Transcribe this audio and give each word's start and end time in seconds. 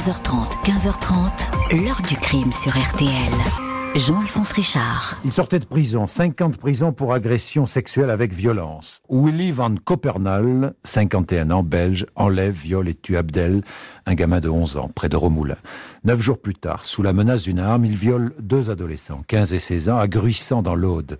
14h30, 0.00 0.64
15h30, 0.64 1.84
l'heure 1.84 2.00
du 2.08 2.16
crime 2.16 2.50
sur 2.52 2.72
RTL. 2.72 3.10
Jean-Alphonse 3.94 4.52
Richard. 4.52 5.18
Il 5.26 5.30
sortait 5.30 5.58
de 5.58 5.66
prison, 5.66 6.06
50 6.06 6.56
prisons 6.56 6.94
pour 6.94 7.12
agression 7.12 7.66
sexuelle 7.66 8.08
avec 8.08 8.32
violence. 8.32 9.02
Willy 9.10 9.52
Van 9.52 9.74
Coppernol, 9.84 10.72
51 10.84 11.50
ans, 11.50 11.62
belge, 11.62 12.06
enlève, 12.16 12.54
viole 12.54 12.88
et 12.88 12.94
tue 12.94 13.18
Abdel, 13.18 13.62
un 14.06 14.14
gamin 14.14 14.40
de 14.40 14.48
11 14.48 14.78
ans, 14.78 14.88
près 14.94 15.10
de 15.10 15.18
Romoulin. 15.18 15.58
Neuf 16.04 16.22
jours 16.22 16.38
plus 16.38 16.54
tard, 16.54 16.86
sous 16.86 17.02
la 17.02 17.12
menace 17.12 17.42
d'une 17.42 17.58
arme, 17.58 17.84
il 17.84 17.94
viole 17.94 18.32
deux 18.40 18.70
adolescents, 18.70 19.20
15 19.28 19.52
et 19.52 19.58
16 19.58 19.90
ans, 19.90 19.98
à 19.98 20.08
Gruissant 20.08 20.62
dans 20.62 20.76
l'Aude. 20.76 21.18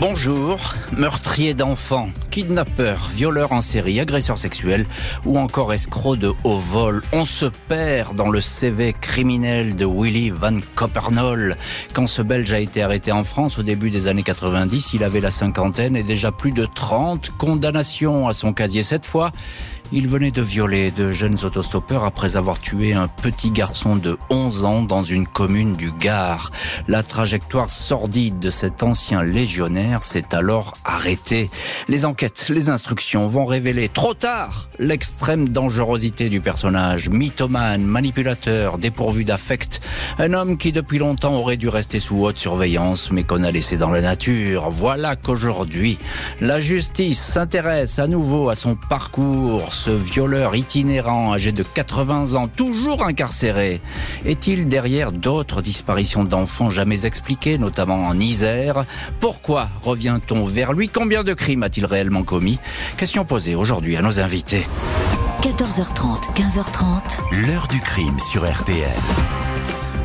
Bonjour, 0.00 0.74
meurtrier 0.96 1.54
d'enfants, 1.54 2.08
kidnappeur, 2.30 3.10
violeur 3.14 3.52
en 3.52 3.60
série, 3.60 4.00
agresseur 4.00 4.36
sexuel 4.36 4.84
ou 5.24 5.38
encore 5.38 5.72
escroc 5.72 6.16
de 6.16 6.32
haut 6.42 6.58
vol. 6.58 7.02
On 7.12 7.24
se 7.24 7.46
perd 7.68 8.16
dans 8.16 8.30
le 8.30 8.40
CV 8.40 8.94
criminel 9.00 9.76
de 9.76 9.86
Willy 9.86 10.30
Van 10.30 10.56
Coppernol. 10.74 11.56
Quand 11.92 12.06
ce 12.08 12.22
Belge 12.22 12.52
a 12.52 12.58
été 12.58 12.82
arrêté 12.82 13.12
en 13.12 13.22
France 13.22 13.58
au 13.58 13.62
début 13.62 13.90
des 13.90 14.08
années 14.08 14.24
90, 14.24 14.94
il 14.94 15.04
avait 15.04 15.20
la 15.20 15.30
cinquantaine 15.30 15.94
et 15.94 16.02
déjà 16.02 16.32
plus 16.32 16.52
de 16.52 16.66
30 16.66 17.30
condamnations 17.38 18.26
à 18.26 18.32
son 18.32 18.52
casier 18.52 18.82
cette 18.82 19.06
fois. 19.06 19.30
Il 19.94 20.08
venait 20.08 20.30
de 20.30 20.40
violer 20.40 20.90
de 20.90 21.12
jeunes 21.12 21.36
autostoppeurs 21.44 22.04
après 22.04 22.36
avoir 22.36 22.58
tué 22.58 22.94
un 22.94 23.08
petit 23.08 23.50
garçon 23.50 23.94
de 23.94 24.16
11 24.30 24.64
ans 24.64 24.80
dans 24.80 25.04
une 25.04 25.26
commune 25.26 25.76
du 25.76 25.92
Gard. 25.92 26.50
La 26.88 27.02
trajectoire 27.02 27.68
sordide 27.68 28.38
de 28.38 28.48
cet 28.48 28.82
ancien 28.82 29.22
légionnaire 29.22 30.02
s'est 30.02 30.34
alors 30.34 30.78
arrêtée. 30.86 31.50
Les 31.88 32.06
enquêtes, 32.06 32.46
les 32.48 32.70
instructions 32.70 33.26
vont 33.26 33.44
révéler 33.44 33.90
trop 33.90 34.14
tard 34.14 34.68
l'extrême 34.78 35.50
dangerosité 35.50 36.30
du 36.30 36.40
personnage. 36.40 37.10
Mythomane, 37.10 37.84
manipulateur, 37.84 38.78
dépourvu 38.78 39.24
d'affect. 39.24 39.82
Un 40.18 40.32
homme 40.32 40.56
qui 40.56 40.72
depuis 40.72 40.98
longtemps 40.98 41.34
aurait 41.34 41.58
dû 41.58 41.68
rester 41.68 42.00
sous 42.00 42.24
haute 42.24 42.38
surveillance 42.38 43.10
mais 43.10 43.24
qu'on 43.24 43.44
a 43.44 43.50
laissé 43.50 43.76
dans 43.76 43.90
la 43.90 44.00
nature. 44.00 44.70
Voilà 44.70 45.16
qu'aujourd'hui, 45.16 45.98
la 46.40 46.60
justice 46.60 47.20
s'intéresse 47.20 47.98
à 47.98 48.06
nouveau 48.06 48.48
à 48.48 48.54
son 48.54 48.74
parcours 48.74 49.70
ce 49.82 49.90
violeur 49.90 50.54
itinérant 50.54 51.32
âgé 51.32 51.50
de 51.50 51.64
80 51.64 52.34
ans, 52.34 52.46
toujours 52.46 53.02
incarcéré, 53.02 53.80
est-il 54.24 54.68
derrière 54.68 55.10
d'autres 55.10 55.60
disparitions 55.60 56.22
d'enfants 56.22 56.70
jamais 56.70 57.04
expliquées, 57.04 57.58
notamment 57.58 58.06
en 58.06 58.16
Isère? 58.16 58.84
Pourquoi 59.18 59.70
revient-on 59.82 60.44
vers 60.44 60.72
lui? 60.72 60.88
Combien 60.88 61.24
de 61.24 61.32
crimes 61.32 61.64
a-t-il 61.64 61.84
réellement 61.84 62.22
commis? 62.22 62.60
Question 62.96 63.24
posée 63.24 63.56
aujourd'hui 63.56 63.96
à 63.96 64.02
nos 64.02 64.20
invités. 64.20 64.64
14h30, 65.42 66.32
15h30. 66.36 67.46
L'heure 67.48 67.66
du 67.66 67.80
crime 67.80 68.20
sur 68.20 68.48
RTL. 68.48 68.86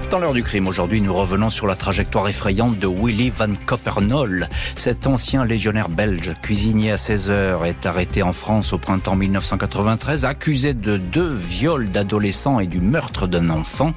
Dans 0.10 0.20
l'heure 0.20 0.34
du 0.34 0.44
crime, 0.44 0.68
aujourd'hui, 0.68 1.02
nous 1.02 1.14
revenons 1.14 1.50
sur 1.50 1.68
la 1.68 1.76
trajectoire 1.76 2.30
effrayante 2.30 2.80
de 2.80 2.88
Willy 2.88 3.30
Van 3.30 3.50
Coppernol. 3.66 4.48
Cet 4.76 5.06
ancien 5.06 5.44
légionnaire 5.44 5.90
belge, 5.90 6.32
cuisinier 6.42 6.92
à 6.92 6.98
16 6.98 7.30
heures, 7.30 7.66
est 7.66 7.86
arrêté 7.86 8.24
en 8.24 8.32
France 8.32 8.72
au 8.72 8.78
printemps 8.78 9.18
1993, 9.18 10.24
accusé 10.24 10.74
de 10.74 10.96
deux 10.96 11.34
viols 11.34 11.90
d'adolescents 11.90 12.62
et 12.62 12.68
du 12.68 12.80
meurtre 12.80 13.28
d'un 13.28 13.50
enfant. 13.50 13.94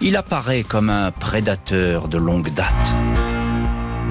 Il 0.00 0.16
apparaît 0.16 0.62
comme 0.62 0.88
un 0.88 1.10
prédateur 1.10 2.08
de 2.08 2.16
longue 2.16 2.52
date. 2.54 2.94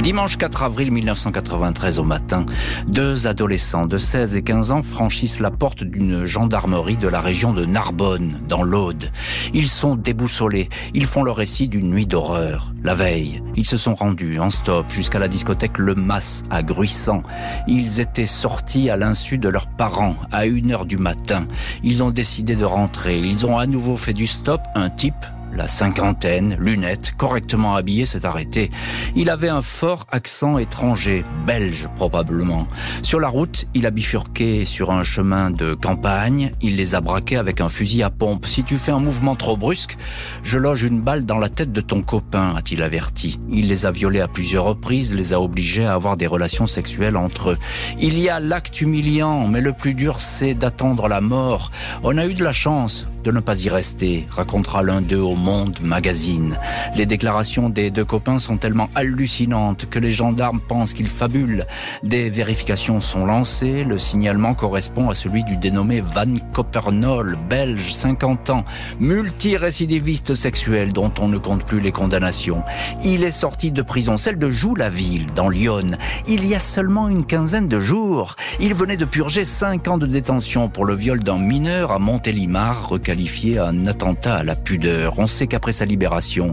Dimanche 0.04 0.36
4 0.38 0.64
avril 0.64 0.92
1993 0.92 1.98
au 1.98 2.04
matin, 2.04 2.46
deux 2.88 3.26
adolescents 3.26 3.86
de 3.86 3.98
16 3.98 4.36
et 4.36 4.42
15 4.42 4.72
ans 4.72 4.82
franchissent 4.82 5.40
la 5.40 5.50
porte 5.50 5.86
d'une 5.86 6.26
gendarmerie 6.26 6.98
de 6.98 7.08
la 7.08 7.22
région 7.22 7.54
de 7.54 7.64
Narbonne, 7.64 8.42
dans 8.50 8.64
l'Aude. 8.64 9.09
Ils 9.54 9.70
sont 9.70 9.96
déboussolés, 9.96 10.68
ils 10.94 11.06
font 11.06 11.24
le 11.24 11.31
récit 11.31 11.70
d'une 11.70 11.90
nuit 11.90 12.06
d'horreur. 12.06 12.74
La 12.84 12.96
veille, 12.96 13.42
ils 13.56 13.64
se 13.64 13.78
sont 13.78 13.96
rendus 13.96 14.40
en 14.40 14.50
stop 14.50 14.88
jusqu'à 14.90 15.20
la 15.20 15.30
discothèque 15.30 15.78
Le 15.78 15.96
Mas 15.96 16.44
à 16.50 16.64
Gruissant. 16.64 17.24
Ils 17.70 18.02
étaient 18.02 18.25
sortis 18.25 18.90
à 18.90 18.97
l'insu 18.97 19.38
de 19.38 19.47
leurs 19.47 19.68
parents 19.68 20.18
à 20.34 20.46
1h 20.46 20.85
du 20.85 20.97
matin. 20.97 21.47
Ils 21.81 22.03
ont 22.03 22.12
décidé 22.12 22.58
de 22.58 22.66
rentrer. 22.66 23.20
Ils 23.20 23.46
ont 23.46 23.58
à 23.58 23.68
nouveau 23.68 23.96
fait 23.96 24.14
du 24.14 24.28
stop. 24.28 24.59
Un 24.75 24.90
type 24.90 25.25
la 25.56 25.68
cinquantaine, 25.68 26.58
lunettes, 26.59 27.14
correctement 27.18 27.75
habillé, 27.75 28.06
s'est 28.06 28.25
arrêté. 28.25 28.69
Il 29.16 29.30
avait 29.30 29.50
un 29.50 29.62
fort 29.62 30.08
accent 30.12 30.58
étranger, 30.58 31.24
belge 31.46 31.88
probablement. 31.96 32.68
Sur 33.02 33.19
la 33.19 33.28
route, 33.28 33.66
il 33.74 33.86
a 33.86 33.91
bifurqué 33.91 34.66
sur 34.66 34.91
un 34.91 35.03
chemin 35.03 35.52
de 35.52 35.74
campagne. 35.74 36.52
Il 36.62 36.75
les 36.75 36.96
a 36.96 37.02
braqués 37.02 37.38
avec 37.38 37.62
un 37.62 37.69
fusil 37.69 38.03
à 38.03 38.09
pompe. 38.09 38.46
Si 38.47 38.64
tu 38.64 38.78
fais 38.78 38.91
un 38.91 39.00
mouvement 39.00 39.36
trop 39.36 39.58
brusque, 39.58 39.97
je 40.44 40.58
loge 40.58 40.84
une 40.84 41.02
balle 41.02 41.25
dans 41.25 41.38
la 41.38 41.50
tête 41.50 41.72
de 41.72 41.81
ton 41.81 42.02
copain, 42.02 42.53
a-t-il 42.56 42.81
averti. 42.81 43.40
Il 43.50 43.68
les 43.68 43.85
a 43.85 43.91
violés 43.91 44.22
à 44.22 44.28
plusieurs 44.28 44.66
reprises, 44.66 45.14
les 45.14 45.34
a 45.34 45.41
obligés 45.41 45.85
à 45.85 45.94
avoir 45.94 46.18
des 46.18 46.28
relations 46.28 46.68
sexuelles 46.68 47.18
entre 47.18 47.52
eux. 47.52 47.58
Il 48.00 48.20
y 48.20 48.30
a 48.30 48.40
l'acte 48.40 48.81
humiliant, 48.81 49.47
mais 49.47 49.62
le 49.62 49.74
plus 49.74 49.94
dur, 49.94 50.20
c'est 50.20 50.53
d'attendre 50.53 51.08
la 51.08 51.22
mort. 51.22 51.72
On 52.03 52.18
a 52.18 52.25
eu 52.25 52.34
de 52.34 52.44
la 52.44 52.52
chance 52.52 53.08
de 53.23 53.31
ne 53.31 53.39
pas 53.39 53.63
y 53.63 53.69
rester, 53.69 54.28
racontera 54.29 54.84
l'un 54.84 55.01
d'eux 55.01 55.19
au 55.22 55.35
Monde 55.35 55.78
Magazine. 55.81 56.57
Les 56.95 57.06
déclarations 57.06 57.69
des 57.69 57.89
deux 57.89 58.06
copains 58.06 58.38
sont 58.38 58.57
tellement 58.57 58.89
hallucinantes 58.95 59.88
que 59.89 60.00
les 60.00 60.11
gendarmes 60.11 60.59
pensent 60.59 60.94
qu'ils 60.94 61.07
fabulent. 61.07 61.66
Des 62.03 62.29
vérifications 62.29 63.00
sont 63.00 63.25
lancées, 63.25 63.84
le 63.84 63.97
signalement 63.97 64.53
correspond 64.53 65.09
à 65.09 65.16
celui 65.16 65.44
du 65.44 65.57
dénommé 65.57 66.01
Van 66.01 66.34
Coppernol, 66.51 67.38
belge, 67.50 67.94
50 67.94 68.50
ans, 68.50 68.66
multirécidiviste 69.00 70.34
sexuel 70.34 70.94
dont 70.94 71.11
on 71.19 71.28
ne 71.28 71.38
compte 71.38 71.63
plus 71.63 71.79
les 71.79 71.91
condamnations. 71.91 72.63
Il 73.03 73.23
est 73.23 73.31
sorti 73.31 73.72
de 73.72 73.81
prison, 73.81 74.17
celle 74.17 74.38
de 74.38 74.50
Joux-la-Ville, 74.50 75.34
dans 75.34 75.50
Lyon, 75.50 75.97
il 76.28 76.45
y 76.45 76.55
a 76.55 76.59
seulement 76.59 77.07
une 77.07 77.25
quinzaine 77.25 77.67
de 77.67 77.79
jours. 77.79 78.35
Il 78.59 78.73
venait 78.73 78.97
de 78.97 79.05
purger 79.05 79.45
5 79.45 79.88
ans 79.88 79.97
de 79.97 80.05
détention 80.05 80.69
pour 80.69 80.85
le 80.85 80.94
viol 80.94 81.23
d'un 81.23 81.38
mineur 81.38 81.91
à 81.91 82.00
Montélimar, 82.00 82.88
qualifié 83.13 83.59
un 83.59 83.85
attentat 83.85 84.38
à 84.38 84.44
la 84.44 84.56
pudeur. 84.56 85.19
On 85.19 85.28
sait 85.28 85.46
qu'après 85.46 85.72
sa 85.72 85.85
libération, 85.85 86.50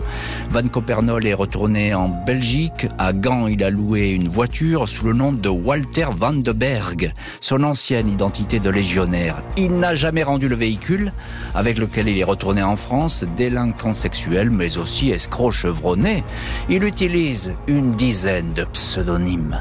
Van 0.51 0.69
Coppernol 0.69 1.25
est 1.27 1.33
retourné 1.33 1.95
en 1.95 2.11
Belgique. 2.11 2.87
À 2.99 3.15
Gand, 3.15 3.47
il 3.47 3.65
a 3.65 3.71
loué 3.71 4.11
une 4.11 4.29
voiture 4.29 4.87
sous 4.87 5.07
le 5.07 5.15
nom 5.15 5.33
de 5.33 5.49
Walter 5.49 6.09
Van 6.15 6.35
de 6.35 6.53
Berg, 6.53 7.15
son 7.41 7.63
ancienne 7.63 8.11
identité 8.11 8.61
de 8.61 8.69
légionnaire. 8.69 9.43
Il 9.57 9.79
n'a 9.79 9.95
jamais 9.95 10.23
rendu 10.23 10.49
le 10.49 10.55
véhicule 10.55 11.13
avec 11.55 11.79
lequel 11.79 12.09
il 12.09 12.19
est 12.19 12.25
retourné 12.25 12.63
en 12.63 12.77
France, 12.77 13.25
délinquant 13.39 13.95
sexuel, 13.95 14.51
mais 14.51 14.77
aussi 14.77 15.13
escroc 15.13 15.53
chevronné. 15.53 16.25
Il 16.69 16.85
utilise 16.85 17.55
une 17.69 17.95
dizaine 17.95 18.53
de 18.53 18.65
pseudonymes. 18.65 19.59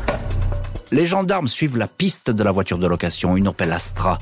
Les 0.91 1.05
gendarmes 1.05 1.47
suivent 1.47 1.77
la 1.77 1.87
piste 1.87 2.31
de 2.31 2.43
la 2.43 2.51
voiture 2.51 2.79
de 2.79 2.87
location, 2.87 3.37
une 3.37 3.47
Opel 3.47 3.71
Astra. 3.71 4.17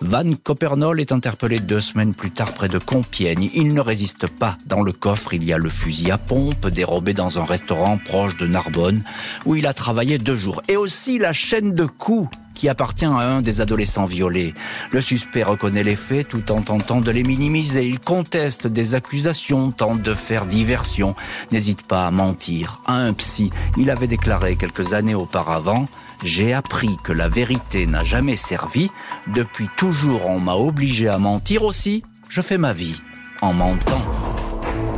Van 0.00 0.24
Coppernol 0.42 1.00
est 1.00 1.12
interpellé 1.12 1.58
deux 1.58 1.80
semaines 1.80 2.14
plus 2.14 2.30
tard 2.30 2.52
près 2.52 2.68
de 2.68 2.78
Compiègne. 2.78 3.50
Il 3.54 3.74
ne 3.74 3.80
résiste 3.80 4.28
pas. 4.28 4.56
Dans 4.66 4.82
le 4.82 4.92
coffre, 4.92 5.34
il 5.34 5.44
y 5.44 5.52
a 5.52 5.58
le 5.58 5.68
fusil 5.68 6.10
à 6.10 6.18
pompe 6.18 6.68
dérobé 6.68 7.14
dans 7.14 7.38
un 7.38 7.44
restaurant 7.44 7.98
proche 7.98 8.36
de 8.36 8.46
Narbonne 8.46 9.02
où 9.44 9.56
il 9.56 9.66
a 9.66 9.74
travaillé 9.74 10.18
deux 10.18 10.36
jours. 10.36 10.62
Et 10.68 10.76
aussi 10.76 11.18
la 11.18 11.32
chaîne 11.32 11.74
de 11.74 11.86
coups 11.86 12.28
qui 12.54 12.68
appartient 12.68 13.04
à 13.04 13.10
un 13.10 13.42
des 13.42 13.60
adolescents 13.60 14.06
violés. 14.06 14.54
Le 14.92 15.00
suspect 15.00 15.42
reconnaît 15.42 15.82
les 15.82 15.96
faits 15.96 16.28
tout 16.28 16.52
en 16.52 16.62
tentant 16.62 17.00
de 17.00 17.10
les 17.10 17.24
minimiser. 17.24 17.86
Il 17.86 18.00
conteste 18.00 18.66
des 18.66 18.94
accusations, 18.94 19.72
tente 19.72 20.02
de 20.02 20.14
faire 20.14 20.46
diversion, 20.46 21.14
n'hésite 21.52 21.82
pas 21.82 22.06
à 22.06 22.10
mentir. 22.10 22.80
À 22.86 22.94
un 22.94 23.12
psy, 23.12 23.50
il 23.76 23.90
avait 23.90 24.06
déclaré 24.06 24.56
quelques 24.56 24.92
années 24.92 25.14
auparavant 25.14 25.86
j'ai 26.22 26.54
appris 26.54 26.96
que 27.02 27.12
la 27.12 27.28
vérité 27.28 27.86
n'a 27.86 28.02
jamais 28.02 28.36
servi. 28.36 28.90
Depuis 29.34 29.68
toujours, 29.76 30.26
on 30.26 30.40
m'a 30.40 30.54
obligé 30.54 31.06
à 31.08 31.18
mentir 31.18 31.64
aussi. 31.64 32.02
Je 32.28 32.40
fais 32.40 32.56
ma 32.56 32.72
vie 32.72 32.98
en 33.42 33.52
mentant. 33.52 34.43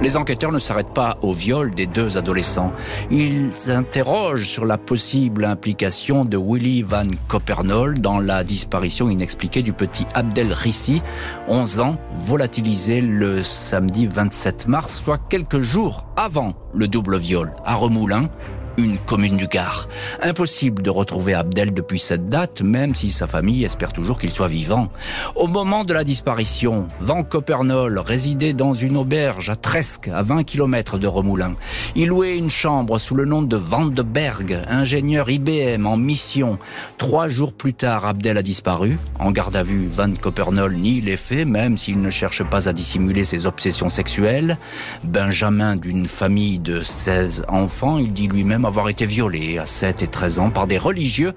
Les 0.02 0.16
enquêteurs 0.16 0.52
ne 0.52 0.58
s'arrêtent 0.58 0.94
pas 0.94 1.16
au 1.22 1.32
viol 1.32 1.74
des 1.74 1.86
deux 1.86 2.18
adolescents. 2.18 2.72
Ils 3.10 3.50
interrogent 3.68 4.46
sur 4.46 4.64
la 4.64 4.78
possible 4.78 5.44
implication 5.44 6.24
de 6.24 6.36
Willy 6.36 6.82
Van 6.82 7.06
Coppernol 7.28 7.98
dans 7.98 8.20
la 8.20 8.44
disparition 8.44 9.08
inexpliquée 9.08 9.62
du 9.62 9.72
petit 9.72 10.06
Abdel 10.14 10.52
Rissi, 10.52 11.02
11 11.48 11.80
ans, 11.80 11.96
volatilisé 12.14 13.00
le 13.00 13.42
samedi 13.42 14.06
27 14.06 14.68
mars, 14.68 15.02
soit 15.02 15.18
quelques 15.28 15.62
jours 15.62 16.06
avant 16.16 16.52
le 16.74 16.88
double 16.88 17.16
viol 17.16 17.54
à 17.64 17.74
Remoulin, 17.74 18.28
une 18.76 18.98
commune 18.98 19.36
du 19.36 19.46
Gard. 19.46 19.88
Impossible 20.22 20.82
de 20.82 20.90
retrouver 20.90 21.34
Abdel 21.34 21.72
depuis 21.72 21.98
cette 21.98 22.28
date, 22.28 22.62
même 22.62 22.94
si 22.94 23.10
sa 23.10 23.26
famille 23.26 23.64
espère 23.64 23.92
toujours 23.92 24.18
qu'il 24.18 24.30
soit 24.30 24.48
vivant. 24.48 24.88
Au 25.34 25.46
moment 25.46 25.84
de 25.84 25.94
la 25.94 26.04
disparition, 26.04 26.86
Van 27.00 27.24
Copernol 27.24 27.98
résidait 27.98 28.52
dans 28.52 28.74
une 28.74 28.96
auberge 28.96 29.50
à 29.50 29.56
Tresque, 29.56 30.08
à 30.08 30.22
20 30.22 30.44
km 30.44 30.98
de 30.98 31.06
Remoulin. 31.06 31.54
Il 31.94 32.08
louait 32.08 32.36
une 32.36 32.50
chambre 32.50 32.98
sous 32.98 33.14
le 33.14 33.24
nom 33.24 33.42
de 33.42 33.56
Van 33.56 33.86
de 33.86 34.02
Berg, 34.02 34.62
ingénieur 34.68 35.30
IBM 35.30 35.86
en 35.86 35.96
mission. 35.96 36.58
Trois 36.98 37.28
jours 37.28 37.52
plus 37.52 37.74
tard, 37.74 38.04
Abdel 38.04 38.36
a 38.38 38.42
disparu. 38.42 38.98
En 39.18 39.30
garde 39.30 39.56
à 39.56 39.62
vue, 39.62 39.86
Van 39.88 40.10
Copernol 40.12 40.76
nie 40.76 41.00
les 41.00 41.16
faits, 41.16 41.46
même 41.46 41.78
s'il 41.78 42.00
ne 42.00 42.10
cherche 42.10 42.42
pas 42.44 42.68
à 42.68 42.72
dissimuler 42.72 43.24
ses 43.24 43.46
obsessions 43.46 43.88
sexuelles. 43.88 44.58
Benjamin 45.04 45.76
d'une 45.76 46.06
famille 46.06 46.58
de 46.58 46.82
16 46.82 47.44
enfants, 47.48 47.98
il 47.98 48.12
dit 48.12 48.28
lui-même 48.28 48.65
avoir 48.66 48.88
été 48.88 49.06
violé 49.06 49.58
à 49.58 49.66
7 49.66 50.02
et 50.02 50.06
13 50.06 50.38
ans 50.38 50.50
par 50.50 50.66
des 50.66 50.78
religieux 50.78 51.32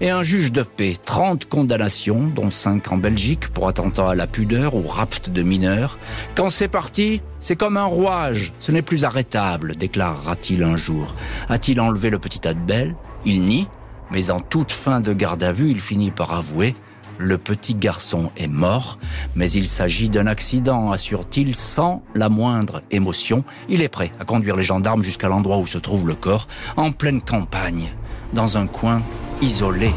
et 0.00 0.10
un 0.10 0.22
juge 0.22 0.52
de 0.52 0.62
paix. 0.62 0.96
30 1.04 1.46
condamnations, 1.46 2.30
dont 2.34 2.50
5 2.50 2.92
en 2.92 2.96
Belgique 2.96 3.48
pour 3.48 3.68
attentat 3.68 4.10
à 4.10 4.14
la 4.14 4.26
pudeur 4.26 4.74
ou 4.74 4.82
rapt 4.82 5.30
de 5.30 5.42
mineurs. 5.42 5.98
Quand 6.34 6.50
c'est 6.50 6.68
parti, 6.68 7.22
c'est 7.40 7.56
comme 7.56 7.76
un 7.76 7.84
rouage, 7.84 8.52
ce 8.58 8.72
n'est 8.72 8.82
plus 8.82 9.04
arrêtable, 9.04 9.76
déclarera-t-il 9.76 10.62
un 10.62 10.76
jour. 10.76 11.14
A-t-il 11.48 11.80
enlevé 11.80 12.10
le 12.10 12.18
petit 12.18 12.46
Adbel 12.46 12.96
Il 13.24 13.42
nie, 13.42 13.68
mais 14.10 14.30
en 14.30 14.40
toute 14.40 14.72
fin 14.72 15.00
de 15.00 15.12
garde 15.12 15.42
à 15.42 15.52
vue, 15.52 15.70
il 15.70 15.80
finit 15.80 16.10
par 16.10 16.32
avouer 16.32 16.74
le 17.20 17.36
petit 17.36 17.74
garçon 17.74 18.30
est 18.36 18.48
mort, 18.48 18.98
mais 19.36 19.50
il 19.52 19.68
s'agit 19.68 20.08
d'un 20.08 20.26
accident, 20.26 20.90
assure-t-il, 20.90 21.54
sans 21.54 22.02
la 22.14 22.30
moindre 22.30 22.80
émotion. 22.90 23.44
Il 23.68 23.82
est 23.82 23.88
prêt 23.88 24.10
à 24.18 24.24
conduire 24.24 24.56
les 24.56 24.64
gendarmes 24.64 25.02
jusqu'à 25.02 25.28
l'endroit 25.28 25.58
où 25.58 25.66
se 25.66 25.78
trouve 25.78 26.08
le 26.08 26.14
corps, 26.14 26.48
en 26.76 26.92
pleine 26.92 27.20
campagne, 27.20 27.92
dans 28.32 28.56
un 28.56 28.66
coin 28.66 29.02
isolé. 29.42 29.92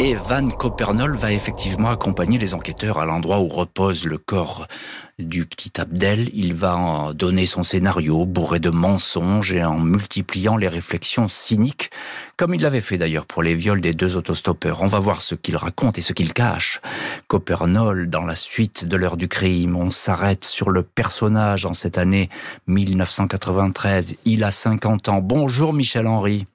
Et 0.00 0.14
Van 0.14 0.46
Copernol 0.46 1.16
va 1.16 1.32
effectivement 1.32 1.90
accompagner 1.90 2.38
les 2.38 2.54
enquêteurs 2.54 2.98
à 2.98 3.04
l'endroit 3.04 3.40
où 3.40 3.48
repose 3.48 4.04
le 4.04 4.16
corps 4.16 4.68
du 5.18 5.44
petit 5.44 5.72
Abdel. 5.80 6.30
Il 6.34 6.54
va 6.54 6.76
en 6.76 7.12
donner 7.12 7.46
son 7.46 7.64
scénario 7.64 8.24
bourré 8.24 8.60
de 8.60 8.70
mensonges 8.70 9.52
et 9.52 9.64
en 9.64 9.80
multipliant 9.80 10.56
les 10.56 10.68
réflexions 10.68 11.26
cyniques, 11.26 11.90
comme 12.36 12.54
il 12.54 12.62
l'avait 12.62 12.80
fait 12.80 12.96
d'ailleurs 12.96 13.26
pour 13.26 13.42
les 13.42 13.56
viols 13.56 13.80
des 13.80 13.92
deux 13.92 14.16
autostoppeurs. 14.16 14.82
On 14.82 14.86
va 14.86 15.00
voir 15.00 15.20
ce 15.20 15.34
qu'il 15.34 15.56
raconte 15.56 15.98
et 15.98 16.02
ce 16.02 16.12
qu'il 16.12 16.32
cache. 16.32 16.80
Copernol, 17.26 18.08
dans 18.08 18.24
la 18.24 18.36
suite 18.36 18.84
de 18.84 18.96
l'heure 18.96 19.16
du 19.16 19.26
crime, 19.26 19.74
on 19.74 19.90
s'arrête 19.90 20.44
sur 20.44 20.70
le 20.70 20.84
personnage 20.84 21.66
en 21.66 21.72
cette 21.72 21.98
année 21.98 22.28
1993. 22.68 24.14
Il 24.26 24.44
a 24.44 24.52
50 24.52 25.08
ans. 25.08 25.20
Bonjour 25.20 25.72
Michel 25.72 26.06
Henry. 26.06 26.46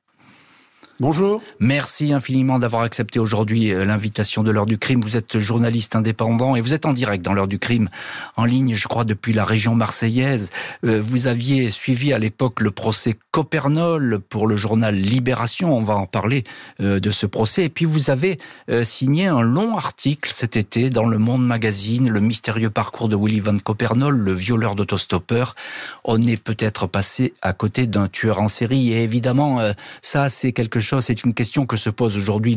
Bonjour. 0.99 1.41
Merci 1.59 2.13
infiniment 2.13 2.59
d'avoir 2.59 2.83
accepté 2.83 3.17
aujourd'hui 3.17 3.73
euh, 3.73 3.83
l'invitation 3.83 4.43
de 4.43 4.51
l'heure 4.51 4.67
du 4.67 4.77
crime. 4.77 5.01
Vous 5.01 5.17
êtes 5.17 5.39
journaliste 5.39 5.95
indépendant 5.95 6.55
et 6.55 6.61
vous 6.61 6.75
êtes 6.75 6.85
en 6.85 6.93
direct 6.93 7.25
dans 7.25 7.33
l'heure 7.33 7.47
du 7.47 7.57
crime, 7.57 7.89
en 8.37 8.45
ligne, 8.45 8.75
je 8.75 8.87
crois, 8.87 9.03
depuis 9.03 9.33
la 9.33 9.43
région 9.43 9.73
marseillaise. 9.73 10.51
Euh, 10.85 11.01
vous 11.03 11.25
aviez 11.25 11.71
suivi 11.71 12.13
à 12.13 12.19
l'époque 12.19 12.59
le 12.59 12.69
procès 12.69 13.15
Copernol 13.31 14.19
pour 14.29 14.45
le 14.45 14.55
journal 14.55 14.93
Libération. 14.93 15.75
On 15.75 15.81
va 15.81 15.95
en 15.95 16.05
parler 16.05 16.43
euh, 16.79 16.99
de 16.99 17.09
ce 17.09 17.25
procès. 17.25 17.65
Et 17.65 17.69
puis 17.69 17.85
vous 17.85 18.11
avez 18.11 18.37
signé 18.83 19.25
un 19.25 19.41
long 19.41 19.77
article 19.77 20.29
cet 20.31 20.55
été 20.55 20.89
dans 20.89 21.05
Le 21.05 21.17
Monde 21.17 21.45
Magazine, 21.45 22.09
le 22.09 22.19
mystérieux 22.19 22.69
parcours 22.69 23.09
de 23.09 23.15
Willy 23.15 23.39
Van 23.39 23.57
Copernol, 23.57 24.15
le 24.15 24.31
violeur 24.31 24.75
d'autostoppeur. 24.75 25.55
On 26.03 26.21
est 26.21 26.41
peut-être 26.41 26.85
passé 26.85 27.33
à 27.41 27.53
côté 27.53 27.87
d'un 27.87 28.07
tueur 28.07 28.41
en 28.41 28.47
série. 28.47 28.93
Et 28.93 29.03
évidemment, 29.03 29.59
ça, 30.01 30.29
c'est 30.29 30.51
quelque 30.51 30.79
c'est 31.01 31.23
une 31.23 31.33
question 31.33 31.65
que 31.65 31.77
se 31.77 31.89
posent 31.89 32.17
aujourd'hui 32.17 32.55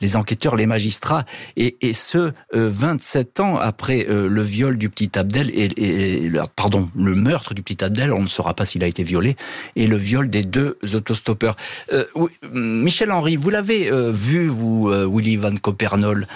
les, 0.00 0.16
enquêteurs, 0.16 0.56
les 0.56 0.66
magistrats, 0.66 1.24
et, 1.56 1.76
ce, 1.94 2.32
27 2.52 3.40
euh, 3.40 3.42
ans 3.42 3.56
après 3.56 4.06
euh, 4.08 4.28
le 4.28 4.42
viol 4.42 4.76
du 4.78 4.88
petit 4.88 5.18
Abdel, 5.18 5.50
et, 5.54 6.30
pardon, 6.56 6.88
le 6.96 7.14
meurtre 7.14 7.54
du 7.54 7.62
petit 7.62 7.82
Abdel, 7.82 8.12
on 8.12 8.22
ne 8.22 8.28
saura 8.28 8.54
pas 8.54 8.66
s'il 8.66 8.84
a 8.84 8.86
été 8.86 9.02
violé, 9.02 9.36
et 9.76 9.86
le 9.86 9.96
viol 9.96 10.28
des 10.28 10.42
deux 10.42 10.78
autostoppeurs. 10.94 11.56
Euh, 11.92 12.04
Michel 12.52 13.10
Henry, 13.10 13.36
vous 13.36 13.50
l'avez 13.50 13.90
vu, 14.10 14.48
vous, 14.48 14.90
Willy 14.90 15.36
Van 15.36 15.54
Copernol 15.56 16.26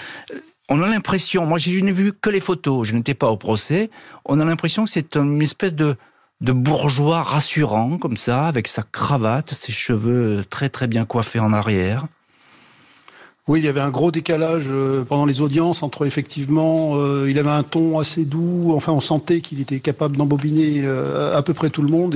on 0.69 0.81
a 0.81 0.89
l'impression, 0.89 1.45
moi 1.45 1.59
je 1.59 1.69
n'ai 1.79 1.91
vu 1.91 2.13
que 2.13 2.29
les 2.29 2.39
photos, 2.39 2.87
je 2.87 2.95
n'étais 2.95 3.13
pas 3.13 3.27
au 3.27 3.37
procès, 3.37 3.89
on 4.25 4.39
a 4.39 4.45
l'impression 4.45 4.85
que 4.85 4.89
c'est 4.89 5.17
une 5.17 5.41
espèce 5.41 5.75
de, 5.75 5.97
de 6.43 6.51
bourgeois 6.51 7.23
rassurant 7.23 7.97
comme 7.97 8.17
ça, 8.17 8.47
avec 8.47 8.67
sa 8.67 8.83
cravate, 8.83 9.53
ses 9.53 9.71
cheveux 9.71 10.43
très 10.49 10.69
très 10.69 10.87
bien 10.87 11.05
coiffés 11.05 11.39
en 11.39 11.53
arrière. 11.53 12.05
Oui, 13.47 13.59
il 13.59 13.65
y 13.65 13.67
avait 13.67 13.81
un 13.81 13.89
gros 13.89 14.11
décalage 14.11 14.67
euh, 14.69 15.03
pendant 15.03 15.25
les 15.25 15.41
audiences 15.41 15.83
entre 15.83 16.05
effectivement, 16.05 16.91
euh, 16.95 17.29
il 17.29 17.37
avait 17.39 17.49
un 17.49 17.63
ton 17.63 17.99
assez 17.99 18.23
doux. 18.23 18.71
Enfin, 18.73 18.93
on 18.93 19.01
sentait 19.01 19.41
qu'il 19.41 19.59
était 19.59 19.79
capable 19.79 20.15
d'embobiner 20.15 20.81
euh, 20.83 21.37
à 21.37 21.41
peu 21.41 21.53
près 21.53 21.69
tout 21.69 21.81
le 21.81 21.89
monde 21.89 22.15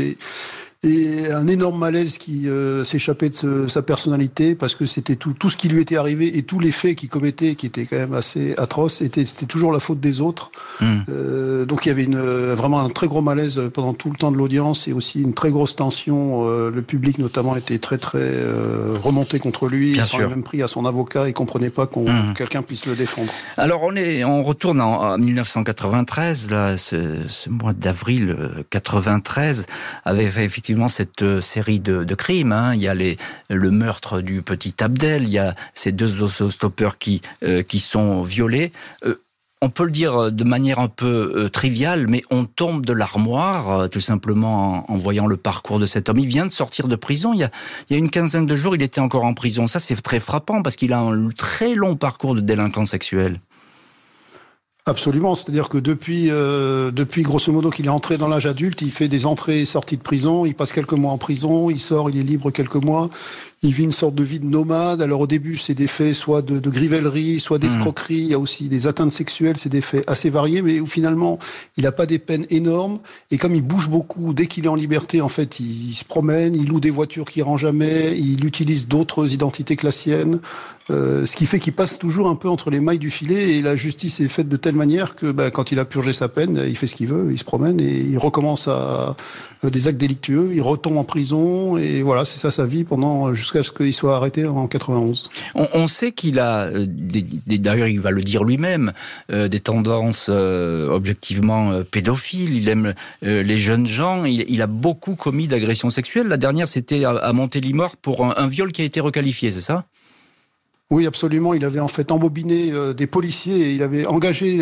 et 0.83 1.31
un 1.31 1.47
énorme 1.47 1.79
malaise 1.79 2.19
qui 2.19 2.47
euh, 2.47 2.83
s'échappait 2.83 3.29
de 3.29 3.67
sa 3.67 3.81
personnalité 3.81 4.53
parce 4.53 4.75
que 4.75 4.85
c'était 4.85 5.15
tout, 5.15 5.33
tout 5.33 5.49
ce 5.49 5.57
qui 5.57 5.69
lui 5.69 5.81
était 5.81 5.97
arrivé 5.97 6.37
et 6.37 6.43
tous 6.43 6.59
les 6.59 6.69
faits 6.69 6.95
qu'il 6.95 7.09
commettait 7.09 7.55
qui 7.55 7.65
étaient 7.65 7.85
quand 7.85 7.95
même 7.95 8.13
assez 8.13 8.53
atroces 8.57 8.97
c'était 8.97 9.25
toujours 9.47 9.71
la 9.71 9.79
faute 9.79 9.99
des 9.99 10.21
autres. 10.21 10.51
Hmm. 10.79 10.99
euh, 11.09 11.65
donc 11.65 11.85
il 11.85 11.89
y 11.89 11.91
avait 11.91 12.03
une, 12.03 12.19
vraiment 12.19 12.79
un 12.81 12.89
très 12.89 13.07
gros 13.07 13.23
malaise 13.23 13.59
pendant 13.73 13.95
tout 13.95 14.11
le 14.11 14.17
temps 14.17 14.31
de 14.31 14.37
l'audience 14.37 14.87
et 14.87 14.93
aussi 14.93 15.19
une 15.19 15.33
très 15.33 15.49
grosse 15.49 15.75
tension 15.75 16.47
euh, 16.47 16.69
le 16.69 16.81
public 16.83 17.17
notamment 17.17 17.55
était 17.55 17.79
très 17.79 17.97
très 17.97 18.19
euh, 18.21 18.95
remonté 19.01 19.39
contre 19.39 19.67
lui. 19.67 19.93
Bien 19.93 20.03
il 20.03 20.05
s'en 20.05 20.29
même 20.29 20.43
pris 20.43 20.61
à 20.61 20.67
son 20.67 20.85
avocat. 20.85 21.27
Et 21.27 21.33
comprenait 21.33 21.71
pas 21.71 21.87
qu'on 21.87 22.07
hmm. 22.07 22.33
quelqu'un 22.35 22.61
puisse 22.61 22.85
le 22.85 22.95
défendre. 22.95 23.31
Alors 23.57 23.83
on 23.83 23.95
est 23.95 24.23
on 24.23 24.43
retourne 24.43 24.79
en, 24.79 25.17
1993 25.17 26.51
là 26.51 26.77
ce, 26.77 27.27
ce 27.27 27.49
mois 27.49 27.73
d'avril 27.73 28.37
93 28.69 29.65
avait 30.05 30.25
effectivement 30.25 30.66
effectivement 30.67 30.89
cette 30.89 31.21
euh, 31.21 31.39
série 31.39 31.79
de, 31.79 32.03
crimes. 32.13 32.51
Hein. 32.51 32.75
Il 32.75 32.81
y 32.81 32.89
a 32.89 32.93
le 32.93 33.71
meurtre 33.71 34.19
du 34.19 34.41
petit 34.41 34.75
Abdel, 34.81 35.23
il 35.23 35.29
y 35.29 35.37
a 35.37 35.55
ces 35.73 35.93
deux 35.93 36.21
autostoppeurs 36.21 36.97
qui, 36.97 37.21
euh, 37.43 37.63
qui 37.63 37.79
sont 37.79 38.21
violés. 38.21 38.73
Euh, 39.05 39.15
on 39.61 39.69
peut 39.69 39.85
le 39.85 39.91
dire 39.91 40.29
de 40.31 40.43
manière 40.43 40.79
un 40.79 40.89
peu 40.89 41.49
triviale, 41.51 42.05
mais 42.07 42.21
on 42.29 42.45
tombe 42.45 42.85
de 42.85 42.93
l'armoire 42.93 43.89
tout 43.89 44.01
simplement 44.01 44.85
en, 44.91 44.97
voyant 44.97 45.25
le 45.25 45.35
parcours 45.35 45.79
de 45.79 45.87
cet 45.87 46.09
homme. 46.09 46.19
Il 46.19 46.27
vient 46.27 46.45
de 46.45 46.51
sortir 46.51 46.87
de 46.87 46.95
prison. 46.95 47.33
Il 47.33 47.39
y 47.39 47.43
a, 47.43 47.49
il 47.89 47.93
y 47.93 47.95
a 47.95 47.97
une 47.99 48.11
quinzaine 48.11 48.45
de 48.45 48.55
jours, 48.55 48.75
il 48.75 48.83
était 48.83 49.01
encore 49.01 49.23
en 49.23 49.33
prison. 49.33 49.65
Ça, 49.65 49.79
c'est 49.79 49.95
très 49.95 50.19
frappant 50.19 50.61
parce 50.61 50.75
qu'il 50.75 50.93
a 50.93 50.99
un 50.99 51.29
très 51.29 51.73
long 51.73 51.95
parcours 51.95 52.35
de 52.35 52.41
délinquant 52.41 52.85
sexuel. 52.85 53.39
Absolument, 54.87 55.35
c'est-à-dire 55.35 55.67
que 55.67 55.77
depuis, 55.77 56.31
euh, 56.31 56.91
depuis 56.91 57.21
grosso 57.21 57.51
modo 57.51 57.69
qu'il 57.69 57.87
est 57.87 57.89
entré 57.89 58.17
dans 58.17 58.29
l'âge 58.29 58.45
adulte, 58.45 58.81
il 58.81 58.89
fait 58.89 59.09
des 59.09 59.25
entrées 59.25 59.59
et 59.59 59.65
sorties 59.65 59.97
de 59.97 60.01
prison, 60.01 60.45
il 60.45 60.55
passe 60.55 60.71
quelques 60.71 60.93
mois 60.93 61.11
en 61.11 61.17
prison, 61.17 61.69
il 61.69 61.77
sort, 61.77 62.09
il 62.09 62.17
est 62.17 62.23
libre 62.23 62.51
quelques 62.51 62.77
mois, 62.77 63.09
il 63.63 63.73
vit 63.73 63.83
une 63.83 63.91
sorte 63.91 64.13
de 64.13 64.23
vie 64.23 64.39
de 64.39 64.45
nomade. 64.45 65.01
Alors 65.01 65.21
au 65.21 65.27
début, 65.27 65.57
c'est 65.57 65.73
des 65.73 65.87
faits 65.87 66.13
soit 66.13 66.41
de, 66.41 66.59
de 66.59 66.69
grivellerie, 66.69 67.39
soit 67.39 67.57
d'escroquerie. 67.57 68.15
Il 68.15 68.27
y 68.27 68.33
a 68.33 68.39
aussi 68.39 68.69
des 68.69 68.85
atteintes 68.85 69.11
sexuelles. 69.11 69.57
C'est 69.57 69.69
des 69.69 69.81
faits 69.81 70.03
assez 70.07 70.29
variés, 70.29 70.61
mais 70.61 70.79
où 70.79 70.85
finalement, 70.85 71.39
il 71.75 71.83
n'a 71.83 71.91
pas 71.91 72.05
des 72.05 72.19
peines 72.19 72.45
énormes. 72.51 72.99
Et 73.31 73.37
comme 73.37 73.55
il 73.55 73.63
bouge 73.63 73.89
beaucoup, 73.89 74.33
dès 74.33 74.45
qu'il 74.45 74.65
est 74.65 74.69
en 74.69 74.75
liberté, 74.75 75.21
en 75.21 75.27
fait, 75.27 75.59
il, 75.59 75.95
se 75.95 76.05
promène, 76.05 76.55
il 76.55 76.67
loue 76.67 76.79
des 76.79 76.91
voitures 76.91 77.25
qui 77.25 77.41
rend 77.41 77.57
jamais, 77.57 78.17
il 78.17 78.45
utilise 78.45 78.87
d'autres 78.87 79.33
identités 79.33 79.75
que. 79.75 79.87
Euh, 80.89 81.25
ce 81.25 81.35
qui 81.35 81.45
fait 81.45 81.59
qu'il 81.59 81.73
passe 81.73 81.99
toujours 81.99 82.27
un 82.27 82.35
peu 82.35 82.49
entre 82.49 82.69
les 82.69 82.79
mailles 82.79 82.99
du 82.99 83.09
filet 83.09 83.57
et 83.57 83.61
la 83.61 83.75
justice 83.75 84.19
est 84.19 84.27
faite 84.27 84.47
de 84.47 84.57
telle 84.57 84.75
manière 84.75 85.15
que 85.15 85.31
bah, 85.31 85.51
quand 85.51 85.71
il 85.71 85.79
a 85.79 85.85
purgé 85.85 86.13
sa 86.13 86.29
peine, 86.29 86.63
il 86.65 86.77
fait 86.77 86.87
ce 86.87 86.95
qu'il 86.95 87.07
veut, 87.07 87.29
il 87.31 87.37
se 87.37 87.43
promène 87.43 87.81
et 87.81 87.99
il 87.99 88.17
recommence 88.17 88.67
à, 88.67 89.15
à 89.63 89.69
des 89.69 89.87
actes 89.87 89.97
délictueux, 89.97 90.51
il 90.53 90.61
retombe 90.61 90.97
en 90.97 91.03
prison 91.03 91.77
et 91.77 92.01
voilà, 92.01 92.25
c'est 92.25 92.39
ça 92.39 92.51
sa 92.51 92.65
vie 92.65 92.83
pendant 92.83 93.33
jusqu'à 93.33 93.63
ce 93.63 93.71
qu'il 93.71 93.93
soit 93.93 94.15
arrêté 94.15 94.45
en 94.45 94.67
91. 94.67 95.29
On, 95.55 95.87
sait 95.87 96.11
qu'il 96.11 96.39
a, 96.39 96.63
euh, 96.63 96.85
d'ailleurs 96.87 97.87
il 97.87 97.99
va 97.99 98.11
le 98.11 98.21
dire 98.21 98.43
lui-même, 98.43 98.93
euh, 99.31 99.47
des 99.47 99.59
tendances 99.59 100.27
euh, 100.29 100.89
objectivement 100.89 101.81
pédophiles. 101.89 102.55
Il 102.55 102.69
aime 102.69 102.93
les 103.21 103.57
jeunes 103.57 103.87
gens. 103.87 104.25
Il, 104.25 104.61
a 104.61 104.67
beaucoup 104.67 105.15
commis 105.15 105.47
d'agressions 105.47 105.89
sexuelles. 105.89 106.27
La 106.27 106.37
dernière, 106.37 106.67
c'était 106.67 107.03
à, 107.05 107.33
Montélimar 107.33 107.97
pour 107.97 108.25
un, 108.37 108.47
viol 108.47 108.71
qui 108.71 108.81
a 108.81 108.85
été 108.85 108.99
requalifié, 108.99 109.51
c'est 109.51 109.61
ça? 109.61 109.85
Oui, 110.89 111.05
absolument. 111.05 111.53
Il 111.53 111.65
avait 111.65 111.79
en 111.79 111.87
fait 111.87 112.11
embobiné 112.11 112.71
des 112.95 113.07
policiers 113.07 113.59
et 113.59 113.73
il 113.73 113.83
avait 113.83 114.05
engagé 114.05 114.61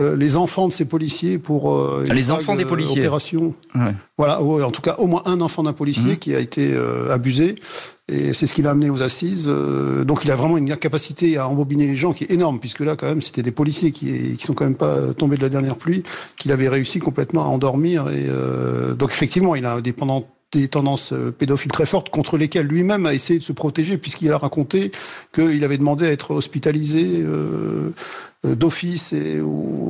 euh, 0.00 0.16
les 0.16 0.36
enfants 0.36 0.66
de 0.66 0.72
ces 0.72 0.86
policiers 0.86 1.38
pour 1.38 1.72
euh, 1.72 2.02
les 2.10 2.32
enfants 2.32 2.56
des 2.56 2.64
policiers 2.64 3.02
opération. 3.02 3.54
Voilà, 4.18 4.42
en 4.42 4.70
tout 4.72 4.82
cas 4.82 4.96
au 4.98 5.06
moins 5.06 5.22
un 5.24 5.40
enfant 5.40 5.62
d'un 5.62 5.72
policier 5.72 6.14
mmh. 6.14 6.18
qui 6.18 6.34
a 6.34 6.40
été 6.40 6.72
euh, 6.74 7.12
abusé 7.12 7.54
et 8.08 8.34
c'est 8.34 8.46
ce 8.46 8.54
qui 8.54 8.62
l'a 8.62 8.70
amené 8.70 8.90
aux 8.90 9.02
assises. 9.02 9.46
donc 9.46 10.24
il 10.24 10.30
a 10.32 10.34
vraiment 10.34 10.58
une 10.58 10.76
capacité 10.76 11.38
à 11.38 11.48
embobiner 11.48 11.86
les 11.86 11.94
gens 11.94 12.12
qui 12.12 12.24
est 12.24 12.32
énorme 12.32 12.58
puisque 12.58 12.80
là 12.80 12.96
quand 12.96 13.06
même 13.06 13.22
c'était 13.22 13.42
des 13.42 13.52
policiers 13.52 13.92
qui 13.92 14.36
qui 14.36 14.44
sont 14.44 14.52
quand 14.52 14.64
même 14.64 14.74
pas 14.74 15.14
tombés 15.14 15.36
de 15.36 15.42
la 15.42 15.48
dernière 15.48 15.76
pluie 15.76 16.02
qu'il 16.36 16.52
avait 16.52 16.68
réussi 16.68 16.98
complètement 16.98 17.44
à 17.44 17.46
endormir 17.46 18.10
et 18.10 18.26
donc 18.94 19.10
effectivement 19.10 19.54
il 19.54 19.64
a 19.64 19.80
pendant 19.96 20.28
des 20.60 20.68
tendances 20.68 21.12
euh, 21.12 21.30
pédophiles 21.30 21.72
très 21.72 21.86
fortes 21.86 22.10
contre 22.10 22.36
lesquelles 22.36 22.66
lui-même 22.66 23.06
a 23.06 23.14
essayé 23.14 23.38
de 23.38 23.44
se 23.44 23.52
protéger 23.52 23.98
puisqu'il 23.98 24.32
a 24.32 24.38
raconté 24.38 24.90
qu'il 25.32 25.64
avait 25.64 25.78
demandé 25.78 26.06
à 26.06 26.10
être 26.10 26.32
hospitalisé 26.32 27.04
euh, 27.22 27.90
euh, 28.44 28.54
d'office, 28.54 29.14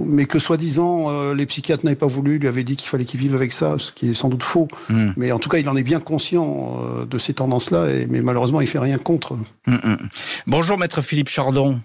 mais 0.06 0.26
que 0.26 0.38
soi-disant 0.38 1.32
les 1.32 1.46
psychiatres 1.46 1.84
n'avaient 1.84 1.96
pas 1.96 2.06
voulu, 2.06 2.38
lui 2.38 2.46
avaient 2.46 2.62
dit 2.62 2.76
qu'il 2.76 2.88
fallait 2.88 3.04
qu'il 3.04 3.18
vive 3.18 3.34
avec 3.34 3.52
ça, 3.52 3.76
ce 3.78 3.90
qui 3.90 4.10
est 4.10 4.14
sans 4.14 4.28
doute 4.28 4.44
faux. 4.44 4.68
Hmm. 4.88 5.10
Mais 5.16 5.32
en 5.32 5.38
tout 5.38 5.48
cas, 5.48 5.58
il 5.58 5.68
en 5.68 5.76
est 5.76 5.82
bien 5.82 5.98
conscient 5.98 6.78
de 7.08 7.18
ces 7.18 7.34
tendances-là, 7.34 7.86
mais 8.08 8.20
malheureusement, 8.20 8.60
il 8.60 8.68
fait 8.68 8.78
rien 8.78 8.98
contre. 8.98 9.34
Hmm, 9.66 9.74
hmm. 9.74 9.96
Bonjour, 10.46 10.78
maître 10.78 11.02
Philippe 11.02 11.28
Chardon. 11.28 11.80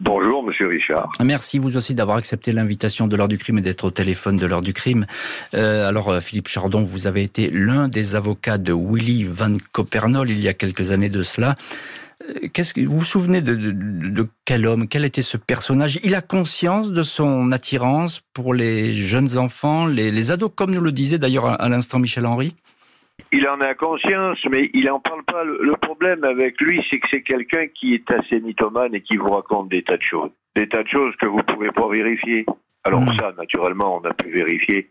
Bonjour, 0.00 0.42
monsieur 0.42 0.66
Richard. 0.66 1.10
Merci 1.22 1.58
vous 1.58 1.76
aussi 1.76 1.94
d'avoir 1.94 2.16
accepté 2.16 2.52
l'invitation 2.52 3.06
de 3.06 3.16
l'heure 3.16 3.28
du 3.28 3.38
crime 3.38 3.58
et 3.58 3.62
d'être 3.62 3.84
au 3.84 3.90
téléphone 3.90 4.36
de 4.36 4.46
l'heure 4.46 4.62
du 4.62 4.72
crime. 4.72 5.06
Euh, 5.54 5.88
alors, 5.88 6.10
euh, 6.10 6.20
Philippe 6.20 6.48
Chardon, 6.48 6.82
vous 6.82 7.06
avez 7.06 7.22
été 7.22 7.48
l'un 7.50 7.88
des 7.88 8.14
avocats 8.14 8.58
de 8.58 8.72
Willy 8.72 9.24
Van 9.24 9.52
Copernol 9.72 10.30
il 10.30 10.40
y 10.40 10.48
a 10.48 10.52
quelques 10.52 10.90
années 10.90 11.08
de 11.08 11.22
cela. 11.22 11.54
Euh, 12.28 12.48
qu'est-ce 12.52 12.74
que 12.74 12.80
vous 12.80 12.98
vous 12.98 13.04
souvenez 13.04 13.40
de, 13.40 14.28
quel 14.44 14.66
homme, 14.66 14.88
quel 14.88 15.04
était 15.04 15.22
ce 15.22 15.36
personnage? 15.36 16.00
Il 16.02 16.14
a 16.14 16.20
conscience 16.22 16.90
de 16.92 17.02
son 17.02 17.52
attirance 17.52 18.20
pour 18.32 18.54
les 18.54 18.92
jeunes 18.92 19.38
enfants, 19.38 19.86
les 19.86 20.30
ados, 20.30 20.50
comme 20.54 20.72
nous 20.72 20.80
le 20.80 20.92
disait 20.92 21.18
d'ailleurs 21.18 21.60
à 21.60 21.68
l'instant 21.68 21.98
Michel 21.98 22.26
Henry? 22.26 22.54
Il 23.32 23.48
en 23.48 23.60
a 23.60 23.74
conscience, 23.74 24.38
mais 24.50 24.70
il 24.74 24.86
n'en 24.86 25.00
parle 25.00 25.24
pas. 25.24 25.44
Le 25.44 25.76
problème 25.76 26.24
avec 26.24 26.60
lui, 26.60 26.84
c'est 26.90 26.98
que 26.98 27.08
c'est 27.10 27.22
quelqu'un 27.22 27.66
qui 27.68 27.94
est 27.94 28.10
assez 28.10 28.40
mythomane 28.40 28.94
et 28.94 29.02
qui 29.02 29.16
vous 29.16 29.30
raconte 29.30 29.68
des 29.68 29.82
tas 29.82 29.96
de 29.96 30.02
choses. 30.02 30.30
Des 30.54 30.68
tas 30.68 30.82
de 30.82 30.88
choses 30.88 31.14
que 31.16 31.26
vous 31.26 31.38
ne 31.38 31.42
pouvez 31.42 31.70
pas 31.70 31.88
vérifier. 31.88 32.46
Alors 32.84 33.00
hmm. 33.00 33.12
ça, 33.18 33.32
naturellement, 33.36 33.96
on 33.96 34.04
a 34.08 34.14
pu 34.14 34.30
vérifier 34.30 34.90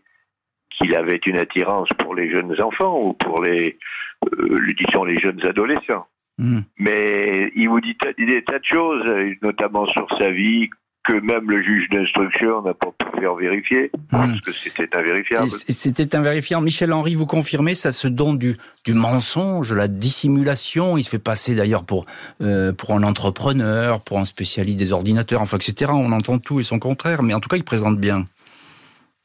qu'il 0.70 0.94
avait 0.94 1.20
une 1.26 1.38
attirance 1.38 1.88
pour 1.98 2.14
les 2.14 2.30
jeunes 2.30 2.60
enfants 2.60 3.00
ou 3.00 3.12
pour 3.14 3.42
les, 3.42 3.78
euh, 4.24 4.74
disons, 4.76 5.04
les 5.04 5.18
jeunes 5.20 5.44
adolescents. 5.46 6.06
Hmm. 6.38 6.60
Mais 6.78 7.52
il 7.54 7.68
vous 7.68 7.80
dit 7.80 7.96
des 8.18 8.42
tas 8.42 8.58
de 8.58 8.64
choses, 8.64 9.36
notamment 9.42 9.86
sur 9.86 10.06
sa 10.18 10.30
vie, 10.30 10.68
que 11.04 11.12
même 11.20 11.50
le 11.50 11.62
juge 11.62 11.88
d'instruction 11.90 12.62
n'a 12.62 12.74
pas 12.74 12.90
pu 12.98 13.20
faire 13.20 13.34
vérifier, 13.34 13.90
parce 14.10 14.36
hmm. 14.36 14.40
que 14.40 14.52
c'était 14.52 14.96
invérifiable. 14.96 15.48
C'était 15.48 16.16
invérifiable. 16.16 16.64
Michel 16.64 16.92
Henry, 16.92 17.14
vous 17.14 17.26
confirmez, 17.26 17.74
ça 17.74 17.92
se 17.92 18.08
donne 18.08 18.38
du, 18.38 18.56
du 18.84 18.94
mensonge, 18.94 19.72
la 19.72 19.86
dissimulation. 19.86 20.96
Il 20.96 21.04
se 21.04 21.10
fait 21.10 21.18
passer 21.18 21.54
d'ailleurs 21.54 21.84
pour, 21.84 22.06
euh, 22.40 22.72
pour 22.72 22.92
un 22.92 23.02
entrepreneur, 23.02 24.00
pour 24.00 24.18
un 24.18 24.24
spécialiste 24.24 24.78
des 24.78 24.92
ordinateurs, 24.92 25.42
enfin, 25.42 25.58
etc. 25.58 25.92
On 25.94 26.12
entend 26.12 26.38
tout 26.38 26.58
et 26.58 26.62
son 26.62 26.78
contraire, 26.78 27.22
mais 27.22 27.34
en 27.34 27.40
tout 27.40 27.48
cas, 27.48 27.56
il 27.56 27.64
présente 27.64 27.98
bien. 27.98 28.24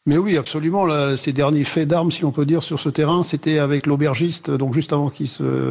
Mais 0.05 0.17
oui, 0.17 0.37
absolument. 0.37 0.87
ces 1.17 1.33
derniers 1.33 1.65
faits 1.65 1.87
d'armes, 1.87 2.09
si 2.09 2.23
on 2.23 2.31
peut 2.31 2.45
dire, 2.45 2.63
sur 2.63 2.79
ce 2.79 2.89
terrain, 2.89 3.21
c'était 3.21 3.59
avec 3.59 3.85
l'aubergiste, 3.85 4.49
donc 4.49 4.73
juste 4.73 4.93
avant 4.93 5.09
qu'il 5.09 5.27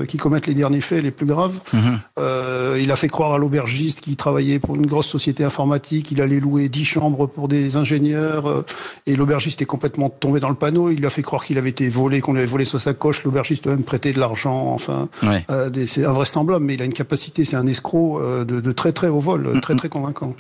qu 0.06 0.16
commette 0.18 0.47
les 0.47 0.54
derniers 0.54 0.82
faits 0.82 1.02
les 1.02 1.11
plus 1.11 1.26
graves. 1.26 1.58
Mhm. 1.73 1.99
euh, 2.18 2.78
il 2.80 2.92
a 2.92 2.97
fait 2.97 3.08
croire 3.08 3.32
à 3.32 3.38
l'aubergiste 3.38 4.00
qu'il 4.00 4.16
travaillait 4.16 4.58
pour 4.58 4.76
une 4.76 4.87
grosse 4.87 5.08
société 5.08 5.44
informatique, 5.44 6.12
il 6.12 6.20
allait 6.20 6.40
louer 6.40 6.68
dix 6.68 6.85
chambres 6.85 7.26
pour 7.26 7.49
des 7.49 7.76
ingénieurs, 7.76 8.47
euh, 8.47 8.64
et 9.06 9.16
l'aubergiste 9.16 9.62
est 9.62 9.66
complètement 9.66 10.11
tombé 10.11 10.40
dans 10.40 10.50
le 10.50 10.54
panneau. 10.54 10.90
Il 10.90 11.04
a 11.06 11.11
fait 11.11 11.23
croire 11.23 11.42
qu'il 11.42 11.56
avait 11.56 11.70
été 11.70 11.88
volé, 11.88 12.20
qu'on 12.20 12.32
lui 12.32 12.40
avait 12.40 12.49
volé 12.49 12.66
sa 12.66 12.78
sacoche. 12.78 13.25
L'aubergiste 13.25 13.66
a 13.66 13.70
même 13.70 13.82
prêté 13.82 14.12
de 14.12 14.20
l'argent. 14.20 14.73
Enfin, 14.73 15.08
euh, 15.50 15.70
c'est 15.87 16.04
invraisemblable, 16.04 16.64
mais 16.64 16.75
il 16.75 16.82
a 16.82 16.85
une 16.85 16.92
capacité, 16.92 17.44
c'est 17.44 17.56
un 17.56 17.66
escroc 17.66 18.20
de, 18.20 18.44
de, 18.44 18.73
très 18.73 18.92
très 18.92 19.08
haut 19.08 19.20
vol, 19.20 19.58
très 19.62 19.75
très 19.75 19.88
convaincant. 19.88 20.37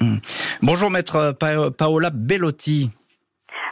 Bonjour 0.62 0.90
maître 0.90 1.34
Paola 1.76 2.10
Bellotti. 2.10 2.90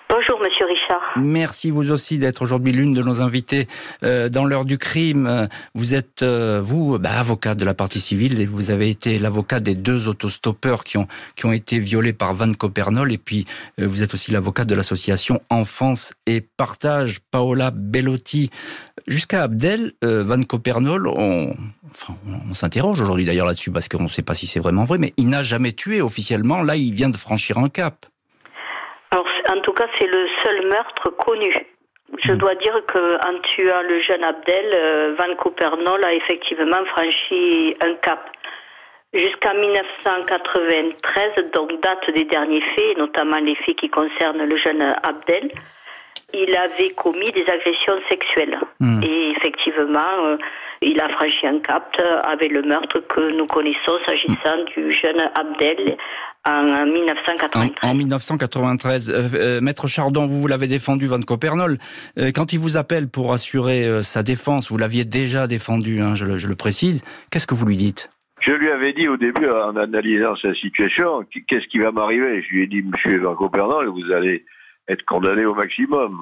Bonjour, 0.08 0.40
monsieur 0.40 0.66
Richard. 0.66 1.02
Merci 1.16 1.70
vous 1.70 1.90
aussi 1.90 2.16
d'être 2.18 2.40
aujourd'hui 2.42 2.72
l'une 2.72 2.94
de 2.94 3.02
nos 3.02 3.20
invités 3.20 3.66
euh, 4.04 4.28
dans 4.28 4.44
l'heure 4.44 4.64
du 4.64 4.78
crime. 4.78 5.48
Vous 5.74 5.94
êtes, 5.94 6.22
euh, 6.22 6.60
vous, 6.62 6.96
bah, 6.98 7.18
avocat 7.18 7.56
de 7.56 7.64
la 7.64 7.74
partie 7.74 8.00
civile 8.00 8.40
et 8.40 8.46
vous 8.46 8.70
avez 8.70 8.88
été 8.88 9.18
l'avocat 9.18 9.58
des 9.58 9.74
deux 9.74 10.06
autostoppeurs 10.06 10.84
qui 10.84 10.96
ont, 10.96 11.08
qui 11.34 11.46
ont 11.46 11.52
été 11.52 11.80
violés 11.80 12.12
par 12.12 12.34
Van 12.34 12.52
Copernol 12.52 13.12
et 13.12 13.18
puis 13.18 13.46
euh, 13.80 13.86
vous 13.86 14.04
êtes 14.04 14.14
aussi 14.14 14.30
l'avocat 14.30 14.64
de 14.64 14.74
l'association 14.76 15.40
Enfance 15.50 16.14
et 16.26 16.40
Partage, 16.40 17.18
Paola 17.32 17.72
Bellotti. 17.72 18.50
Jusqu'à 19.08 19.42
Abdel, 19.42 19.92
Van 20.02 20.42
Copernol, 20.42 21.06
on, 21.08 21.54
on 22.48 22.54
s'interroge 22.54 23.00
aujourd'hui 23.00 23.24
d'ailleurs 23.24 23.46
là-dessus 23.46 23.70
parce 23.70 23.88
qu'on 23.88 24.04
ne 24.04 24.08
sait 24.08 24.22
pas 24.22 24.34
si 24.34 24.46
c'est 24.46 24.60
vraiment 24.60 24.84
vrai, 24.84 24.98
mais 24.98 25.12
il 25.16 25.28
n'a 25.28 25.42
jamais 25.42 25.72
tué 25.72 26.00
officiellement. 26.00 26.62
Là, 26.62 26.76
il 26.76 26.92
vient 26.92 27.10
de 27.10 27.16
franchir 27.16 27.58
un 27.58 27.68
cap. 27.68 28.06
En 29.48 29.60
tout 29.60 29.72
cas, 29.72 29.86
c'est 29.98 30.06
le 30.06 30.26
seul 30.44 30.66
meurtre 30.66 31.10
connu. 31.10 31.52
Je 32.24 32.32
hmm. 32.32 32.38
dois 32.38 32.54
dire 32.54 32.80
qu'en 32.92 33.38
tuant 33.42 33.82
le 33.82 34.00
jeune 34.00 34.24
Abdel, 34.24 34.70
euh, 34.72 35.14
Van 35.18 35.34
Copernol 35.36 36.04
a 36.04 36.14
effectivement 36.14 36.84
franchi 36.86 37.76
un 37.80 37.94
cap. 37.94 38.30
Jusqu'en 39.12 39.54
1993, 39.54 41.50
donc 41.52 41.80
date 41.80 42.10
des 42.14 42.24
derniers 42.24 42.62
faits, 42.74 42.98
notamment 42.98 43.38
les 43.38 43.54
faits 43.56 43.76
qui 43.76 43.88
concernent 43.88 44.44
le 44.44 44.56
jeune 44.56 44.82
Abdel, 45.02 45.50
il 46.34 46.54
avait 46.56 46.90
commis 46.90 47.30
des 47.30 47.46
agressions 47.48 48.00
sexuelles. 48.08 48.58
Hmm. 48.80 49.02
Et 49.02 49.30
effectivement, 49.30 50.24
euh, 50.24 50.36
il 50.82 51.00
a 51.00 51.08
franchi 51.10 51.46
un 51.46 51.60
cap 51.60 51.96
avec 52.24 52.52
le 52.52 52.62
meurtre 52.62 53.00
que 53.00 53.36
nous 53.36 53.46
connaissons 53.46 53.98
s'agissant 54.06 54.64
du 54.74 54.92
jeune 54.92 55.30
Abdel 55.34 55.96
en 56.46 56.86
1993. 56.86 57.90
En, 57.90 57.94
1993. 57.94 59.10
Euh, 59.10 59.28
euh, 59.34 59.60
Maître 59.60 59.86
Chardon, 59.88 60.26
vous, 60.26 60.40
vous 60.40 60.46
l'avez 60.46 60.68
défendu, 60.68 61.06
Van 61.06 61.20
Copernol. 61.20 61.78
Euh, 62.18 62.30
quand 62.34 62.52
il 62.52 62.58
vous 62.58 62.76
appelle 62.76 63.08
pour 63.08 63.32
assurer 63.32 64.02
sa 64.02 64.22
défense, 64.22 64.70
vous 64.70 64.78
l'aviez 64.78 65.04
déjà 65.04 65.46
défendu, 65.46 66.00
hein, 66.00 66.14
je, 66.14 66.24
le, 66.24 66.54
précise. 66.54 67.04
Qu'est-ce 67.30 67.46
que 67.46 67.54
vous 67.54 67.66
lui 67.66 67.76
dites? 67.76 68.10
Je 68.40 68.52
lui 68.52 68.70
avais 68.70 68.92
dit 68.92 69.08
au 69.08 69.16
début, 69.16 69.48
en 69.48 69.76
analysant 69.76 70.36
sa 70.36 70.54
situation, 70.54 71.24
qu'est-ce 71.48 71.66
qui 71.68 71.78
va 71.78 71.90
m'arriver? 71.90 72.42
Je 72.42 72.54
lui 72.54 72.62
ai 72.62 72.66
dit, 72.66 72.82
Monsieur 72.82 73.18
Van 73.18 73.34
Copernol, 73.34 73.88
vous 73.88 74.12
allez 74.12 74.44
être 74.88 75.04
condamné 75.04 75.44
au 75.44 75.54
maximum. 75.54 76.18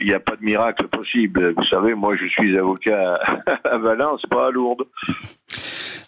Il 0.00 0.06
n'y 0.06 0.14
a 0.14 0.20
pas 0.20 0.34
de 0.34 0.42
miracle 0.42 0.88
possible. 0.88 1.52
Vous 1.56 1.64
savez, 1.66 1.94
moi, 1.94 2.16
je 2.16 2.26
suis 2.26 2.56
avocat 2.56 3.14
à 3.64 3.78
Valence, 3.78 4.22
pas 4.30 4.46
à 4.46 4.50
Lourdes. 4.50 4.86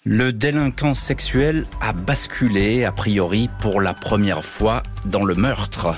Le 0.05 0.33
délinquant 0.33 0.95
sexuel 0.95 1.65
a 1.81 1.93
basculé, 1.93 2.85
a 2.85 2.91
priori, 2.91 3.49
pour 3.61 3.81
la 3.81 3.95
première 3.95 4.45
fois 4.45 4.83
dans 5.05 5.25
le 5.25 5.37
meurtre. 5.37 5.95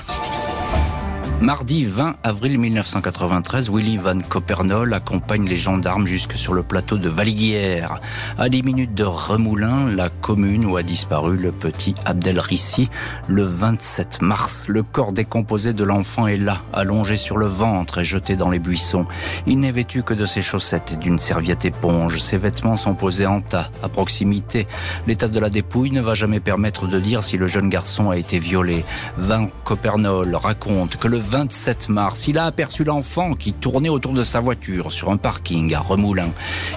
Mardi 1.41 1.83
20 1.83 2.15
avril 2.23 2.57
1993, 2.57 3.69
Willy 3.69 3.97
Van 3.97 4.17
Copernol 4.19 4.93
accompagne 4.93 5.45
les 5.45 5.57
gendarmes 5.57 6.07
jusque 6.07 6.37
sur 6.37 6.53
le 6.53 6.63
plateau 6.63 6.97
de 6.97 7.09
Valiguière. 7.09 7.99
À 8.37 8.47
10 8.47 8.63
minutes 8.63 8.93
de 8.93 9.03
Remoulin, 9.03 9.91
la 9.93 10.07
commune 10.07 10.65
où 10.65 10.77
a 10.77 10.81
disparu 10.81 11.35
le 11.35 11.51
petit 11.51 11.93
Abdel 12.05 12.39
Rissi, 12.39 12.89
le 13.27 13.43
27 13.43 14.21
mars. 14.21 14.69
Le 14.69 14.81
corps 14.81 15.11
décomposé 15.11 15.73
de 15.73 15.83
l'enfant 15.83 16.25
est 16.25 16.37
là, 16.37 16.61
allongé 16.71 17.17
sur 17.17 17.37
le 17.37 17.47
ventre 17.47 17.97
et 17.97 18.05
jeté 18.05 18.37
dans 18.37 18.49
les 18.49 18.59
buissons. 18.59 19.05
Il 19.45 19.59
n'est 19.59 19.73
vêtu 19.73 20.03
que 20.03 20.13
de 20.13 20.25
ses 20.25 20.41
chaussettes 20.41 20.93
et 20.93 20.95
d'une 20.95 21.19
serviette 21.19 21.65
éponge. 21.65 22.21
Ses 22.21 22.37
vêtements 22.37 22.77
sont 22.77 22.95
posés 22.95 23.27
en 23.27 23.41
tas, 23.41 23.69
à 23.83 23.89
proximité. 23.89 24.67
L'état 25.05 25.27
de 25.27 25.39
la 25.39 25.49
dépouille 25.49 25.91
ne 25.91 26.01
va 26.01 26.13
jamais 26.13 26.39
permettre 26.39 26.87
de 26.87 26.99
dire 26.99 27.23
si 27.23 27.35
le 27.35 27.47
jeune 27.47 27.69
garçon 27.69 28.09
a 28.09 28.17
été 28.17 28.39
violé. 28.39 28.85
Van 29.17 29.49
Copernol 29.65 30.33
raconte 30.33 30.95
que 30.95 31.09
le 31.09 31.25
27 31.35 31.89
mars, 31.89 32.29
il 32.29 32.37
a 32.37 32.45
aperçu 32.45 32.85
l'enfant 32.85 33.33
qui 33.33 33.51
tournait 33.51 33.89
autour 33.89 34.13
de 34.13 34.23
sa 34.23 34.39
voiture 34.39 34.93
sur 34.93 35.09
un 35.11 35.17
parking 35.17 35.73
à 35.73 35.81
Remoulin. 35.81 36.29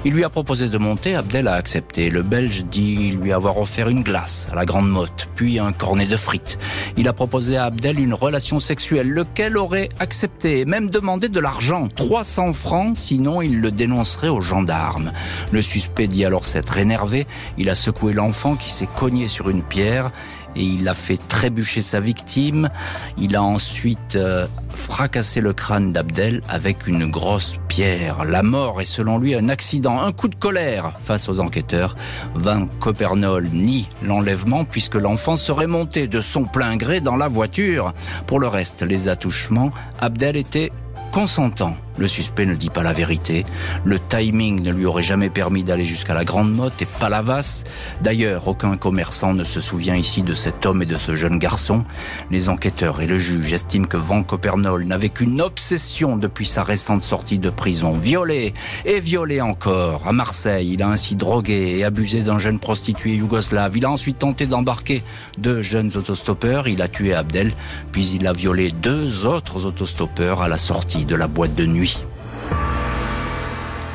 Il 0.05 0.13
lui 0.13 0.25
a 0.25 0.31
proposé 0.31 0.69
de 0.69 0.77
monter, 0.79 1.15
Abdel 1.15 1.47
a 1.47 1.53
accepté. 1.53 2.11
Le 2.11 2.23
Belge 2.23 2.65
dit 2.65 3.13
lui 3.13 3.33
avoir 3.33 3.59
offert 3.59 3.89
une 3.89 4.03
glace 4.03 4.49
à 4.51 4.57
la 4.57 4.67
grande 4.67 4.91
motte, 4.91 5.29
puis 5.37 5.61
un 5.61 5.71
cornet 5.71 6.09
de 6.09 6.17
frites. 6.17 6.59
Il 6.97 7.07
a 7.07 7.13
proposé 7.13 7.57
à 7.57 7.67
Abdel 7.67 8.01
une 8.01 8.15
relation 8.15 8.59
sexuelle, 8.59 9.09
lequel 9.09 9.57
aurait 9.57 9.91
accepté 10.01 10.59
et 10.59 10.65
même 10.65 10.91
demandé 10.91 11.29
de 11.29 11.39
l'argent, 11.39 11.87
300 11.95 12.53
francs, 12.53 12.97
sinon 12.97 13.41
il 13.43 13.61
le 13.61 13.71
dénoncerait 13.71 14.27
aux 14.27 14.41
gendarmes. 14.41 15.13
Le 15.53 15.63
suspect 15.63 16.09
dit 16.09 16.25
alors 16.25 16.45
s'être 16.45 16.79
énervé, 16.79 17.29
il 17.59 17.71
a 17.71 17.77
secoué 17.77 18.13
l'enfant 18.13 18.57
qui 18.57 18.73
s'est 18.73 18.89
cogné 18.99 19.29
sur 19.29 19.51
une 19.51 19.63
pierre 19.63 20.11
et 20.59 20.63
il 20.63 20.89
a 20.89 20.95
fait 20.95 21.19
trébucher 21.29 21.81
sa 21.81 22.01
victime. 22.01 22.69
Il 23.17 23.37
a 23.37 23.43
ensuite 23.43 24.17
euh, 24.17 24.47
fracassé 24.75 25.41
le 25.41 25.53
crâne 25.53 25.93
d'Abdel 25.93 26.43
avec 26.49 26.87
une 26.87 27.07
grosse 27.07 27.57
pierre. 27.69 28.25
La 28.25 28.43
mort 28.43 28.81
est 28.81 28.85
selon 28.85 29.19
lui 29.19 29.35
un 29.35 29.49
accident, 29.49 30.01
un 30.01 30.13
coup 30.13 30.29
de 30.29 30.35
colère 30.35 30.95
face 30.99 31.29
aux 31.29 31.41
enquêteurs. 31.41 31.97
Van 32.35 32.67
Copernol 32.81 33.49
nie 33.53 33.89
l'enlèvement 34.03 34.65
puisque 34.65 34.97
l'enfant 34.97 35.37
serait 35.37 35.67
monté 35.67 36.09
de 36.09 36.21
son 36.21 36.45
plein 36.45 36.77
gré 36.77 37.01
dans 37.01 37.17
la 37.17 37.29
voiture. 37.29 37.95
Pour 38.27 38.41
le 38.41 38.49
reste, 38.49 38.83
les 38.83 39.09
attouchements, 39.09 39.71
Abdel 40.01 40.37
était 40.37 40.73
consentant. 41.13 41.77
Le 41.99 42.07
suspect 42.09 42.47
ne 42.47 42.55
dit 42.55 42.71
pas 42.71 42.83
la 42.83 42.93
vérité. 42.93 43.45
Le 43.85 43.99
timing 43.99 44.63
ne 44.63 44.73
lui 44.73 44.87
aurait 44.87 45.03
jamais 45.03 45.31
permis 45.31 45.65
d'aller 45.65 45.85
jusqu'à 45.85 46.15
la 46.15 46.25
Grande 46.25 46.55
Motte 46.55 46.81
et 46.81 46.87
Palavas. 46.87 47.65
D'ailleurs, 48.03 48.47
aucun 48.47 48.77
commerçant 48.77 49.35
ne 49.35 49.45
se 49.45 49.61
souvient 49.61 49.97
ici 49.97 50.23
de 50.23 50.35
cet 50.35 50.65
homme 50.65 50.83
et 50.83 50.87
de 50.87 50.97
ce 50.97 51.17
jeune 51.17 51.39
garçon. 51.39 51.85
Les 52.31 52.49
enquêteurs 52.49 53.01
et 53.01 53.07
le 53.07 53.19
juge 53.19 53.53
estiment 53.53 53.87
que 53.87 53.97
Van 53.97 54.23
Copernol 54.23 54.85
n'avait 54.85 55.09
qu'une 55.09 55.41
obsession 55.41 56.17
depuis 56.17 56.47
sa 56.47 56.63
récente 56.63 57.03
sortie 57.03 57.39
de 57.39 57.51
prison. 57.51 57.93
Violé 57.93 58.55
et 58.85 59.01
violé 59.01 59.41
encore. 59.41 60.07
À 60.07 60.13
Marseille, 60.13 60.73
il 60.75 60.83
a 60.83 60.89
ainsi 60.89 61.17
drogué 61.17 61.79
et 61.79 61.85
abusé 61.85 62.23
d'un 62.23 62.39
jeune 62.39 62.59
prostitué 62.59 63.15
yougoslave. 63.17 63.77
Il 63.77 63.85
a 63.85 63.91
ensuite 63.91 64.19
tenté 64.21 64.47
d'embarquer 64.47 65.03
deux 65.39 65.63
jeunes 65.63 65.91
autostoppeurs. 65.97 66.69
Il 66.69 66.83
a 66.83 66.89
tué 66.89 67.15
Abdel, 67.15 67.53
puis 67.93 68.09
il 68.15 68.27
a 68.27 68.33
violé 68.33 68.71
deux 68.71 69.27
autres 69.27 69.67
autostoppeurs 69.67 70.43
à 70.43 70.49
la 70.49 70.59
sortie 70.59 71.05
de 71.05 71.15
la 71.15 71.27
boîte 71.27 71.55
de 71.55 71.67
nuit. 71.67 71.88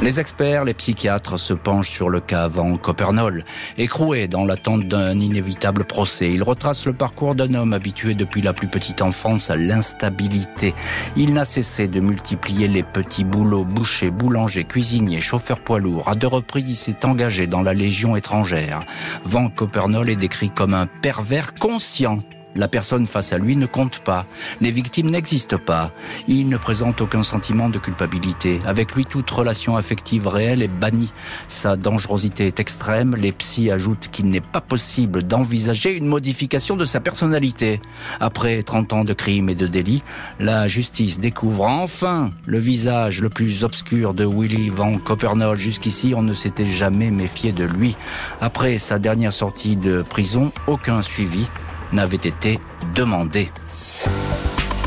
Les 0.04 0.20
experts, 0.20 0.66
les 0.66 0.74
psychiatres 0.74 1.40
se 1.40 1.54
penchent 1.54 1.90
sur 1.90 2.10
le 2.10 2.20
cas 2.20 2.50
Van 2.50 2.76
Copernol. 2.76 3.46
Écroué 3.78 4.28
dans 4.28 4.44
l'attente 4.44 4.86
d'un 4.86 5.18
inévitable 5.18 5.86
procès, 5.86 6.30
il 6.34 6.44
retrace 6.44 6.86
le 6.86 6.92
parcours 6.92 7.36
d'un 7.36 7.54
homme 7.54 7.72
habitué 7.72 8.14
depuis 8.14 8.42
la 8.42 8.52
plus 8.52 8.68
petite 8.68 9.02
enfance 9.02 9.50
à 9.50 9.56
l'instabilité. 9.56 10.74
Il 11.16 11.34
n'a 11.34 11.46
cessé 11.46 11.88
de 11.88 12.02
multiplier 12.02 12.68
les 12.68 12.84
petits 12.84 13.24
boulots, 13.24 13.64
boucher, 13.64 14.12
boulanger, 14.12 14.66
cuisinier, 14.66 15.22
chauffeur 15.22 15.62
poids 15.62 15.80
lourd. 15.80 16.10
À 16.10 16.16
deux 16.16 16.28
reprises, 16.28 16.70
il 16.70 16.76
s'est 16.76 17.06
engagé 17.06 17.48
dans 17.48 17.62
la 17.62 17.74
Légion 17.74 18.18
étrangère. 18.18 18.84
Van 19.24 19.48
Copernol 19.48 20.10
est 20.10 20.18
décrit 20.18 20.50
comme 20.50 20.74
un 20.74 20.88
pervers 20.88 21.54
conscient 21.54 22.20
la 22.56 22.68
personne 22.68 23.06
face 23.06 23.34
à 23.34 23.38
lui 23.38 23.56
ne 23.56 23.66
compte 23.66 24.00
pas. 24.00 24.26
Les 24.62 24.72
victimes 24.72 25.10
n'existent 25.10 25.58
pas. 25.58 25.92
Il 26.28 26.50
ne 26.50 26.58
présente 26.58 27.02
aucun 27.02 27.24
sentiment 27.24 27.70
de 27.70 27.80
culpabilité. 27.80 28.62
Avec 28.66 28.96
lui, 28.96 29.06
toute 29.06 29.30
relation 29.30 29.76
affective 29.76 30.28
réelle 30.28 30.62
est 30.62 30.68
bannie. 30.68 31.12
Sa 31.48 31.76
dangerosité 31.76 32.48
est 32.48 32.60
extrême. 32.60 33.16
Les 33.16 33.32
psys 33.32 33.72
ajoutent 33.72 34.10
qu'il 34.12 34.28
n'est 34.28 34.42
pas 34.42 34.62
possible 34.62 35.24
d'envisager 35.24 35.96
une 35.96 36.08
modification 36.08 36.76
de 36.76 36.86
sa 36.86 37.00
personnalité. 37.00 37.82
Après 38.20 38.62
30 38.62 38.94
ans 38.94 39.04
de 39.04 39.14
crimes 39.14 39.50
et 39.50 39.56
de 39.56 39.68
délits, 39.68 40.04
la 40.40 40.68
justice 40.68 41.20
découvre 41.20 41.68
enfin 41.68 42.32
le 42.46 42.60
visage 42.60 43.22
le 43.22 43.30
plus 43.30 43.64
obscur 43.64 44.14
de 44.14 44.26
Willy 44.26 44.70
Van 44.70 44.98
Copernol. 44.98 45.58
Jusqu'ici, 45.58 46.14
on 46.16 46.22
ne 46.22 46.34
s'était 46.34 46.66
jamais 46.66 47.12
méfié 47.12 47.52
de 47.52 47.64
lui. 47.64 47.96
Après 48.42 48.78
sa 48.78 49.00
dernière 49.00 49.34
sortie 49.34 49.76
de 49.76 50.02
prison, 50.02 50.52
aucun 50.68 51.02
suivi 51.02 51.48
n'avait 51.94 52.18
été 52.18 52.60
demandé. 52.96 53.50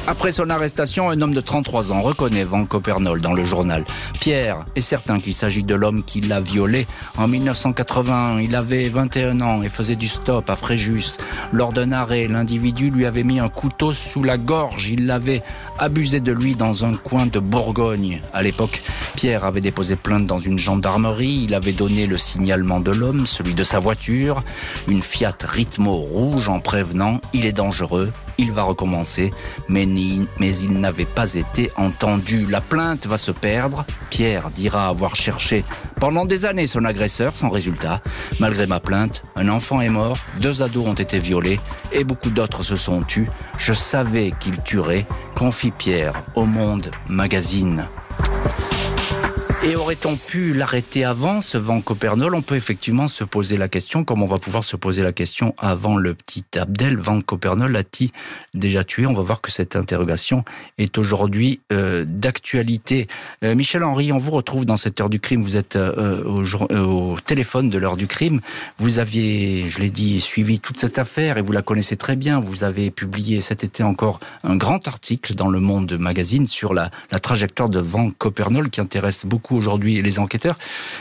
Après 0.08 0.30
son 0.30 0.50
arrestation, 0.50 1.10
un 1.10 1.20
homme 1.20 1.34
de 1.34 1.40
33 1.40 1.90
ans 1.90 2.00
reconnaît 2.00 2.44
Van 2.44 2.64
Copernol 2.64 3.20
dans 3.20 3.32
le 3.32 3.44
journal. 3.44 3.84
Pierre 4.20 4.60
est 4.76 4.80
certain 4.80 5.18
qu'il 5.18 5.34
s'agit 5.34 5.64
de 5.64 5.74
l'homme 5.74 6.04
qui 6.04 6.20
l'a 6.20 6.40
violé. 6.40 6.86
En 7.18 7.26
1981, 7.26 8.38
il 8.38 8.54
avait 8.54 8.88
21 8.88 9.40
ans 9.40 9.62
et 9.64 9.68
faisait 9.68 9.96
du 9.96 10.06
stop 10.06 10.48
à 10.48 10.54
Fréjus. 10.54 11.18
Lors 11.52 11.72
d'un 11.72 11.90
arrêt, 11.90 12.28
l'individu 12.28 12.90
lui 12.90 13.04
avait 13.04 13.24
mis 13.24 13.40
un 13.40 13.48
couteau 13.48 13.94
sous 13.94 14.22
la 14.22 14.38
gorge. 14.38 14.88
Il 14.88 15.06
l'avait 15.06 15.42
abusé 15.76 16.20
de 16.20 16.30
lui 16.30 16.54
dans 16.54 16.84
un 16.84 16.94
coin 16.94 17.26
de 17.26 17.40
Bourgogne. 17.40 18.20
À 18.32 18.44
l'époque, 18.44 18.82
Pierre 19.16 19.44
avait 19.44 19.60
déposé 19.60 19.96
plainte 19.96 20.26
dans 20.26 20.38
une 20.38 20.58
gendarmerie. 20.58 21.46
Il 21.48 21.54
avait 21.54 21.72
donné 21.72 22.06
le 22.06 22.16
signalement 22.16 22.78
de 22.78 22.92
l'homme, 22.92 23.26
celui 23.26 23.54
de 23.54 23.64
sa 23.64 23.80
voiture, 23.80 24.44
une 24.86 25.02
Fiat 25.02 25.36
Ritmo 25.42 25.96
rouge 25.96 26.48
en 26.48 26.60
prévenant 26.60 27.20
«il 27.32 27.44
est 27.44 27.52
dangereux, 27.52 28.12
il 28.38 28.52
va 28.52 28.62
recommencer, 28.62 29.32
mais, 29.68 29.84
il 29.84 30.72
n'avait 30.72 31.04
pas 31.04 31.34
été 31.34 31.70
entendu. 31.76 32.46
La 32.50 32.60
plainte 32.60 33.06
va 33.06 33.16
se 33.16 33.30
perdre. 33.30 33.84
Pierre 34.10 34.50
dira 34.50 34.88
avoir 34.88 35.16
cherché 35.16 35.64
pendant 36.00 36.24
des 36.24 36.44
années 36.46 36.66
son 36.66 36.84
agresseur, 36.84 37.36
sans 37.36 37.48
résultat. 37.48 38.00
Malgré 38.40 38.66
ma 38.66 38.80
plainte, 38.80 39.22
un 39.34 39.48
enfant 39.48 39.80
est 39.80 39.88
mort, 39.88 40.18
deux 40.40 40.62
ados 40.62 40.86
ont 40.86 40.94
été 40.94 41.18
violés 41.18 41.60
et 41.92 42.04
beaucoup 42.04 42.30
d'autres 42.30 42.62
se 42.62 42.76
sont 42.76 43.02
tus. 43.02 43.28
Je 43.56 43.72
savais 43.72 44.32
qu'il 44.38 44.60
tuerait, 44.62 45.06
confie 45.34 45.70
Pierre 45.70 46.14
au 46.34 46.44
Monde 46.44 46.90
Magazine. 47.08 47.86
Et 49.68 49.74
aurait-on 49.74 50.14
pu 50.14 50.54
l'arrêter 50.54 51.04
avant 51.04 51.42
ce 51.42 51.58
vent 51.58 51.80
Copernol? 51.80 52.36
On 52.36 52.42
peut 52.42 52.54
effectivement 52.54 53.08
se 53.08 53.24
poser 53.24 53.56
la 53.56 53.66
question, 53.66 54.04
comme 54.04 54.22
on 54.22 54.26
va 54.26 54.38
pouvoir 54.38 54.62
se 54.62 54.76
poser 54.76 55.02
la 55.02 55.10
question 55.10 55.56
avant 55.58 55.96
le 55.96 56.14
petit 56.14 56.44
Abdel. 56.54 56.96
Van 56.98 57.20
Copernol 57.20 57.74
a-t-il 57.74 58.10
déjà 58.54 58.84
tué? 58.84 59.06
On 59.06 59.12
va 59.12 59.22
voir 59.22 59.40
que 59.40 59.50
cette 59.50 59.74
interrogation 59.74 60.44
est 60.78 60.98
aujourd'hui 60.98 61.58
euh, 61.72 62.04
d'actualité. 62.06 63.08
Euh, 63.42 63.56
Michel 63.56 63.82
Henry, 63.82 64.12
on 64.12 64.18
vous 64.18 64.30
retrouve 64.30 64.66
dans 64.66 64.76
cette 64.76 65.00
heure 65.00 65.10
du 65.10 65.18
crime. 65.18 65.42
Vous 65.42 65.56
êtes 65.56 65.74
euh, 65.74 66.22
au, 66.22 67.18
téléphone 67.18 67.68
de 67.68 67.78
l'heure 67.78 67.96
du 67.96 68.06
crime. 68.06 68.40
Vous 68.78 69.00
aviez, 69.00 69.68
je 69.68 69.80
l'ai 69.80 69.90
dit, 69.90 70.20
suivi 70.20 70.60
toute 70.60 70.78
cette 70.78 71.00
affaire 71.00 71.38
et 71.38 71.42
vous 71.42 71.50
la 71.50 71.62
connaissez 71.62 71.96
très 71.96 72.14
bien. 72.14 72.38
Vous 72.38 72.62
avez 72.62 72.92
publié 72.92 73.40
cet 73.40 73.64
été 73.64 73.82
encore 73.82 74.20
un 74.44 74.54
grand 74.54 74.86
article 74.86 75.34
dans 75.34 75.48
Le 75.48 75.58
Monde 75.58 75.98
Magazine 75.98 76.46
sur 76.46 76.72
la, 76.72 76.92
la 77.10 77.18
trajectoire 77.18 77.68
de 77.68 77.80
Van 77.80 78.12
Copernol 78.12 78.70
qui 78.70 78.80
intéresse 78.80 79.26
aujourd'hui 79.56 80.00
les 80.02 80.18
enquêteurs. 80.18 80.58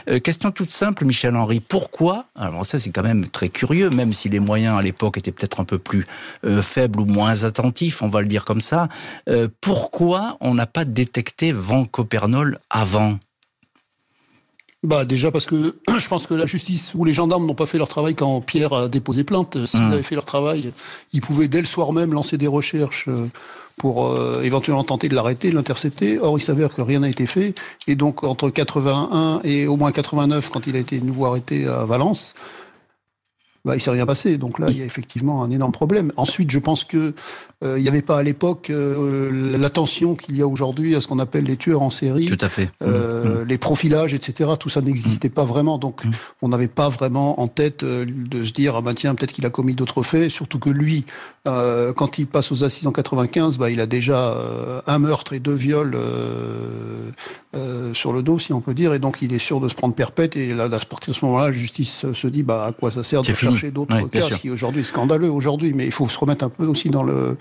Euh, 0.10 0.20
question 0.20 0.52
toute 0.52 0.72
simple, 0.72 1.06
Michel 1.06 1.36
Henry. 1.36 1.60
Pourquoi 1.60 2.26
Alors 2.36 2.66
ça, 2.66 2.80
c'est 2.80 2.92
quand 2.92 3.04
même 3.04 3.28
très 3.28 3.50
curieux, 3.50 3.90
même 3.90 4.14
si 4.14 4.30
les 4.30 4.40
moyens 4.40 4.78
à 4.78 4.82
l'époque 4.82 5.18
étaient 5.18 5.32
peut-être 5.32 5.60
un 5.60 5.66
peu 5.66 5.78
plus 5.78 6.06
euh, 6.46 6.62
faibles 6.62 7.00
ou 7.00 7.06
moins 7.06 7.44
attentifs, 7.44 8.02
on 8.02 8.08
va 8.08 8.22
le 8.22 8.28
dire 8.28 8.46
comme 8.46 8.62
ça. 8.62 8.90
Euh, 9.30 9.48
pourquoi 9.62 10.38
on 10.42 10.54
n'a 10.54 10.66
pas 10.66 10.86
détecté 10.86 11.52
Van 11.52 11.86
Copernol 11.86 12.60
avant? 12.70 13.20
Bah 14.84 15.06
déjà 15.06 15.32
parce 15.32 15.46
que 15.46 15.76
je 15.98 16.08
pense 16.08 16.28
que 16.28 16.34
la 16.34 16.46
justice 16.46 16.94
ou 16.94 17.06
les 17.06 17.14
gendarmes 17.14 17.46
n'ont 17.46 17.56
pas 17.56 17.66
fait 17.66 17.78
leur 17.78 17.88
travail 17.88 18.16
quand 18.16 18.42
Pierre 18.42 18.74
a 18.74 18.88
déposé 18.88 19.24
plainte. 19.24 19.66
S'ils 19.66 19.82
mmh. 19.82 19.94
avaient 19.94 20.04
fait 20.04 20.16
leur 20.16 20.26
travail, 20.26 20.72
ils 21.14 21.22
pouvaient 21.22 21.48
dès 21.48 21.60
le 21.60 21.66
soir 21.66 21.92
même 21.94 22.14
lancer 22.14 22.38
des 22.38 22.48
recherches 22.48 23.10
pour 23.78 24.08
euh, 24.08 24.42
éventuellement 24.44 24.84
tenter 24.84 25.10
de 25.10 25.16
l'arrêter, 25.16 25.50
de 25.50 25.56
l'intercepter. 25.56 26.20
Or, 26.20 26.38
il 26.38 26.42
s'avère 26.42 26.74
que 26.74 26.82
rien 26.82 27.00
n'a 27.00 27.10
été 27.10 27.26
fait. 27.26 27.56
Et 27.88 27.96
donc, 27.96 28.24
entre 28.24 28.50
81 28.50 29.42
et 29.44 29.68
au 29.68 29.76
moins 29.76 29.92
89, 29.92 30.50
quand 30.50 30.68
il 30.68 30.76
a 30.76 30.80
été 30.80 31.00
de 31.00 31.06
nouveau 31.06 31.26
arrêté 31.26 31.68
à 31.68 31.86
Valence, 31.86 32.36
bah, 33.66 33.76
il 33.76 33.82
s'est 33.82 33.90
rien 33.90 34.06
passé. 34.06 34.38
Donc 34.38 34.60
là, 34.60 34.68
il 34.70 34.78
y 34.78 34.82
a 34.84 34.86
effectivement 34.86 35.44
un 35.44 35.50
énorme 35.50 35.72
problème. 35.72 36.12
Ensuite, 36.18 36.52
je 36.52 36.60
pense 36.60 36.84
que 36.84 37.14
euh, 37.64 37.80
il 37.80 37.82
n'y 37.82 37.88
avait 37.88 38.04
pas 38.04 38.20
à 38.20 38.24
l'époque 38.24 38.70
euh, 38.70 39.58
l'attention 39.58 40.14
qu'il 40.16 40.38
y 40.38 40.42
a 40.42 40.48
aujourd'hui 40.48 40.96
à 40.96 41.02
ce 41.02 41.08
qu'on 41.08 41.20
appelle 41.20 41.46
les 41.46 41.58
tueurs 41.58 41.82
en 41.82 41.90
série. 41.90 42.28
Tout 42.28 42.38
à 42.42 42.50
fait. 42.50 42.70
Euh, 42.84 43.44
mmh. 43.44 43.48
Les 43.48 43.58
profilages, 43.58 44.14
etc. 44.14 44.52
Tout 44.60 44.70
ça 44.70 44.82
n'existait 44.82 45.30
mmh. 45.30 45.32
pas 45.32 45.46
vraiment. 45.46 45.80
Donc, 45.80 46.06
mmh. 46.06 46.12
on 46.44 46.50
n'avait 46.50 46.68
pas 46.68 46.90
vraiment 46.90 47.40
en 47.42 47.48
tête 47.48 47.84
de 47.84 48.44
se 48.44 48.52
dire, 48.52 48.76
ah 48.76 48.82
bah 48.82 48.94
tiens, 48.94 49.16
peut-être 49.16 49.34
qu'il 49.34 49.46
a 49.48 49.50
commis 49.50 49.74
d'autres 49.74 50.04
faits. 50.04 50.30
Surtout 50.30 50.60
que 50.60 50.70
lui, 50.70 51.06
quand 51.44 52.20
il 52.20 52.28
passe 52.28 52.52
aux 52.52 52.64
assises 52.64 52.88
en 52.88 52.92
95, 52.92 53.58
bah, 53.58 53.72
il 53.72 53.82
a 53.82 53.88
déjà 53.88 54.84
un 54.86 55.00
meurtre 55.00 55.34
et 55.34 55.40
deux 55.40 55.54
viols 55.54 55.98
sur 57.94 58.14
le 58.14 58.22
dos, 58.22 58.38
si 58.38 58.54
on 58.54 58.62
peut 58.62 58.74
dire. 58.74 58.94
Et 58.94 59.00
donc, 59.00 59.22
il 59.22 59.34
est 59.34 59.40
sûr 59.40 59.60
de 59.60 59.70
se 59.70 59.76
prendre 59.76 59.96
perpète. 59.96 60.36
Et 60.36 60.54
là, 60.54 60.66
à 60.66 60.80
partir 60.80 61.14
de 61.14 61.18
ce 61.18 61.26
moment-là, 61.26 61.48
la 61.48 61.52
justice 61.52 62.06
se 62.14 62.28
dit, 62.28 62.44
bah, 62.44 62.66
à 62.68 62.74
quoi 62.74 62.92
ça 62.92 63.02
sert 63.02 63.22
de 63.22 63.55
chercher 63.56 63.72
d'autres 63.72 64.08
cas, 64.10 64.22
ce 64.22 64.36
qui 64.36 64.50
aujourd'hui 64.50 64.82
est 64.82 64.86
scandaleux 64.86 65.30
aujourd'hui. 65.30 65.74
Mais 65.74 65.86
il 65.86 65.92
faut 65.92 66.08
se 66.08 66.18
remettre 66.18 66.46
un 66.46 66.50
peu 66.50 66.66
aussi 66.66 66.90
dans 66.90 67.04
le 67.04 67.38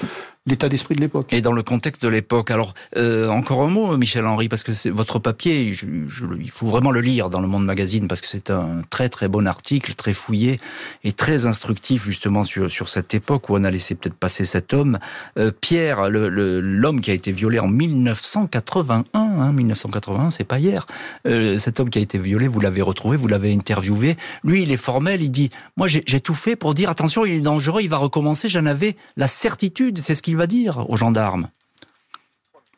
l'état 0.46 0.68
d'esprit 0.68 0.94
de 0.94 1.00
l'époque. 1.00 1.32
Et 1.32 1.40
dans 1.40 1.52
le 1.52 1.62
contexte 1.62 2.02
de 2.02 2.08
l'époque. 2.08 2.50
Alors, 2.50 2.74
euh, 2.96 3.28
encore 3.28 3.62
un 3.62 3.68
mot, 3.68 3.96
Michel 3.96 4.26
Henry, 4.26 4.48
parce 4.48 4.62
que 4.62 4.74
c'est 4.74 4.90
votre 4.90 5.18
papier, 5.18 5.62
il 5.62 6.50
faut 6.50 6.66
vraiment 6.66 6.90
le 6.90 7.00
lire 7.00 7.30
dans 7.30 7.40
le 7.40 7.48
Monde 7.48 7.64
Magazine, 7.64 8.08
parce 8.08 8.20
que 8.20 8.28
c'est 8.28 8.50
un 8.50 8.82
très 8.90 9.08
très 9.08 9.28
bon 9.28 9.46
article, 9.46 9.94
très 9.94 10.12
fouillé 10.12 10.58
et 11.02 11.12
très 11.12 11.46
instructif 11.46 12.04
justement 12.04 12.44
sur, 12.44 12.70
sur 12.70 12.90
cette 12.90 13.14
époque 13.14 13.48
où 13.48 13.56
on 13.56 13.64
a 13.64 13.70
laissé 13.70 13.94
peut-être 13.94 14.16
passer 14.16 14.44
cet 14.44 14.74
homme. 14.74 14.98
Euh, 15.38 15.50
Pierre, 15.50 16.10
l'homme 16.10 17.00
qui 17.00 17.10
a 17.10 17.14
été 17.14 17.32
violé 17.32 17.58
en 17.58 17.68
1981, 17.68 19.06
hein, 19.14 19.52
1981, 19.52 20.30
c'est 20.30 20.44
pas 20.44 20.58
hier. 20.58 20.86
Euh, 21.26 21.56
cet 21.56 21.80
homme 21.80 21.88
qui 21.88 21.98
a 21.98 22.02
été 22.02 22.18
violé, 22.18 22.48
vous 22.48 22.60
l'avez 22.60 22.82
retrouvé, 22.82 23.16
vous 23.16 23.28
l'avez 23.28 23.54
interviewé. 23.54 24.16
Lui, 24.42 24.62
il 24.64 24.70
est 24.70 24.76
formel, 24.76 25.22
il 25.22 25.30
dit, 25.30 25.48
moi 25.78 25.86
j'ai 25.88 26.20
tout 26.20 26.34
fait 26.34 26.54
pour 26.54 26.74
dire, 26.74 26.90
attention, 26.90 27.24
il 27.24 27.34
est 27.34 27.40
dangereux, 27.40 27.80
il 27.80 27.88
va 27.88 27.96
recommencer, 27.96 28.50
j'en 28.50 28.66
avais 28.66 28.96
la 29.16 29.26
certitude, 29.26 30.00
c'est 30.00 30.14
ce 30.14 30.22
va 30.36 30.46
dire 30.46 30.88
aux 30.88 30.96
gendarmes? 30.96 31.48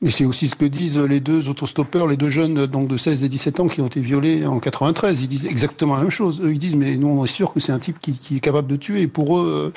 Et 0.03 0.11
c'est 0.11 0.27
aussi 0.27 0.49
ce 0.49 0.55
que 0.55 0.67
disent 0.67 0.99
les 0.99 1.21
deux 1.21 1.49
autostoppeurs, 1.49 2.07
les 2.07 2.19
deux 2.19 2.29
jeunes 2.29 2.67
donc 2.67 2.89
de 2.89 2.97
16 2.97 3.25
et 3.25 3.29
17 3.31 3.61
ans 3.61 3.69
qui 3.69 3.81
ont 3.81 3.87
été 3.87 4.01
violés 4.01 4.47
en 4.47 4.61
93. 4.61 5.23
Ils 5.23 5.29
disent 5.29 5.47
exactement 5.47 5.95
la 5.95 6.03
même 6.03 6.11
chose. 6.11 6.41
Eux, 6.43 6.53
ils 6.53 6.59
disent, 6.59 6.77
mais 6.77 6.97
nous, 6.97 7.09
on 7.09 7.25
est 7.25 7.29
sûr 7.29 7.53
que 7.53 7.61
c'est 7.61 7.73
un 7.73 7.79
type 7.79 7.99
qui, 7.99 8.37
est 8.37 8.41
capable 8.41 8.69
de 8.69 8.77
tuer. 8.77 9.07
Pour 9.07 9.39
eux, 9.39 9.73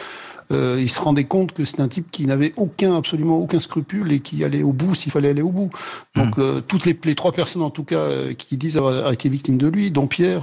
euh, 0.52 0.78
il 0.80 0.90
se 0.90 1.00
rendait 1.00 1.26
compte 1.26 1.54
que 1.54 1.64
c'était 1.64 1.82
un 1.82 1.88
type 1.88 2.10
qui 2.10 2.26
n'avait 2.26 2.54
aucun, 2.58 2.96
absolument 2.96 3.38
aucun 3.38 3.60
scrupule 3.60 4.12
et 4.12 4.20
qui 4.20 4.44
allait 4.44 4.64
au 4.64 4.74
bout 4.74 4.96
s'il 4.96 5.12
fallait 5.12 5.30
aller 5.30 5.44
au 5.44 5.52
bout. 5.52 5.70
Donc 6.16 6.38
hmm. 6.38 6.42
euh, 6.42 6.62
toutes 6.62 6.86
les, 6.86 6.98
les, 7.04 7.14
trois 7.14 7.32
personnes 7.32 7.62
en 7.62 7.70
tout 7.70 7.84
cas 7.84 7.98
euh, 7.98 8.34
qui 8.34 8.58
disent 8.58 8.78
avoir 8.78 9.12
été 9.12 9.30
victimes 9.30 9.58
de 9.58 9.68
lui, 9.68 9.92
dont 9.92 10.08
Pierre, 10.08 10.42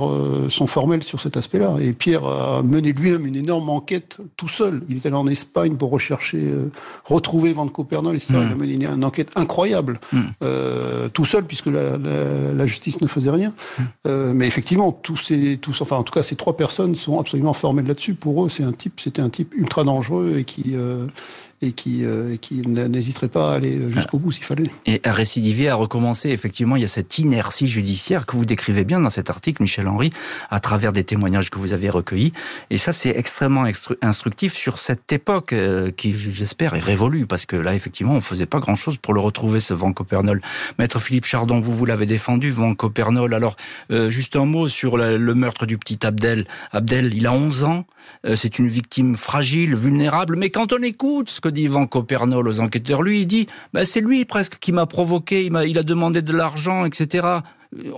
sont 0.48 0.66
formelles 0.66 1.02
sur 1.02 1.20
cet 1.20 1.36
aspect-là. 1.36 1.76
Et 1.80 1.92
Pierre 1.92 2.24
a 2.24 2.62
mené 2.62 2.92
lui-même 2.92 3.26
une 3.26 3.36
énorme 3.36 3.68
enquête 3.68 4.18
tout 4.36 4.48
seul. 4.48 4.82
Il 4.88 4.96
est 4.96 5.06
allé 5.06 5.16
en 5.16 5.26
Espagne 5.26 5.76
pour 5.76 5.90
rechercher, 5.90 6.52
retrouver 7.04 7.52
Van 7.52 7.66
Copernol, 7.66 8.14
etc. 8.14 8.34
Il 8.34 8.36
a 8.36 8.54
hmm. 8.54 8.58
mené 8.58 8.72
une, 8.74 9.04
enquête 9.04 9.30
incroyable, 9.34 9.98
hmm. 10.12 11.08
tout 11.12 11.24
seul 11.24 11.44
puisque 11.44 11.66
la, 11.66 11.98
la, 11.98 12.52
la, 12.54 12.66
justice 12.66 13.00
ne 13.00 13.06
faisait 13.06 13.30
rien. 13.30 13.52
mais 14.04 14.46
effectivement, 14.46 14.92
tous 14.92 15.16
ces, 15.16 15.56
tous, 15.56 15.80
enfin 15.80 15.96
en 15.96 16.02
tout 16.02 16.12
cas 16.12 16.22
ces 16.22 16.36
trois 16.36 16.56
personnes 16.56 16.94
sont 16.94 17.18
absolument 17.18 17.52
formelles 17.52 17.86
là-dessus. 17.86 18.14
Pour 18.14 18.44
eux, 18.44 18.48
c'est 18.48 18.62
un 18.62 18.72
type, 18.72 19.00
c'était 19.00 19.22
un 19.22 19.30
type 19.30 19.52
ultra 19.56 19.84
dangereux 19.84 19.95
et 20.38 20.44
qui, 20.44 20.74
euh, 20.74 21.06
et 21.62 21.72
qui, 21.72 22.04
euh, 22.04 22.36
qui 22.36 22.56
n'hésiterait 22.66 23.28
pas 23.28 23.52
à 23.52 23.54
aller 23.56 23.88
jusqu'au 23.88 24.18
bout 24.18 24.30
s'il 24.30 24.44
fallait. 24.44 24.70
Et 24.84 25.00
à 25.04 25.12
récidiver, 25.12 25.68
à 25.68 25.74
recommencer, 25.74 26.28
effectivement, 26.28 26.76
il 26.76 26.82
y 26.82 26.84
a 26.84 26.88
cette 26.88 27.18
inertie 27.18 27.66
judiciaire 27.66 28.26
que 28.26 28.36
vous 28.36 28.44
décrivez 28.44 28.84
bien 28.84 29.00
dans 29.00 29.10
cet 29.10 29.30
article, 29.30 29.62
Michel 29.62 29.88
Henry, 29.88 30.10
à 30.50 30.60
travers 30.60 30.92
des 30.92 31.04
témoignages 31.04 31.50
que 31.50 31.58
vous 31.58 31.72
avez 31.72 31.88
recueillis. 31.88 32.32
Et 32.68 32.78
ça, 32.78 32.92
c'est 32.92 33.10
extrêmement 33.10 33.64
instructif 34.02 34.52
sur 34.52 34.78
cette 34.78 35.10
époque 35.12 35.52
euh, 35.54 35.90
qui, 35.90 36.12
j'espère, 36.12 36.74
est 36.74 36.80
révolue, 36.80 37.26
parce 37.26 37.46
que 37.46 37.56
là, 37.56 37.74
effectivement, 37.74 38.14
on 38.14 38.20
faisait 38.20 38.46
pas 38.46 38.58
grand-chose 38.58 38.98
pour 38.98 39.14
le 39.14 39.20
retrouver, 39.20 39.60
ce 39.60 39.72
Van 39.72 39.92
Copernol. 39.92 40.42
Maître 40.78 41.00
Philippe 41.00 41.24
Chardon, 41.24 41.60
vous, 41.60 41.72
vous 41.72 41.86
l'avez 41.86 42.06
défendu, 42.06 42.50
Van 42.50 42.74
Copernol. 42.74 43.32
Alors, 43.32 43.56
euh, 43.90 44.10
juste 44.10 44.36
un 44.36 44.44
mot 44.44 44.68
sur 44.68 44.98
le 44.98 45.34
meurtre 45.34 45.64
du 45.64 45.78
petit 45.78 46.04
Abdel. 46.06 46.46
Abdel, 46.72 47.14
il 47.14 47.26
a 47.26 47.32
11 47.32 47.64
ans, 47.64 47.86
c'est 48.34 48.58
une 48.58 48.68
victime 48.68 49.16
fragile, 49.16 49.74
vulnérable, 49.74 50.36
mais 50.36 50.50
quand 50.50 50.72
on 50.72 50.82
écoute 50.82 51.28
ce 51.30 51.40
dit 51.56 51.66
Van 51.66 51.86
Copernol 51.86 52.46
aux 52.46 52.60
enquêteurs. 52.60 53.02
Lui, 53.02 53.22
il 53.22 53.26
dit, 53.26 53.46
bah, 53.72 53.84
c'est 53.84 54.00
lui 54.00 54.24
presque 54.24 54.58
qui 54.58 54.72
m'a 54.72 54.86
provoqué, 54.86 55.46
il, 55.46 55.56
a, 55.56 55.64
il 55.64 55.78
a 55.78 55.82
demandé 55.82 56.22
de 56.22 56.32
l'argent, 56.32 56.84
etc. 56.84 57.26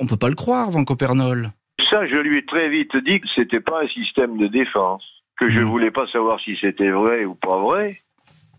On 0.01 0.07
peut 0.07 0.17
pas 0.17 0.29
le 0.31 0.35
croire, 0.35 0.71
Van 0.71 0.85
Copernol. 0.85 1.51
Ça, 1.91 2.07
je 2.07 2.17
lui 2.17 2.39
ai 2.39 2.45
très 2.45 2.69
vite 2.69 2.97
dit 2.97 3.21
que 3.21 3.27
c'était 3.35 3.61
pas 3.61 3.83
un 3.83 3.89
système 3.89 4.37
de 4.37 4.47
défense, 4.47 5.03
que 5.39 5.49
je 5.49 5.61
hmm. 5.61 5.65
voulais 5.65 5.91
pas 5.91 6.07
savoir 6.09 6.41
si 6.41 6.57
c'était 6.61 6.91
vrai 6.91 7.25
ou 7.25 7.35
pas 7.35 7.59
vrai. 7.59 7.97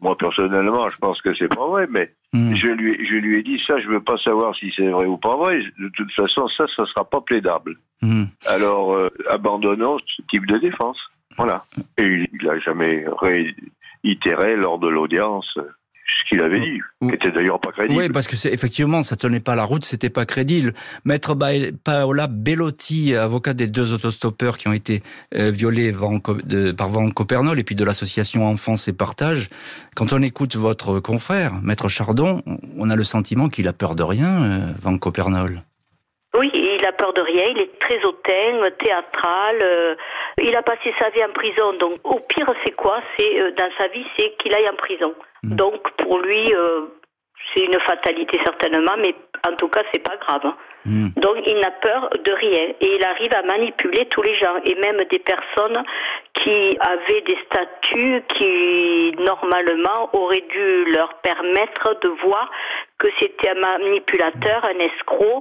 Moi, 0.01 0.15
personnellement, 0.17 0.89
je 0.89 0.97
pense 0.97 1.21
que 1.21 1.35
c'est 1.35 1.53
pas 1.53 1.67
vrai, 1.67 1.85
mais 1.89 2.13
hmm. 2.33 2.55
je, 2.55 2.67
lui, 2.67 3.05
je 3.05 3.15
lui 3.15 3.39
ai 3.39 3.43
dit 3.43 3.59
ça, 3.67 3.79
je 3.81 3.87
veux 3.89 4.01
pas 4.01 4.17
savoir 4.17 4.55
si 4.55 4.71
c'est 4.75 4.87
vrai 4.87 5.05
ou 5.05 5.17
pas 5.17 5.35
vrai. 5.35 5.59
De 5.77 5.89
toute 5.89 6.11
façon, 6.13 6.47
ça, 6.55 6.65
ça 6.75 6.85
sera 6.85 7.09
pas 7.09 7.21
plaidable. 7.21 7.77
Hmm. 8.01 8.25
Alors, 8.47 8.93
euh, 8.93 9.09
abandonnons 9.29 9.97
ce 9.99 10.21
type 10.29 10.45
de 10.45 10.57
défense. 10.57 10.97
Voilà. 11.37 11.63
Et 11.97 12.27
il 12.33 12.45
n'a 12.45 12.59
jamais 12.59 13.05
itérait 14.03 14.55
lors 14.55 14.79
de 14.79 14.87
l'audience 14.87 15.57
ce 16.09 16.29
qu'il 16.29 16.41
avait 16.41 16.59
dit, 16.59 16.79
qui 17.01 17.13
était 17.13 17.31
d'ailleurs 17.31 17.59
pas 17.59 17.71
crédible. 17.71 17.99
Oui, 17.99 18.09
parce 18.09 18.27
que 18.27 18.35
c'est 18.35 18.51
effectivement, 18.51 19.03
ça 19.03 19.15
tenait 19.15 19.39
pas 19.39 19.55
la 19.55 19.63
route, 19.63 19.85
c'était 19.85 20.09
pas 20.09 20.25
crédible. 20.25 20.73
Maître 21.05 21.35
Paola 21.83 22.27
Bellotti, 22.27 23.15
avocat 23.15 23.53
des 23.53 23.67
deux 23.67 23.93
autostoppeurs 23.93 24.57
qui 24.57 24.67
ont 24.67 24.73
été 24.73 25.01
euh, 25.35 25.51
violés 25.51 25.93
par 26.77 26.89
Van 26.89 27.09
Copernol 27.09 27.59
et 27.59 27.63
puis 27.63 27.75
de 27.75 27.83
l'association 27.83 28.47
Enfance 28.47 28.87
et 28.87 28.93
Partage, 28.93 29.49
quand 29.95 30.13
on 30.13 30.21
écoute 30.21 30.55
votre 30.55 30.99
confrère, 30.99 31.53
Maître 31.61 31.87
Chardon, 31.87 32.41
on 32.77 32.89
a 32.89 32.95
le 32.95 33.03
sentiment 33.03 33.47
qu'il 33.47 33.67
a 33.67 33.73
peur 33.73 33.95
de 33.95 34.03
rien, 34.03 34.43
euh, 34.43 34.73
Van 34.81 34.97
Copernol. 34.97 35.63
Oui, 36.37 36.49
il 36.79 36.85
a 36.85 36.91
peur 36.93 37.13
de 37.13 37.21
rien, 37.21 37.45
il 37.49 37.61
est 37.61 37.79
très 37.79 38.03
hautain, 38.03 38.69
théâtral, 38.79 39.59
euh, 39.61 39.95
il 40.41 40.55
a 40.55 40.61
passé 40.61 40.93
sa 40.99 41.09
vie 41.09 41.23
en 41.23 41.31
prison, 41.33 41.73
donc 41.73 41.99
au 42.03 42.19
pire 42.19 42.51
c'est 42.63 42.75
quoi? 42.75 43.01
C'est 43.17 43.39
euh, 43.39 43.51
dans 43.51 43.69
sa 43.77 43.87
vie 43.87 44.05
c'est 44.17 44.35
qu'il 44.37 44.53
aille 44.53 44.69
en 44.69 44.75
prison. 44.75 45.13
Mm. 45.43 45.55
Donc 45.55 45.91
pour 45.97 46.19
lui 46.19 46.53
euh, 46.55 46.81
c'est 47.53 47.63
une 47.65 47.79
fatalité 47.81 48.39
certainement, 48.45 48.95
mais 48.97 49.13
en 49.47 49.55
tout 49.55 49.67
cas 49.67 49.81
c'est 49.91 50.03
pas 50.03 50.15
grave. 50.17 50.41
Hein. 50.45 50.55
Mm. 50.85 51.07
Donc 51.17 51.37
il 51.45 51.59
n'a 51.59 51.71
peur 51.71 52.09
de 52.23 52.31
rien 52.31 52.73
et 52.79 52.95
il 52.95 53.03
arrive 53.03 53.33
à 53.33 53.43
manipuler 53.43 54.05
tous 54.07 54.21
les 54.21 54.35
gens 54.35 54.55
et 54.63 54.75
même 54.75 55.03
des 55.11 55.19
personnes 55.19 55.83
qui 56.33 56.77
avaient 56.79 57.21
des 57.21 57.37
statuts 57.45 58.23
qui 58.37 59.11
normalement 59.19 60.09
auraient 60.13 60.45
dû 60.49 60.85
leur 60.93 61.15
permettre 61.15 61.99
de 62.01 62.07
voir 62.23 62.49
que 62.97 63.07
c'était 63.19 63.49
un 63.49 63.59
manipulateur, 63.59 64.63
un 64.63 64.79
escroc 64.79 65.39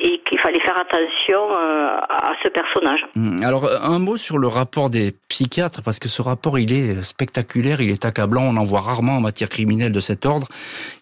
et 0.00 0.18
qu'il 0.20 0.38
fallait 0.40 0.60
faire 0.60 0.78
attention 0.78 1.52
euh, 1.52 1.96
à 2.08 2.32
ce 2.42 2.48
personnage. 2.48 3.06
Hmm. 3.14 3.42
Alors 3.44 3.68
un 3.82 3.98
mot 3.98 4.16
sur 4.16 4.38
le 4.38 4.46
rapport 4.46 4.90
des 4.90 5.12
psychiatres, 5.28 5.82
parce 5.82 5.98
que 5.98 6.08
ce 6.08 6.22
rapport 6.22 6.58
il 6.58 6.72
est 6.72 7.02
spectaculaire, 7.02 7.80
il 7.80 7.90
est 7.90 8.04
accablant, 8.04 8.42
on 8.42 8.56
en 8.56 8.64
voit 8.64 8.80
rarement 8.80 9.16
en 9.16 9.20
matière 9.20 9.48
criminelle 9.48 9.92
de 9.92 10.00
cet 10.00 10.26
ordre. 10.26 10.46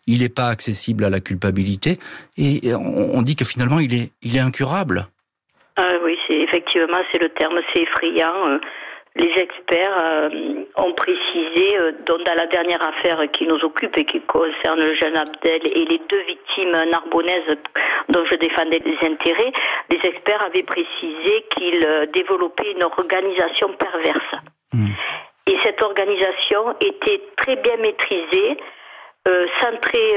Il 0.06 0.20
n'est 0.20 0.28
pas 0.28 0.48
accessible 0.48 1.04
à 1.04 1.10
la 1.10 1.20
culpabilité 1.20 1.98
et 2.36 2.74
on 2.74 3.22
dit 3.22 3.36
que 3.36 3.44
finalement 3.44 3.78
il 3.78 3.94
est, 3.94 4.10
il 4.22 4.36
est 4.36 4.40
incurable. 4.40 5.06
Ah 5.76 5.92
oui, 6.04 6.18
c'est 6.26 6.34
effectivement 6.34 6.98
c'est 7.12 7.18
le 7.18 7.28
terme, 7.28 7.58
c'est 7.72 7.82
effrayant. 7.82 8.58
Les 9.18 9.32
experts 9.36 9.98
euh, 10.00 10.64
ont 10.76 10.94
précisé, 10.94 11.76
euh, 11.76 11.92
dans 12.06 12.18
la 12.36 12.46
dernière 12.46 12.82
affaire 12.86 13.20
qui 13.32 13.48
nous 13.48 13.58
occupe 13.64 13.96
et 13.98 14.04
qui 14.04 14.20
concerne 14.20 14.80
le 14.80 14.94
jeune 14.94 15.16
Abdel 15.16 15.60
et 15.64 15.84
les 15.86 16.00
deux 16.08 16.22
victimes 16.22 16.76
narbonnaises 16.90 17.58
dont 18.10 18.24
je 18.24 18.36
défendais 18.36 18.80
les 18.84 19.08
intérêts, 19.08 19.52
les 19.90 19.98
experts 20.04 20.44
avaient 20.46 20.62
précisé 20.62 21.44
qu'ils 21.50 21.84
euh, 21.84 22.06
développaient 22.06 22.70
une 22.70 22.84
organisation 22.84 23.72
perverse. 23.72 24.34
Mmh. 24.72 24.86
Et 25.48 25.56
cette 25.64 25.82
organisation 25.82 26.76
était 26.80 27.20
très 27.36 27.56
bien 27.56 27.76
maîtrisée, 27.78 28.56
centrée 29.60 30.16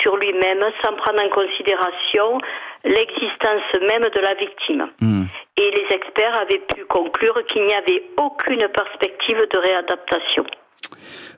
sur 0.00 0.16
lui-même, 0.16 0.60
sans 0.82 0.92
prendre 0.94 1.20
en 1.20 1.28
considération 1.28 2.38
l'existence 2.84 3.62
même 3.80 4.08
de 4.14 4.20
la 4.20 4.34
victime. 4.34 4.86
Mmh 5.00 5.24
et 5.58 5.70
les 5.70 5.96
experts 5.96 6.38
avaient 6.40 6.62
pu 6.74 6.84
conclure 6.84 7.34
qu'il 7.46 7.64
n'y 7.64 7.74
avait 7.74 8.02
aucune 8.18 8.68
perspective 8.68 9.38
de 9.50 9.58
réadaptation. 9.58 10.44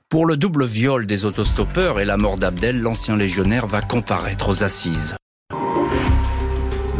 Pour 0.09 0.27
le 0.27 0.37
double 0.37 0.65
viol 0.65 1.07
des 1.07 1.25
autostoppeurs 1.25 2.01
et 2.01 2.05
la 2.05 2.17
mort 2.17 2.37
d'Abdel, 2.37 2.81
l'ancien 2.81 3.17
légionnaire 3.17 3.67
va 3.67 3.81
comparaître 3.81 4.49
aux 4.49 4.65
assises. 4.65 5.15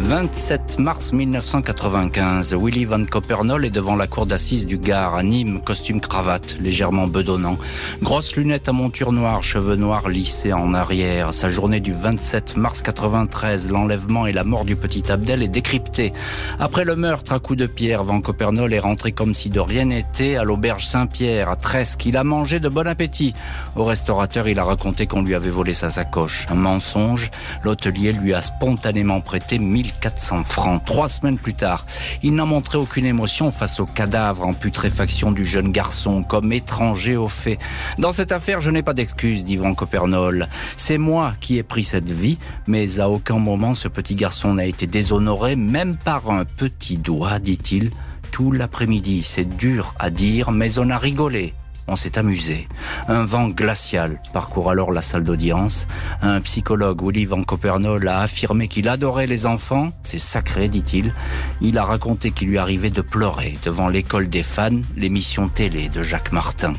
27 0.09 0.79
mars 0.79 1.13
1995, 1.13 2.55
Willy 2.59 2.85
Van 2.85 3.05
Copernol 3.05 3.63
est 3.63 3.69
devant 3.69 3.95
la 3.95 4.07
cour 4.07 4.25
d'assises 4.25 4.65
du 4.65 4.79
Gard 4.79 5.13
à 5.13 5.21
Nîmes, 5.21 5.61
costume 5.61 6.01
cravate, 6.01 6.57
légèrement 6.59 7.05
bedonnant. 7.05 7.59
Grosse 8.01 8.35
lunette 8.35 8.67
à 8.67 8.71
monture 8.71 9.11
noire, 9.11 9.43
cheveux 9.43 9.75
noirs 9.75 10.09
lissés 10.09 10.51
en 10.51 10.73
arrière. 10.73 11.31
Sa 11.31 11.49
journée 11.49 11.79
du 11.79 11.93
27 11.93 12.57
mars 12.57 12.81
93, 12.81 13.69
l'enlèvement 13.69 14.25
et 14.25 14.31
la 14.33 14.43
mort 14.43 14.65
du 14.65 14.75
petit 14.75 15.11
Abdel 15.11 15.43
est 15.43 15.47
décryptée. 15.47 16.11
Après 16.57 16.85
le 16.85 16.95
meurtre 16.95 17.33
à 17.33 17.39
coups 17.39 17.59
de 17.59 17.67
pierre, 17.67 18.03
Van 18.03 18.19
Copernol 18.19 18.73
est 18.73 18.79
rentré 18.79 19.11
comme 19.11 19.35
si 19.35 19.51
de 19.51 19.59
rien 19.59 19.85
n'était 19.85 20.37
à 20.37 20.43
l'auberge 20.43 20.87
Saint-Pierre, 20.87 21.49
à 21.51 21.55
Tresque. 21.55 22.07
Il 22.07 22.17
a 22.17 22.23
mangé 22.23 22.59
de 22.59 22.67
bon 22.67 22.87
appétit. 22.87 23.35
Au 23.75 23.83
restaurateur, 23.83 24.47
il 24.47 24.57
a 24.57 24.63
raconté 24.63 25.05
qu'on 25.05 25.21
lui 25.21 25.35
avait 25.35 25.51
volé 25.51 25.75
sa 25.75 25.91
sacoche. 25.91 26.47
Un 26.49 26.55
mensonge. 26.55 27.29
L'hôtelier 27.61 28.11
lui 28.11 28.33
a 28.33 28.41
spontanément 28.41 29.21
prêté 29.21 29.59
1000 29.59 29.98
400 29.99 30.43
francs. 30.43 30.83
Trois 30.85 31.09
semaines 31.09 31.37
plus 31.37 31.53
tard, 31.53 31.85
il 32.23 32.35
n'a 32.35 32.45
montré 32.45 32.77
aucune 32.77 33.05
émotion 33.05 33.51
face 33.51 33.79
au 33.79 33.85
cadavre 33.85 34.45
en 34.45 34.53
putréfaction 34.53 35.31
du 35.31 35.45
jeune 35.45 35.71
garçon, 35.71 36.23
comme 36.23 36.51
étranger 36.51 37.15
au 37.15 37.27
fait. 37.27 37.59
Dans 37.97 38.11
cette 38.11 38.31
affaire, 38.31 38.61
je 38.61 38.71
n'ai 38.71 38.83
pas 38.83 38.93
d'excuse, 38.93 39.43
dit 39.43 39.57
Van 39.57 39.73
Copernol. 39.73 40.47
C'est 40.77 40.97
moi 40.97 41.33
qui 41.39 41.57
ai 41.57 41.63
pris 41.63 41.83
cette 41.83 42.09
vie, 42.09 42.37
mais 42.67 42.99
à 42.99 43.09
aucun 43.09 43.39
moment 43.39 43.73
ce 43.73 43.87
petit 43.87 44.15
garçon 44.15 44.53
n'a 44.55 44.65
été 44.65 44.87
déshonoré, 44.87 45.55
même 45.55 45.97
par 45.97 46.29
un 46.31 46.45
petit 46.45 46.97
doigt, 46.97 47.39
dit-il. 47.39 47.91
Tout 48.31 48.51
l'après-midi, 48.51 49.23
c'est 49.23 49.57
dur 49.57 49.95
à 49.99 50.09
dire, 50.09 50.51
mais 50.51 50.77
on 50.77 50.89
a 50.89 50.97
rigolé 50.97 51.53
on 51.89 51.95
s'est 51.95 52.17
amusé. 52.17 52.67
Un 53.07 53.23
vent 53.23 53.49
glacial 53.49 54.21
parcourt 54.33 54.69
alors 54.69 54.91
la 54.91 55.01
salle 55.01 55.23
d'audience. 55.23 55.87
Un 56.21 56.39
psychologue, 56.41 57.01
Willy 57.03 57.25
Van 57.25 57.43
Copernol, 57.43 58.07
a 58.07 58.19
affirmé 58.19 58.67
qu'il 58.67 58.87
adorait 58.87 59.27
les 59.27 59.45
enfants. 59.45 59.91
C'est 60.01 60.19
sacré, 60.19 60.67
dit-il. 60.67 61.13
Il 61.61 61.77
a 61.77 61.83
raconté 61.83 62.31
qu'il 62.31 62.49
lui 62.49 62.57
arrivait 62.57 62.89
de 62.91 63.01
pleurer 63.01 63.57
devant 63.63 63.87
l'école 63.87 64.29
des 64.29 64.43
fans, 64.43 64.81
l'émission 64.95 65.49
télé 65.49 65.89
de 65.89 66.03
Jacques 66.03 66.31
Martin. 66.31 66.75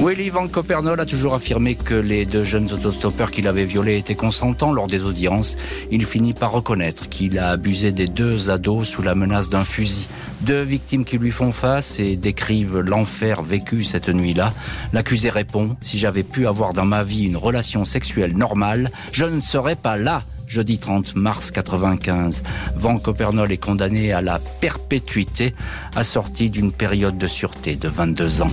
Willy 0.00 0.28
Van 0.28 0.48
Copernol 0.48 0.98
a 0.98 1.06
toujours 1.06 1.34
affirmé 1.34 1.76
que 1.76 1.94
les 1.94 2.26
deux 2.26 2.42
jeunes 2.42 2.72
autostoppeurs 2.72 3.30
qu'il 3.30 3.46
avait 3.46 3.64
violés 3.64 3.96
étaient 3.96 4.16
consentants 4.16 4.72
lors 4.72 4.88
des 4.88 5.04
audiences. 5.04 5.56
Il 5.90 6.04
finit 6.04 6.34
par 6.34 6.50
reconnaître 6.50 7.08
qu'il 7.08 7.38
a 7.38 7.50
abusé 7.50 7.92
des 7.92 8.06
deux 8.06 8.50
ados 8.50 8.88
sous 8.88 9.02
la 9.02 9.14
menace 9.14 9.50
d'un 9.50 9.64
fusil. 9.64 10.08
Deux 10.40 10.62
victimes 10.62 11.04
qui 11.04 11.16
lui 11.16 11.30
font 11.30 11.52
face 11.52 12.00
et 12.00 12.16
décrivent 12.16 12.80
l'enfer 12.80 13.42
vécu 13.42 13.84
cette 13.84 14.08
nuit-là. 14.08 14.50
L'accusé 14.92 15.30
répond, 15.30 15.76
si 15.80 15.98
j'avais 15.98 16.24
pu 16.24 16.48
avoir 16.48 16.72
dans 16.72 16.84
ma 16.84 17.04
vie 17.04 17.24
une 17.24 17.36
relation 17.36 17.84
sexuelle 17.84 18.36
normale, 18.36 18.90
je 19.12 19.24
ne 19.24 19.40
serais 19.40 19.76
pas 19.76 19.96
là 19.96 20.24
jeudi 20.46 20.78
30 20.78 21.14
mars 21.14 21.50
95. 21.50 22.42
Van 22.76 22.98
Copernol 22.98 23.50
est 23.50 23.56
condamné 23.58 24.12
à 24.12 24.20
la 24.20 24.38
perpétuité, 24.60 25.54
assorti 25.96 26.50
d'une 26.50 26.72
période 26.72 27.16
de 27.16 27.28
sûreté 27.28 27.76
de 27.76 27.88
22 27.88 28.42
ans. 28.42 28.50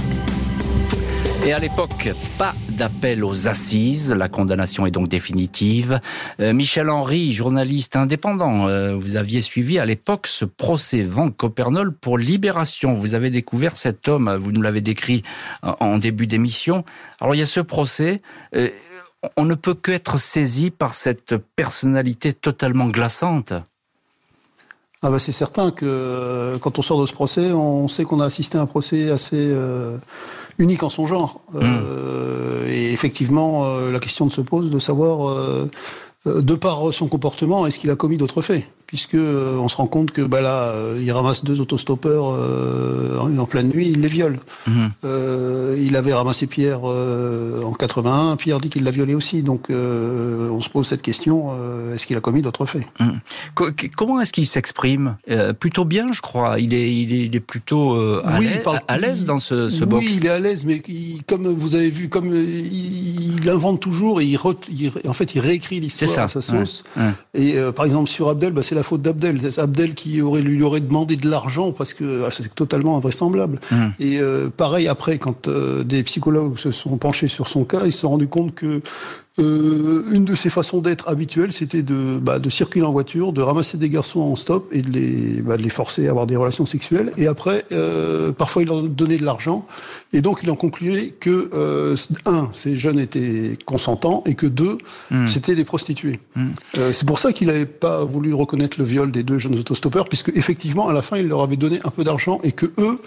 Et 1.43 1.53
à 1.53 1.59
l'époque, 1.59 2.11
pas 2.37 2.53
d'appel 2.69 3.23
aux 3.23 3.47
assises. 3.47 4.11
La 4.11 4.29
condamnation 4.29 4.85
est 4.85 4.91
donc 4.91 5.07
définitive. 5.07 5.99
Euh, 6.39 6.53
Michel 6.53 6.87
Henry, 6.87 7.31
journaliste 7.31 7.95
indépendant, 7.95 8.67
euh, 8.67 8.93
vous 8.93 9.15
aviez 9.15 9.41
suivi 9.41 9.79
à 9.79 9.85
l'époque 9.85 10.27
ce 10.27 10.45
procès 10.45 11.01
Van 11.01 11.31
Copernol 11.31 11.93
pour 11.93 12.19
libération. 12.19 12.93
Vous 12.93 13.15
avez 13.15 13.31
découvert 13.31 13.75
cet 13.75 14.07
homme, 14.07 14.35
vous 14.35 14.51
nous 14.51 14.61
l'avez 14.61 14.81
décrit 14.81 15.23
en 15.63 15.97
début 15.97 16.27
d'émission. 16.27 16.85
Alors 17.19 17.33
il 17.33 17.39
y 17.39 17.43
a 17.43 17.47
ce 17.47 17.59
procès. 17.59 18.21
Euh, 18.55 18.69
on 19.35 19.45
ne 19.45 19.55
peut 19.55 19.73
qu'être 19.75 20.19
saisi 20.19 20.69
par 20.69 20.93
cette 20.93 21.37
personnalité 21.37 22.33
totalement 22.33 22.87
glaçante. 22.87 23.53
Ah 25.03 25.09
bah 25.09 25.17
c'est 25.17 25.31
certain 25.31 25.71
que 25.71 26.55
quand 26.61 26.77
on 26.77 26.83
sort 26.83 27.01
de 27.01 27.07
ce 27.07 27.13
procès, 27.13 27.51
on 27.51 27.87
sait 27.87 28.03
qu'on 28.03 28.19
a 28.19 28.25
assisté 28.25 28.59
à 28.59 28.61
un 28.61 28.67
procès 28.67 29.09
assez 29.09 29.51
unique 30.61 30.83
en 30.83 30.89
son 30.89 31.07
genre. 31.07 31.41
Euh, 31.55 32.67
et 32.69 32.93
effectivement, 32.93 33.65
euh, 33.65 33.91
la 33.91 33.99
question 33.99 34.29
se 34.29 34.41
pose 34.41 34.69
de 34.69 34.79
savoir, 34.79 35.29
euh, 35.29 35.69
de 36.25 36.55
par 36.55 36.93
son 36.93 37.07
comportement, 37.07 37.65
est-ce 37.65 37.79
qu'il 37.79 37.89
a 37.89 37.95
commis 37.95 38.17
d'autres 38.17 38.41
faits 38.41 38.65
puisque 38.91 39.15
euh, 39.15 39.55
on 39.55 39.69
se 39.69 39.77
rend 39.77 39.87
compte 39.87 40.11
que 40.11 40.21
bah 40.21 40.41
là, 40.41 40.63
euh, 40.63 40.99
il 41.01 41.09
ramasse 41.13 41.45
deux 41.45 41.61
autostoppeurs 41.61 42.25
euh, 42.35 43.17
en 43.17 43.45
pleine 43.45 43.69
nuit, 43.69 43.87
il 43.89 44.01
les 44.01 44.09
viole. 44.09 44.39
Mhm. 44.67 44.91
il 45.79 45.95
avait 45.95 46.13
ramassé 46.13 46.45
Pierre 46.45 46.83
en 46.83 47.71
81, 47.71 48.35
Pierre 48.35 48.59
dit 48.59 48.69
qu'il 48.69 48.83
l'a 48.83 48.91
violé 48.91 49.15
aussi. 49.15 49.43
Donc 49.43 49.69
on 49.69 50.61
se 50.61 50.69
pose 50.69 50.87
cette 50.87 51.01
question 51.01 51.51
est-ce 51.93 52.05
qu'il 52.05 52.17
a 52.17 52.19
commis 52.19 52.41
d'autres 52.41 52.65
faits? 52.65 52.83
Mhm. 52.99 53.71
Comment 53.95 54.19
est-ce 54.19 54.33
qu'il 54.33 54.45
s'exprime? 54.45 55.15
Plutôt 55.59 55.85
bien, 55.85 56.07
je 56.11 56.21
crois. 56.21 56.59
Il 56.59 56.73
est, 56.73 56.93
il 56.93 57.35
est, 57.35 57.39
plutôt 57.39 57.95
à 58.23 58.97
l'aise 58.97 59.25
dans 59.25 59.39
ce, 59.39 59.69
ce 59.69 59.85
box. 59.85 60.05
Oui, 60.05 60.17
il 60.17 60.25
est 60.25 60.29
à 60.29 60.39
l'aise, 60.39 60.65
mais 60.65 60.81
comme 61.27 61.47
vous 61.47 61.75
avez 61.75 61.89
vu, 61.89 62.09
comme 62.09 62.33
il, 62.33 63.49
invente 63.49 63.79
toujours 63.79 64.21
et 64.21 64.25
il, 64.25 64.37
en 65.07 65.13
fait 65.13 65.35
il 65.35 65.39
réécrit 65.39 65.79
l'histoire 65.79 66.10
à 66.17 66.27
sa 66.27 66.41
sauce. 66.41 66.83
Et 67.33 67.55
par 67.75 67.85
exemple 67.85 68.09
sur 68.09 68.29
Abdel, 68.29 68.53
bah, 68.53 68.61
c'est 68.61 68.75
la 68.75 68.83
faute 68.83 69.01
d'Abdel. 69.01 69.39
C'est 69.51 69.61
Abdel 69.61 69.93
qui 69.93 70.21
aurait, 70.21 70.41
lui 70.41 70.61
aurait 70.63 70.79
demandé 70.79 71.15
de 71.15 71.29
l'argent 71.29 71.71
parce 71.71 71.93
que 71.93 72.23
ah, 72.25 72.29
c'est 72.31 72.53
totalement 72.53 72.97
invraisemblable. 72.97 73.59
Mmh. 73.71 73.75
Et 73.99 74.19
euh, 74.19 74.49
pareil, 74.55 74.87
après, 74.87 75.17
quand 75.17 75.47
euh, 75.47 75.83
des 75.83 76.03
psychologues 76.03 76.57
se 76.57 76.71
sont 76.71 76.97
penchés 76.97 77.27
sur 77.27 77.47
son 77.47 77.63
cas, 77.63 77.81
ils 77.85 77.91
se 77.91 77.99
sont 77.99 78.09
rendus 78.09 78.27
compte 78.27 78.53
que 78.55 78.81
euh, 79.39 80.03
une 80.11 80.25
de 80.25 80.35
ses 80.35 80.49
façons 80.49 80.81
d'être 80.81 81.07
habituelles, 81.07 81.53
c'était 81.53 81.83
de, 81.83 82.19
bah, 82.19 82.37
de 82.37 82.49
circuler 82.49 82.83
en 82.83 82.91
voiture, 82.91 83.31
de 83.31 83.41
ramasser 83.41 83.77
des 83.77 83.89
garçons 83.89 84.19
en 84.19 84.35
stop 84.35 84.67
et 84.73 84.81
de 84.81 84.91
les, 84.91 85.41
bah, 85.41 85.55
de 85.55 85.63
les 85.63 85.69
forcer 85.69 86.07
à 86.07 86.09
avoir 86.09 86.27
des 86.27 86.35
relations 86.35 86.65
sexuelles. 86.65 87.13
Et 87.17 87.27
après, 87.27 87.65
euh, 87.71 88.33
parfois, 88.33 88.61
il 88.61 88.67
leur 88.67 88.83
donnait 88.83 89.17
de 89.17 89.23
l'argent. 89.23 89.65
Et 90.11 90.19
donc, 90.19 90.39
il 90.43 90.51
en 90.51 90.57
concluait 90.57 91.13
que, 91.17 91.49
euh, 91.53 91.95
un, 92.25 92.49
ces 92.51 92.75
jeunes 92.75 92.99
étaient 92.99 93.57
consentants 93.65 94.21
et 94.25 94.35
que, 94.35 94.47
deux, 94.47 94.77
hmm. 95.11 95.27
c'était 95.27 95.55
des 95.55 95.63
prostituées. 95.63 96.19
Hmm. 96.35 96.49
Euh, 96.77 96.91
c'est 96.91 97.05
pour 97.05 97.17
ça 97.17 97.31
qu'il 97.31 97.47
n'avait 97.47 97.65
pas 97.65 98.03
voulu 98.03 98.33
reconnaître 98.33 98.77
le 98.79 98.83
viol 98.83 99.11
des 99.11 99.23
deux 99.23 99.37
jeunes 99.37 99.57
autostoppeurs, 99.57 100.09
puisque, 100.09 100.33
effectivement, 100.35 100.89
à 100.89 100.93
la 100.93 101.01
fin, 101.01 101.15
il 101.15 101.29
leur 101.29 101.41
avait 101.41 101.55
donné 101.55 101.79
un 101.85 101.89
peu 101.89 102.03
d'argent 102.03 102.41
et 102.43 102.51
que 102.51 102.65
eux, 102.77 102.99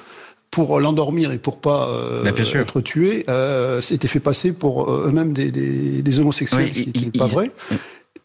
pour 0.54 0.78
l'endormir 0.78 1.32
et 1.32 1.38
pour 1.38 1.58
pas 1.58 1.88
euh, 1.88 2.24
être 2.54 2.80
tué, 2.80 3.24
euh, 3.28 3.80
s'était 3.80 4.06
fait 4.06 4.20
passer 4.20 4.52
pour 4.52 4.88
euh, 4.88 5.08
eux-mêmes 5.08 5.32
des, 5.32 5.50
des, 5.50 6.00
des, 6.00 6.20
homosexuels, 6.20 6.72
ce 6.72 6.80
qui 6.82 7.06
n'est 7.06 7.10
pas 7.10 7.26
vrai. 7.26 7.50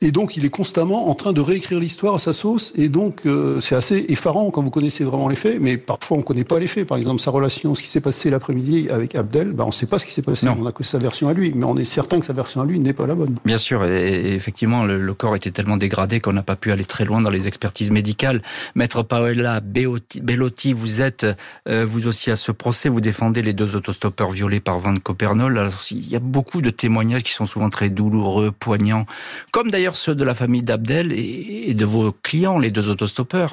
Et 0.01 0.13
donc, 0.13 0.37
il 0.37 0.45
est 0.45 0.49
constamment 0.49 1.09
en 1.09 1.13
train 1.13 1.33
de 1.33 1.41
réécrire 1.41 1.77
l'histoire 1.77 2.15
à 2.15 2.19
sa 2.19 2.31
sauce. 2.31 2.71
Et 2.77 2.87
donc, 2.87 3.25
euh, 3.25 3.59
c'est 3.59 3.75
assez 3.75 4.05
effarant 4.07 4.49
quand 4.49 4.61
vous 4.61 4.69
connaissez 4.69 5.03
vraiment 5.03 5.27
les 5.27 5.35
faits. 5.35 5.57
Mais 5.59 5.75
parfois, 5.75 6.15
on 6.15 6.19
ne 6.21 6.25
connaît 6.25 6.45
pas 6.45 6.57
les 6.57 6.67
faits. 6.67 6.87
Par 6.87 6.97
exemple, 6.97 7.19
sa 7.19 7.31
relation, 7.31 7.75
ce 7.75 7.81
qui 7.81 7.89
s'est 7.89 7.99
passé 7.99 8.29
l'après-midi 8.29 8.87
avec 8.89 9.15
Abdel, 9.15 9.51
bah, 9.51 9.65
on 9.65 9.67
ne 9.67 9.73
sait 9.73 9.87
pas 9.87 9.99
ce 9.99 10.05
qui 10.05 10.13
s'est 10.13 10.21
passé. 10.21 10.47
On 10.47 10.63
n'a 10.63 10.71
que 10.71 10.85
sa 10.85 10.99
version 10.99 11.27
à 11.27 11.33
lui. 11.33 11.51
Mais 11.53 11.65
on 11.65 11.75
est 11.75 11.83
certain 11.83 12.21
que 12.21 12.25
sa 12.25 12.31
version 12.31 12.61
à 12.61 12.65
lui 12.65 12.79
n'est 12.79 12.93
pas 12.93 13.07
la 13.07 13.15
bonne. 13.15 13.35
Bien 13.43 13.57
sûr. 13.57 13.83
Et, 13.83 14.35
effectivement, 14.35 14.85
le, 14.85 15.13
corps 15.13 15.35
était 15.35 15.51
tellement 15.51 15.75
dégradé 15.75 16.21
qu'on 16.21 16.31
n'a 16.31 16.43
pas 16.43 16.55
pu 16.55 16.71
aller 16.71 16.85
très 16.85 17.03
loin 17.03 17.19
dans 17.19 17.29
les 17.29 17.47
expertises 17.47 17.91
médicales. 17.91 18.41
Maître 18.75 19.03
Paola 19.03 19.59
Bellotti, 19.59 20.71
vous 20.71 21.01
êtes, 21.01 21.25
euh, 21.67 21.83
vous 21.85 22.07
aussi, 22.07 22.31
à 22.31 22.37
ce 22.37 22.53
procès. 22.53 22.87
Vous 22.87 23.01
défendez 23.01 23.41
les 23.41 23.51
deux 23.51 23.75
autostoppeurs 23.75 24.31
violés 24.31 24.61
par 24.61 24.79
Van 24.79 24.95
Copernol. 24.95 25.57
Alors, 25.57 25.81
il 25.91 26.09
y 26.09 26.15
a 26.15 26.19
beaucoup 26.19 26.61
de 26.61 26.69
témoignages 26.69 27.23
qui 27.23 27.33
sont 27.33 27.45
souvent 27.45 27.67
très 27.67 27.89
douloureux, 27.89 28.53
poignants. 28.53 29.05
Comme 29.51 29.69
d'ailleurs 29.69 29.88
ceux 29.95 30.15
de 30.15 30.23
la 30.23 30.33
famille 30.33 30.63
d'Abdel 30.63 31.11
et 31.11 31.73
de 31.73 31.85
vos 31.85 32.11
clients, 32.11 32.59
les 32.59 32.71
deux 32.71 32.89
autostoppeurs. 32.89 33.51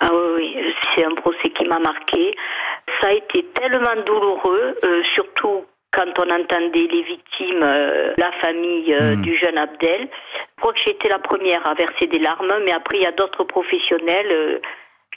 Ah 0.00 0.10
oui, 0.12 0.54
oui, 0.56 0.74
c'est 0.94 1.04
un 1.04 1.14
procès 1.14 1.50
qui 1.50 1.64
m'a 1.64 1.78
marqué. 1.78 2.30
Ça 3.00 3.08
a 3.08 3.12
été 3.12 3.44
tellement 3.54 4.00
douloureux, 4.06 4.76
euh, 4.84 5.02
surtout 5.14 5.64
quand 5.92 6.18
on 6.18 6.30
entendait 6.30 6.86
les 6.90 7.02
victimes, 7.02 7.62
euh, 7.62 8.12
la 8.16 8.30
famille 8.40 8.92
euh, 8.94 9.16
hmm. 9.16 9.22
du 9.22 9.36
jeune 9.38 9.58
Abdel. 9.58 10.08
Je 10.34 10.60
crois 10.60 10.72
que 10.72 10.80
j'ai 10.84 10.92
été 10.92 11.08
la 11.08 11.18
première 11.18 11.66
à 11.66 11.74
verser 11.74 12.06
des 12.06 12.18
larmes, 12.18 12.52
mais 12.64 12.72
après 12.72 12.98
il 12.98 13.02
y 13.02 13.06
a 13.06 13.12
d'autres 13.12 13.44
professionnels 13.44 14.60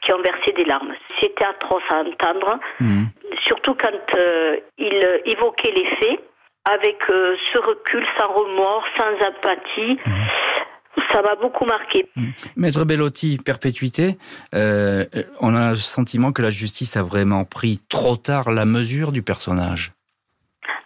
qui 0.02 0.14
ont 0.14 0.22
versé 0.22 0.52
des 0.54 0.66
larmes. 0.66 0.94
C'était 1.20 1.46
atroce 1.46 1.84
à 1.90 2.02
entendre, 2.02 2.60
hmm. 2.80 3.04
surtout 3.44 3.76
quand 3.76 4.18
il 4.78 5.22
évoquait 5.26 5.74
les 5.76 5.86
faits 5.98 6.31
avec 6.66 6.98
euh, 7.10 7.36
ce 7.52 7.58
recul, 7.60 8.06
sans 8.18 8.28
remords, 8.34 8.84
sans 8.98 9.26
apathie. 9.26 10.00
Mmh. 10.06 10.12
Ça 11.12 11.22
m'a 11.22 11.36
beaucoup 11.36 11.66
marqué. 11.66 12.10
Mmh. 12.16 12.26
Maître 12.58 12.86
Bellotti, 12.86 13.38
perpétuité, 13.38 14.18
euh, 14.54 15.06
on 15.40 15.56
a 15.56 15.72
le 15.72 15.78
sentiment 15.78 16.32
que 16.32 16.42
la 16.42 16.50
justice 16.50 16.98
a 16.98 17.04
vraiment 17.04 17.46
pris 17.46 17.80
trop 17.90 18.18
tard 18.18 18.52
la 18.52 18.66
mesure 18.66 19.12
du 19.12 19.24
personnage. 19.24 19.94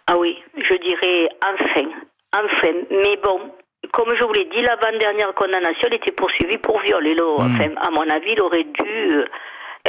Ah 0.06 0.14
oui, 0.18 0.36
je 0.56 0.74
dirais 0.74 1.28
enfin, 1.44 1.88
enfin. 2.32 2.72
Mais 2.90 3.18
bon, 3.22 3.52
comme 3.92 4.14
je 4.16 4.24
vous 4.24 4.32
l'ai 4.32 4.44
dit, 4.44 4.62
l'avant-dernière 4.62 5.34
condamnation, 5.34 5.88
était 5.90 6.12
poursuivie 6.12 6.58
pour 6.58 6.80
viol. 6.80 7.06
Et 7.06 7.14
là, 7.14 7.24
mmh. 7.24 7.40
enfin, 7.40 7.70
à 7.82 7.90
mon 7.90 8.08
avis, 8.08 8.32
il 8.32 8.40
aurait 8.40 8.64
dû 8.64 8.84
euh, 8.84 9.24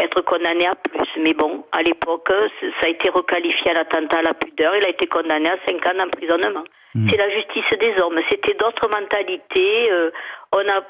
être 0.04 0.22
condamné 0.22 0.68
à 0.68 0.76
plus. 0.76 1.08
Mais 1.22 1.34
bon, 1.34 1.66
à 1.72 1.82
l'époque, 1.82 2.30
ça 2.30 2.88
a 2.88 2.90
été 2.90 3.10
requalifié 3.10 3.72
à 3.72 3.74
l'attentat 3.74 4.20
à 4.20 4.22
la 4.22 4.34
pudeur. 4.34 4.76
Il 4.76 4.86
a 4.86 4.90
été 4.90 5.08
condamné 5.08 5.50
à 5.50 5.58
5 5.68 5.86
ans 5.86 5.98
d'emprisonnement. 5.98 6.64
Hmm. 6.96 7.08
C'est 7.10 7.18
la 7.18 7.30
justice 7.30 7.80
des 7.80 8.02
hommes. 8.02 8.20
C'était 8.30 8.56
d'autres 8.56 8.90
mentalités. 8.90 9.92
Euh, 9.92 10.12
on 10.52 10.60
a 10.60 10.84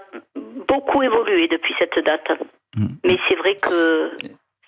beaucoup 0.67 1.04
évolué 1.04 1.48
depuis 1.48 1.76
cette 1.80 2.00
date. 2.04 2.30
Hmm. 2.76 2.88
Mais 3.04 3.17
c'est 3.28 3.36
vrai 3.36 3.56
que 3.56 4.12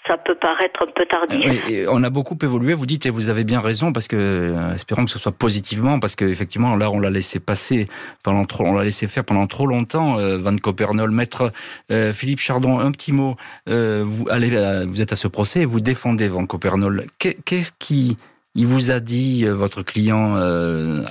ça 0.07 0.17
peut 0.17 0.35
paraître 0.35 0.81
un 0.81 0.91
peu 0.95 1.05
tardif. 1.05 1.45
Oui, 1.45 1.85
on 1.89 2.03
a 2.03 2.09
beaucoup 2.09 2.37
évolué, 2.41 2.73
vous 2.73 2.85
dites, 2.85 3.05
et 3.05 3.09
vous 3.09 3.29
avez 3.29 3.43
bien 3.43 3.59
raison, 3.59 3.91
parce 3.91 4.07
que, 4.07 4.15
euh, 4.15 4.73
espérons 4.73 5.05
que 5.05 5.11
ce 5.11 5.19
soit 5.19 5.31
positivement, 5.31 5.99
parce 5.99 6.15
qu'effectivement, 6.15 6.75
là, 6.75 6.89
on 6.91 6.99
l'a 6.99 7.09
laissé 7.09 7.39
passer 7.39 7.87
pendant 8.23 8.45
trop, 8.45 8.65
on 8.65 8.77
l'a 8.77 8.83
laissé 8.83 9.07
faire 9.07 9.25
pendant 9.25 9.45
trop 9.47 9.67
longtemps, 9.67 10.17
euh, 10.17 10.37
Van 10.37 10.55
Copernol. 10.57 11.11
Maître 11.11 11.51
euh, 11.91 12.11
Philippe 12.11 12.39
Chardon, 12.39 12.79
un 12.79 12.91
petit 12.91 13.11
mot. 13.11 13.35
vous, 13.67 14.27
allez, 14.29 14.49
vous 14.87 15.01
êtes 15.01 15.11
à 15.11 15.15
ce 15.15 15.27
procès 15.27 15.61
et 15.61 15.65
vous 15.65 15.79
défendez 15.79 16.27
Van 16.27 16.45
Copernol. 16.45 17.05
Qu'est-ce 17.17 17.71
qui 17.77 18.17
il 18.55 18.65
vous 18.65 18.91
a 18.91 18.99
dit, 18.99 19.45
votre 19.45 19.83
client, 19.83 20.35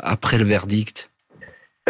après 0.03 0.39
le 0.39 0.45
verdict? 0.45 1.11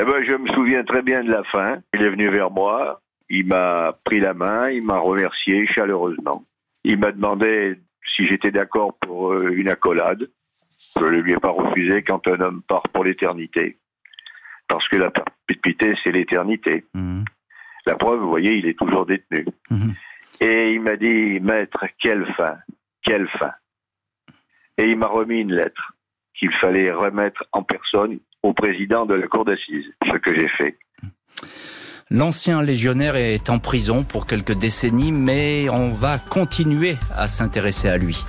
Eh 0.00 0.04
ben, 0.04 0.24
Je 0.26 0.34
me 0.34 0.48
souviens 0.52 0.84
très 0.84 1.02
bien 1.02 1.22
de 1.24 1.30
la 1.30 1.42
fin. 1.44 1.78
Il 1.94 2.02
est 2.02 2.10
venu 2.10 2.28
vers 2.28 2.50
moi, 2.50 3.00
il 3.30 3.46
m'a 3.46 3.92
pris 4.04 4.20
la 4.20 4.34
main, 4.34 4.70
il 4.70 4.82
m'a 4.82 4.98
remercié 4.98 5.66
chaleureusement. 5.74 6.44
Il 6.88 6.98
m'a 6.98 7.12
demandé 7.12 7.78
si 8.16 8.26
j'étais 8.26 8.50
d'accord 8.50 8.98
pour 8.98 9.34
euh, 9.34 9.50
une 9.50 9.68
accolade. 9.68 10.30
Je 10.98 11.04
ne 11.04 11.20
lui 11.20 11.34
ai 11.34 11.36
pas 11.36 11.50
refusé 11.50 12.02
quand 12.02 12.26
un 12.28 12.40
homme 12.40 12.62
part 12.66 12.88
pour 12.94 13.04
l'éternité. 13.04 13.76
Parce 14.66 14.88
que 14.88 14.96
la 14.96 15.10
perpétuité, 15.10 15.94
c'est 16.02 16.12
l'éternité. 16.12 16.86
Mhm. 16.94 17.26
La 17.84 17.94
preuve, 17.96 18.20
vous 18.20 18.30
voyez, 18.30 18.54
il 18.54 18.66
est 18.66 18.78
toujours 18.78 19.04
détenu. 19.04 19.44
Mhm. 19.70 19.92
Et 20.40 20.72
il 20.72 20.80
m'a 20.80 20.96
dit, 20.96 21.40
maître, 21.40 21.84
quelle 22.00 22.26
fin, 22.36 22.56
quelle 23.02 23.28
fin. 23.38 23.52
Et 24.78 24.84
il 24.84 24.96
m'a 24.96 25.08
remis 25.08 25.40
une 25.40 25.52
lettre 25.52 25.92
qu'il 26.38 26.52
fallait 26.54 26.90
remettre 26.90 27.44
en 27.52 27.62
personne 27.62 28.18
au 28.42 28.54
président 28.54 29.04
de 29.04 29.14
la 29.14 29.26
cour 29.26 29.44
d'assises, 29.44 29.92
ce 30.10 30.16
que 30.16 30.34
j'ai 30.34 30.48
fait. 30.48 30.78
L'ancien 32.10 32.62
légionnaire 32.62 33.16
est 33.16 33.50
en 33.50 33.58
prison 33.58 34.02
pour 34.02 34.24
quelques 34.24 34.54
décennies, 34.54 35.12
mais 35.12 35.68
on 35.68 35.90
va 35.90 36.18
continuer 36.18 36.96
à 37.14 37.28
s'intéresser 37.28 37.86
à 37.86 37.98
lui. 37.98 38.24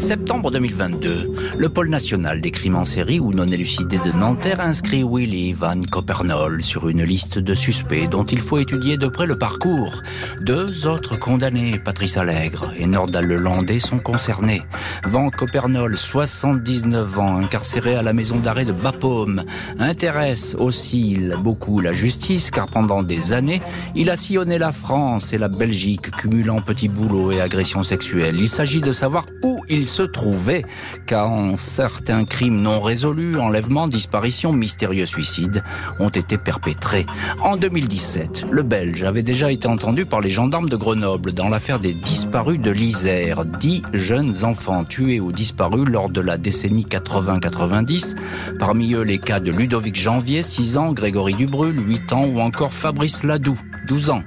Septembre 0.00 0.50
2022, 0.50 1.26
le 1.58 1.68
pôle 1.68 1.90
national 1.90 2.40
des 2.40 2.50
crimes 2.50 2.76
en 2.76 2.84
série 2.84 3.20
ou 3.20 3.34
non 3.34 3.50
élucidés 3.50 3.98
de 3.98 4.12
Nanterre 4.12 4.60
inscrit 4.60 5.04
Willy 5.04 5.52
Van 5.52 5.82
Copernol 5.82 6.64
sur 6.64 6.88
une 6.88 7.04
liste 7.04 7.38
de 7.38 7.54
suspects 7.54 8.08
dont 8.08 8.24
il 8.24 8.40
faut 8.40 8.58
étudier 8.58 8.96
de 8.96 9.08
près 9.08 9.26
le 9.26 9.36
parcours. 9.36 10.02
Deux 10.40 10.86
autres 10.86 11.18
condamnés, 11.18 11.78
Patrice 11.78 12.16
Allègre 12.16 12.72
et 12.78 12.86
Nordal 12.86 13.26
Lelandais, 13.26 13.78
sont 13.78 13.98
concernés. 13.98 14.62
Van 15.04 15.28
Copernol, 15.28 15.94
79 15.98 17.18
ans, 17.18 17.36
incarcéré 17.36 17.94
à 17.94 18.02
la 18.02 18.14
maison 18.14 18.38
d'arrêt 18.38 18.64
de 18.64 18.72
Bapaume, 18.72 19.44
intéresse 19.78 20.56
aussi 20.58 21.18
beaucoup 21.40 21.80
la 21.80 21.92
justice 21.92 22.50
car 22.50 22.68
pendant 22.68 23.02
des 23.02 23.34
années, 23.34 23.60
il 23.94 24.08
a 24.08 24.16
sillonné 24.16 24.58
la 24.58 24.72
France 24.72 25.34
et 25.34 25.38
la 25.38 25.48
Belgique, 25.48 26.10
cumulant 26.10 26.62
petits 26.62 26.88
boulots 26.88 27.32
et 27.32 27.40
agressions 27.42 27.82
sexuelles. 27.82 28.40
Il 28.40 28.48
s'agit 28.48 28.80
de 28.80 28.92
savoir 28.92 29.26
où 29.42 29.62
il 29.68 29.86
se 29.90 30.02
trouvait 30.02 30.64
quand 31.08 31.56
certains 31.58 32.24
crimes 32.24 32.60
non 32.60 32.80
résolus, 32.80 33.36
enlèvements, 33.38 33.88
disparitions, 33.88 34.52
mystérieux 34.52 35.04
suicides 35.04 35.64
ont 35.98 36.08
été 36.08 36.38
perpétrés. 36.38 37.06
En 37.42 37.56
2017, 37.56 38.46
le 38.50 38.62
Belge 38.62 39.02
avait 39.02 39.24
déjà 39.24 39.50
été 39.50 39.66
entendu 39.66 40.06
par 40.06 40.20
les 40.20 40.30
gendarmes 40.30 40.68
de 40.68 40.76
Grenoble 40.76 41.32
dans 41.32 41.48
l'affaire 41.48 41.80
des 41.80 41.92
disparus 41.92 42.60
de 42.60 42.70
l'Isère. 42.70 43.44
Dix 43.44 43.82
jeunes 43.92 44.44
enfants 44.44 44.84
tués 44.84 45.18
ou 45.18 45.32
disparus 45.32 45.88
lors 45.88 46.08
de 46.08 46.20
la 46.20 46.38
décennie 46.38 46.86
80-90. 46.88 48.16
Parmi 48.60 48.94
eux, 48.94 49.02
les 49.02 49.18
cas 49.18 49.40
de 49.40 49.50
Ludovic 49.50 49.96
Janvier, 49.96 50.44
6 50.44 50.76
ans, 50.76 50.92
Grégory 50.92 51.34
Dubrul, 51.34 51.76
8 51.78 52.12
ans, 52.12 52.24
ou 52.26 52.40
encore 52.40 52.72
Fabrice 52.72 53.24
Ladoux, 53.24 53.58
12 53.88 54.10
ans. 54.10 54.22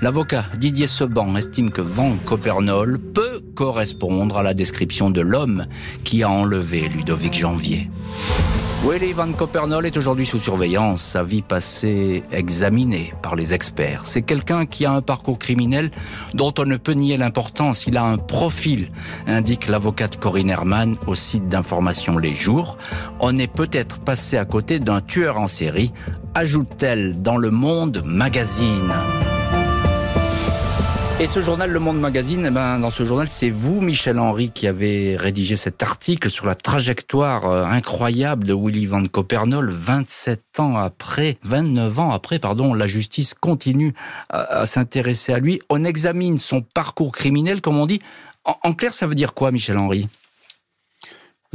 L'avocat 0.00 0.44
Didier 0.58 0.86
Seban 0.86 1.36
estime 1.36 1.70
que 1.70 1.80
Van 1.80 2.16
Copernol 2.24 2.98
peut 2.98 3.40
correspondre 3.54 4.38
à 4.38 4.42
la 4.42 4.54
description 4.54 4.97
de 4.98 5.20
l'homme 5.20 5.64
qui 6.04 6.22
a 6.22 6.30
enlevé 6.30 6.88
Ludovic 6.88 7.34
Janvier. 7.34 7.88
Willy 8.84 9.12
Van 9.12 9.32
Copernol 9.32 9.86
est 9.86 9.96
aujourd'hui 9.96 10.24
sous 10.24 10.38
surveillance, 10.38 11.02
sa 11.02 11.24
vie 11.24 11.42
passée 11.42 12.22
examinée 12.30 13.12
par 13.22 13.34
les 13.34 13.52
experts. 13.52 14.02
C'est 14.04 14.22
quelqu'un 14.22 14.66
qui 14.66 14.84
a 14.84 14.92
un 14.92 15.02
parcours 15.02 15.38
criminel 15.38 15.90
dont 16.34 16.54
on 16.58 16.64
ne 16.64 16.76
peut 16.76 16.92
nier 16.92 17.16
l'importance. 17.16 17.86
Il 17.86 17.96
a 17.96 18.04
un 18.04 18.18
profil, 18.18 18.90
indique 19.26 19.68
l'avocate 19.68 20.18
Corinne 20.18 20.50
Herman 20.50 20.94
au 21.06 21.14
site 21.14 21.48
d'information 21.48 22.18
Les 22.18 22.34
Jours. 22.34 22.78
On 23.20 23.36
est 23.36 23.52
peut-être 23.52 23.98
passé 23.98 24.36
à 24.36 24.44
côté 24.44 24.78
d'un 24.78 25.00
tueur 25.00 25.40
en 25.40 25.48
série, 25.48 25.92
ajoute-t-elle 26.34 27.20
dans 27.20 27.36
Le 27.36 27.50
Monde 27.50 28.02
Magazine. 28.04 28.92
Et 31.20 31.26
ce 31.26 31.40
journal, 31.40 31.68
Le 31.68 31.80
Monde 31.80 31.98
Magazine, 31.98 32.44
eh 32.46 32.50
ben, 32.50 32.78
dans 32.78 32.90
ce 32.90 33.04
journal, 33.04 33.26
c'est 33.26 33.50
vous, 33.50 33.80
Michel 33.80 34.20
Henry, 34.20 34.50
qui 34.50 34.68
avez 34.68 35.16
rédigé 35.16 35.56
cet 35.56 35.82
article 35.82 36.30
sur 36.30 36.46
la 36.46 36.54
trajectoire 36.54 37.44
euh, 37.46 37.64
incroyable 37.64 38.44
de 38.46 38.54
Willy 38.54 38.86
Van 38.86 39.04
Copernol. 39.04 39.68
27 39.68 40.60
ans 40.60 40.76
après, 40.76 41.36
29 41.42 41.98
ans 41.98 42.12
après, 42.12 42.38
pardon, 42.38 42.72
la 42.72 42.86
justice 42.86 43.34
continue 43.34 43.94
à, 44.28 44.64
s'intéresser 44.64 45.32
à 45.32 45.40
lui. 45.40 45.60
On 45.70 45.82
examine 45.82 46.38
son 46.38 46.60
parcours 46.62 47.10
criminel, 47.10 47.60
comme 47.60 47.78
on 47.78 47.86
dit. 47.86 48.00
en 48.44 48.72
clair, 48.72 48.94
ça 48.94 49.08
veut 49.08 49.16
dire 49.16 49.34
quoi, 49.34 49.50
Michel 49.50 49.76
Henry? 49.76 50.06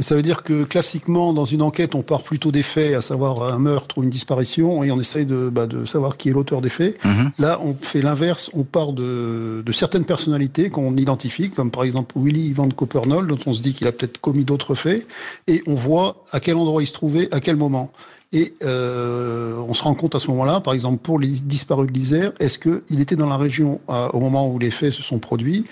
Ça 0.00 0.16
veut 0.16 0.22
dire 0.22 0.42
que 0.42 0.64
classiquement, 0.64 1.32
dans 1.32 1.44
une 1.44 1.62
enquête, 1.62 1.94
on 1.94 2.02
part 2.02 2.22
plutôt 2.22 2.50
des 2.50 2.64
faits, 2.64 2.96
à 2.96 3.00
savoir 3.00 3.44
un 3.44 3.60
meurtre 3.60 3.98
ou 3.98 4.02
une 4.02 4.10
disparition, 4.10 4.82
et 4.82 4.90
on 4.90 4.98
essaye 4.98 5.24
de, 5.24 5.48
bah, 5.48 5.66
de 5.66 5.84
savoir 5.84 6.16
qui 6.16 6.30
est 6.30 6.32
l'auteur 6.32 6.60
des 6.60 6.68
faits. 6.68 7.02
Mhm. 7.04 7.30
Là, 7.38 7.60
on 7.62 7.74
fait 7.74 8.02
l'inverse, 8.02 8.50
on 8.54 8.64
part 8.64 8.92
de, 8.92 9.62
de 9.64 9.72
certaines 9.72 10.04
personnalités 10.04 10.68
qu'on 10.68 10.96
identifie, 10.96 11.50
comme 11.50 11.70
par 11.70 11.84
exemple 11.84 12.16
Willy 12.18 12.52
Van 12.52 12.68
Copernol, 12.68 13.28
dont 13.28 13.38
on 13.46 13.54
se 13.54 13.62
dit 13.62 13.72
qu'il 13.72 13.86
a 13.86 13.92
peut-être 13.92 14.20
commis 14.20 14.44
d'autres 14.44 14.74
faits, 14.74 15.06
et 15.46 15.62
on 15.66 15.74
voit 15.74 16.24
à 16.32 16.40
quel 16.40 16.56
endroit 16.56 16.82
il 16.82 16.86
se 16.88 16.92
trouvait, 16.92 17.32
à 17.32 17.38
quel 17.38 17.56
moment. 17.56 17.92
Et 18.32 18.52
euh, 18.64 19.54
on 19.68 19.74
se 19.74 19.82
rend 19.84 19.94
compte 19.94 20.16
à 20.16 20.18
ce 20.18 20.26
moment-là, 20.28 20.58
par 20.60 20.74
exemple 20.74 20.98
pour 20.98 21.20
les 21.20 21.28
disparus 21.28 21.86
de 21.86 21.92
l'Isère, 21.92 22.32
est-ce 22.40 22.58
qu'il 22.58 23.00
était 23.00 23.14
dans 23.14 23.28
la 23.28 23.36
région 23.36 23.80
euh, 23.88 24.08
au 24.08 24.18
moment 24.18 24.48
où 24.48 24.58
les 24.58 24.72
faits 24.72 24.92
se 24.92 25.02
sont 25.02 25.20
produits 25.20 25.64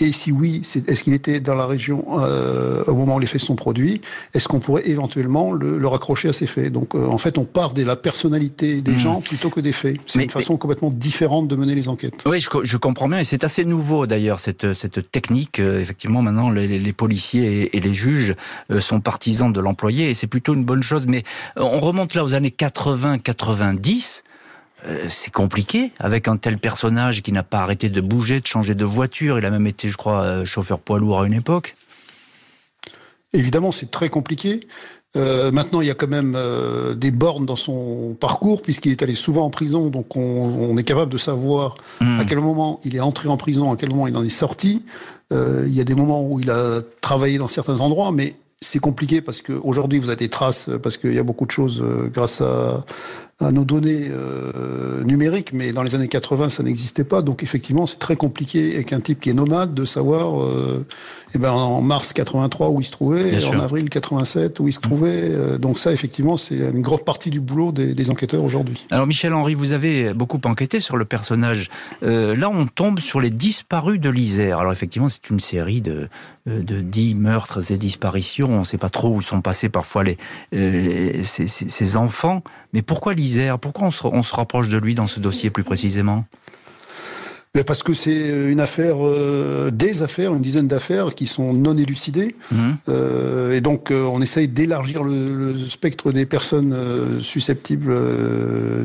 et 0.00 0.10
si 0.10 0.32
oui, 0.32 0.62
est-ce 0.88 1.04
qu'il 1.04 1.12
était 1.12 1.38
dans 1.38 1.54
la 1.54 1.66
région 1.66 2.04
euh, 2.18 2.82
au 2.88 2.94
moment 2.94 3.14
où 3.14 3.18
les 3.20 3.28
faits 3.28 3.40
sont 3.40 3.54
produits 3.54 4.00
Est-ce 4.34 4.48
qu'on 4.48 4.58
pourrait 4.58 4.88
éventuellement 4.88 5.52
le, 5.52 5.86
raccrocher 5.86 6.28
à 6.28 6.32
ces 6.32 6.46
faits? 6.46 6.72
Donc, 6.72 6.96
euh, 6.96 7.06
en 7.06 7.18
fait, 7.18 7.38
on 7.38 7.44
part 7.44 7.74
de 7.74 7.84
la 7.84 7.94
personnalité 7.94 8.80
des 8.80 8.92
hmm. 8.92 8.98
gens 8.98 9.20
plutôt 9.20 9.50
que 9.50 9.60
des 9.60 9.70
faits. 9.70 9.96
C'est 10.04 10.24
une 10.24 10.30
façon 10.30 10.56
complètement 10.56 10.90
différente 10.90 11.46
de 11.46 11.54
mener 11.54 11.76
les 11.76 11.88
enquêtes. 11.88 12.24
Oui, 12.26 12.40
je, 12.40 12.76
comprends 12.76 13.08
bien, 13.08 13.20
et 13.20 13.24
c'est 13.24 13.44
assez 13.44 13.64
nouveau 13.64 14.08
d'ailleurs 14.08 14.40
cette, 14.40 14.74
cette 14.74 15.12
technique. 15.12 15.60
Euh, 15.60 15.78
effectivement, 15.78 16.22
maintenant, 16.22 16.50
les, 16.50 16.92
policiers 16.92 17.76
et, 17.76 17.80
les 17.80 17.94
juges 17.94 18.34
sont 18.80 19.00
partisans 19.00 19.52
de 19.52 19.60
l'employé, 19.60 20.10
et 20.10 20.14
c'est 20.14 20.26
plutôt 20.26 20.54
une 20.54 20.64
bonne 20.64 20.82
chose. 20.82 21.06
Mais 21.06 21.22
on 21.56 21.78
remonte 21.78 22.14
là 22.14 22.24
aux 22.24 22.34
années 22.34 22.54
80-90. 22.56 24.22
Euh, 24.86 25.06
c'est 25.08 25.32
compliqué 25.32 25.92
avec 25.98 26.28
un 26.28 26.36
tel 26.36 26.58
personnage 26.58 27.22
qui 27.22 27.32
n'a 27.32 27.42
pas 27.42 27.60
arrêté 27.60 27.88
de 27.88 28.00
bouger, 28.00 28.40
de 28.40 28.46
changer 28.46 28.74
de 28.74 28.84
voiture. 28.84 29.38
Il 29.38 29.46
a 29.46 29.50
même 29.50 29.66
été, 29.66 29.88
je 29.88 29.96
crois, 29.96 30.22
euh, 30.22 30.44
chauffeur 30.44 30.78
poids 30.78 30.98
lourd 30.98 31.20
à 31.20 31.26
une 31.26 31.32
époque. 31.32 31.76
Évidemment, 33.32 33.72
c'est 33.72 33.90
très 33.90 34.10
compliqué. 34.10 34.66
Euh, 35.16 35.50
maintenant, 35.52 35.80
il 35.80 35.86
y 35.86 35.90
a 35.90 35.94
quand 35.94 36.08
même 36.08 36.36
des 36.96 37.10
bornes 37.10 37.46
dans 37.46 37.56
son 37.56 38.16
parcours, 38.18 38.62
puisqu'il 38.62 38.92
est 38.92 39.02
allé 39.02 39.14
souvent 39.14 39.44
en 39.44 39.50
prison, 39.50 39.88
donc 39.88 40.16
on, 40.16 40.76
est 40.76 40.82
capable 40.82 41.12
de 41.12 41.18
savoir 41.18 41.76
hmm. 42.00 42.20
à 42.20 42.24
quel 42.24 42.40
moment 42.40 42.80
il 42.84 42.96
est 42.96 43.00
entré 43.00 43.28
en 43.28 43.36
prison, 43.36 43.72
à 43.72 43.76
quel 43.76 43.90
moment 43.90 44.08
il 44.08 44.16
en 44.16 44.24
est 44.24 44.28
sorti. 44.28 44.82
il 45.30 45.72
y 45.72 45.80
a 45.80 45.84
des 45.84 45.94
moments 45.94 46.26
où 46.26 46.40
il 46.40 46.50
a 46.50 46.80
travaillé 47.00 47.38
dans 47.38 47.48
certains 47.48 47.80
endroits, 47.80 48.10
mais 48.10 48.34
c'est 48.60 48.80
compliqué 48.80 49.20
parce 49.20 49.40
qu'aujourd'hui, 49.40 50.00
vous 50.00 50.08
avez 50.08 50.16
des 50.16 50.28
traces, 50.28 50.68
parce 50.82 50.96
qu'il 50.96 51.14
y 51.14 51.18
a 51.18 51.22
beaucoup 51.22 51.46
de 51.46 51.52
choses 51.52 51.84
grâce 52.12 52.40
à, 52.40 52.84
à 53.40 53.50
nos 53.50 53.64
données 53.64 54.08
euh, 54.10 55.02
numériques, 55.02 55.52
mais 55.52 55.72
dans 55.72 55.82
les 55.82 55.94
années 55.94 56.08
80, 56.08 56.50
ça 56.50 56.62
n'existait 56.62 57.02
pas. 57.02 57.20
Donc 57.20 57.42
effectivement, 57.42 57.86
c'est 57.86 57.98
très 57.98 58.14
compliqué 58.14 58.74
avec 58.74 58.92
un 58.92 59.00
type 59.00 59.20
qui 59.20 59.30
est 59.30 59.34
nomade 59.34 59.74
de 59.74 59.84
savoir, 59.84 60.42
euh, 60.42 60.86
eh 61.34 61.38
ben, 61.38 61.50
en 61.50 61.80
mars 61.80 62.12
83 62.12 62.68
où 62.68 62.80
il 62.80 62.84
se 62.84 62.92
trouvait, 62.92 63.34
et 63.34 63.44
en 63.46 63.58
avril 63.58 63.90
87 63.90 64.60
où 64.60 64.68
il 64.68 64.72
se 64.72 64.78
trouvait. 64.78 65.32
Euh, 65.32 65.58
donc 65.58 65.80
ça, 65.80 65.92
effectivement, 65.92 66.36
c'est 66.36 66.56
une 66.56 66.80
grande 66.80 67.04
partie 67.04 67.30
du 67.30 67.40
boulot 67.40 67.72
des, 67.72 68.10
enquêteurs 68.10 68.44
aujourd'hui. 68.44 68.86
Alors 68.90 69.06
Michel 69.06 69.32
Henry, 69.32 69.54
vous 69.54 69.72
avez 69.72 70.12
beaucoup 70.12 70.40
enquêté 70.44 70.78
sur 70.78 70.96
le 70.96 71.04
personnage. 71.04 71.70
là, 72.02 72.50
on 72.50 72.66
tombe 72.66 73.00
sur 73.00 73.20
les 73.20 73.30
disparus 73.30 73.98
de 73.98 74.10
l'Isère. 74.10 74.58
Alors 74.58 74.72
effectivement, 74.72 75.08
c'est 75.08 75.30
une 75.30 75.40
série 75.40 75.80
de, 75.80 76.08
de 76.46 76.80
dix 76.80 77.14
meurtres 77.14 77.72
et 77.72 77.76
disparitions. 77.78 78.48
On 78.52 78.60
ne 78.60 78.64
sait 78.64 78.78
pas 78.78 78.90
trop 78.90 79.08
où 79.08 79.22
sont 79.22 79.40
passés 79.40 79.70
parfois 79.70 80.04
les, 80.04 81.24
ces, 81.24 81.48
ces 81.48 81.96
enfants. 81.96 82.42
Mais 82.74 82.82
pourquoi 82.82 83.14
l'Isère 83.14 83.23
Pourquoi 83.60 83.88
on 83.88 84.22
se, 84.22 84.34
rapproche 84.34 84.68
de 84.68 84.78
lui 84.78 84.94
dans 84.94 85.06
ce 85.06 85.20
dossier 85.20 85.50
plus 85.50 85.64
précisément? 85.64 86.24
Parce 87.62 87.84
que 87.84 87.94
c'est 87.94 88.50
une 88.50 88.58
affaire, 88.58 88.96
euh, 88.98 89.70
des 89.70 90.02
affaires, 90.02 90.34
une 90.34 90.40
dizaine 90.40 90.66
d'affaires 90.66 91.14
qui 91.14 91.28
sont 91.28 91.52
non 91.52 91.76
élucidées. 91.76 92.34
Mhm. 92.50 92.76
Euh, 92.88 93.52
et 93.52 93.60
donc, 93.60 93.92
euh, 93.92 94.02
on 94.04 94.20
essaye 94.20 94.48
d'élargir 94.48 95.04
le, 95.04 95.54
spectre 95.68 96.10
des 96.10 96.26
personnes 96.26 96.74
susceptibles 97.20 97.94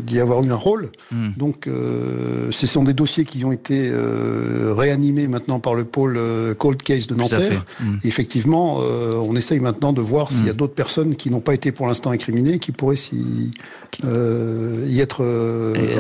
d'y 0.04 0.20
avoir 0.20 0.44
eu 0.44 0.52
un 0.52 0.56
rôle. 0.56 0.90
Mhm. 1.12 1.34
Donc, 1.36 1.68
ce 2.52 2.68
sont 2.68 2.84
des 2.84 2.94
dossiers 2.94 3.26
qui 3.26 3.44
ont 3.44 3.52
été 3.52 3.92
réanimés 4.76 5.28
maintenant 5.28 5.60
par 5.60 5.74
le 5.74 5.84
pôle 5.84 6.20
Cold 6.58 6.82
Case 6.84 7.08
de 7.08 7.16
Nanterre. 7.16 7.66
Mhm. 7.80 8.00
Effectivement, 8.04 8.78
on 8.78 9.36
essaye 9.36 9.60
maintenant 9.60 9.94
de 9.94 10.02
voir 10.02 10.32
s'il 10.32 10.46
y 10.46 10.50
a 10.50 10.54
d'autres 10.54 10.76
personnes 10.76 11.16
qui 11.16 11.32
n'ont 11.32 11.40
pas 11.40 11.54
été 11.54 11.72
pour 11.72 11.88
l'instant 11.88 12.12
incriminées, 12.12 12.60
qui 12.60 12.72
pourraient 12.72 12.96
y, 13.14 13.52
y 14.04 15.00
être 15.00 15.24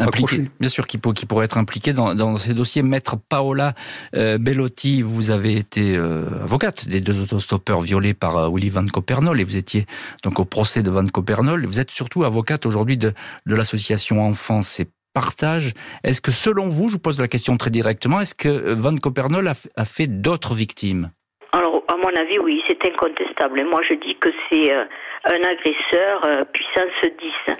impliquées. 0.01 0.49
Bien 0.59 0.69
sûr, 0.69 0.85
qui, 0.85 0.99
qui 1.15 1.25
pourraient 1.25 1.45
être 1.45 1.57
impliquées 1.57 1.93
dans, 1.93 2.13
dans 2.13 2.37
ces 2.37 2.53
dossier. 2.59 2.83
Maître 2.83 3.15
Paola 3.29 3.71
euh, 4.15 4.37
Bellotti, 4.37 5.01
vous 5.01 5.31
avez 5.31 5.55
été 5.55 5.95
euh, 5.95 6.43
avocate 6.43 6.87
des 6.87 6.99
deux 6.99 7.21
autostoppeurs 7.21 7.79
violés 7.79 8.13
par 8.13 8.37
euh, 8.37 8.49
Willy 8.53 8.69
Van 8.69 8.85
Copernol 8.85 9.39
et 9.39 9.45
vous 9.45 9.55
étiez 9.55 9.85
donc 10.23 10.39
au 10.39 10.45
procès 10.45 10.83
de 10.83 10.89
Van 10.89 11.05
Copernol. 11.05 11.65
Vous 11.65 11.79
êtes 11.79 11.89
surtout 11.89 12.25
avocate 12.25 12.65
aujourd'hui 12.65 12.97
de, 12.97 13.13
de 13.45 13.55
l'association 13.55 14.21
Enfance 14.21 14.81
et 14.81 14.87
Partage. 15.13 15.73
Est-ce 16.03 16.21
que 16.21 16.31
selon 16.31 16.67
vous, 16.67 16.89
je 16.89 16.93
vous 16.93 16.99
pose 16.99 17.19
la 17.19 17.27
question 17.27 17.55
très 17.55 17.71
directement, 17.71 18.19
est-ce 18.19 18.35
que 18.35 18.73
Van 18.73 18.95
Copernol 18.95 19.47
a, 19.47 19.53
a 19.75 19.85
fait 19.85 20.07
d'autres 20.07 20.53
victimes? 20.53 21.09
Alors, 21.51 21.81
à 21.87 21.95
mon 21.95 22.13
avis, 22.15 22.37
oui, 22.39 22.61
c'est 22.67 22.85
incontestable. 22.85 23.63
Moi, 23.65 23.81
je 23.89 23.95
dis 23.95 24.15
que 24.19 24.29
c'est 24.49 24.71
un 24.71 25.41
agresseur 25.49 26.45
puissance 26.53 27.01
10. 27.47 27.55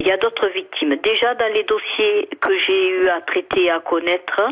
Il 0.00 0.06
y 0.06 0.10
a 0.10 0.16
d'autres 0.16 0.48
victimes. 0.48 0.96
Déjà 0.96 1.34
dans 1.34 1.52
les 1.54 1.64
dossiers 1.64 2.28
que 2.40 2.58
j'ai 2.58 2.88
eu 2.88 3.08
à 3.08 3.20
traiter, 3.22 3.70
à 3.70 3.80
connaître, 3.80 4.42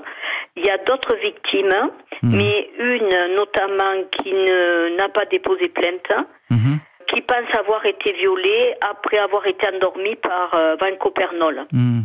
il 0.57 0.65
y 0.65 0.71
a 0.71 0.79
d'autres 0.79 1.17
victimes, 1.17 1.91
mhm. 2.23 2.37
mais 2.37 2.71
une 2.79 3.35
notamment 3.35 4.05
qui 4.13 4.33
n'a 4.33 5.09
pas 5.09 5.25
déposé 5.27 5.69
plainte, 5.69 6.13
mhm. 6.51 6.79
qui 7.09 7.21
pense 7.23 7.55
avoir 7.59 7.85
été 7.87 8.13
violée 8.13 8.75
après 8.81 9.19
avoir 9.19 9.47
été 9.47 9.67
endormie 9.69 10.17
par 10.17 10.55
euh, 10.55 10.77
Van 10.81 10.97
Copernol. 10.97 11.67
Mhm. 11.73 12.05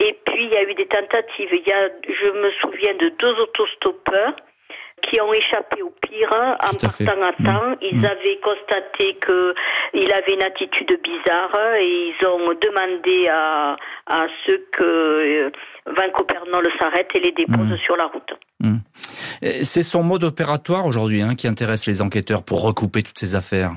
Et 0.00 0.18
puis 0.26 0.44
il 0.44 0.50
y 0.50 0.56
a 0.56 0.62
eu 0.62 0.74
des 0.74 0.86
tentatives. 0.86 1.50
Il 1.52 1.66
y 1.66 1.72
a, 1.72 1.88
je 2.08 2.30
me 2.30 2.50
souviens 2.60 2.94
de 2.94 3.08
deux 3.18 3.34
autostoppeurs 3.40 4.34
qui 5.02 5.20
ont 5.20 5.32
échappé 5.32 5.82
au 5.82 5.92
pire 6.00 6.32
en 6.32 6.74
partant 6.74 7.22
à 7.22 7.32
temps. 7.42 7.70
Mm. 7.70 7.76
Ils 7.82 8.00
mm. 8.00 8.04
avaient 8.04 8.40
constaté 8.42 9.18
qu'il 9.24 10.12
avait 10.12 10.34
une 10.34 10.42
attitude 10.42 10.98
bizarre 11.02 11.74
et 11.78 12.12
ils 12.12 12.26
ont 12.26 12.54
demandé 12.54 13.28
à, 13.28 13.76
à 14.06 14.26
ceux 14.46 14.64
que 14.72 14.82
euh, 14.82 15.50
Van 15.86 16.10
Copernol 16.14 16.68
s'arrête 16.78 17.08
et 17.14 17.20
les 17.20 17.32
dépose 17.32 17.72
mm. 17.72 17.78
sur 17.78 17.96
la 17.96 18.06
route. 18.06 18.32
C'est 19.62 19.82
son 19.82 20.02
mode 20.02 20.24
opératoire 20.24 20.86
aujourd'hui 20.86 21.20
hein, 21.22 21.34
qui 21.34 21.48
intéresse 21.48 21.86
les 21.86 22.00
enquêteurs 22.00 22.44
pour 22.44 22.62
recouper 22.62 23.02
toutes 23.02 23.18
ces 23.18 23.34
affaires. 23.34 23.72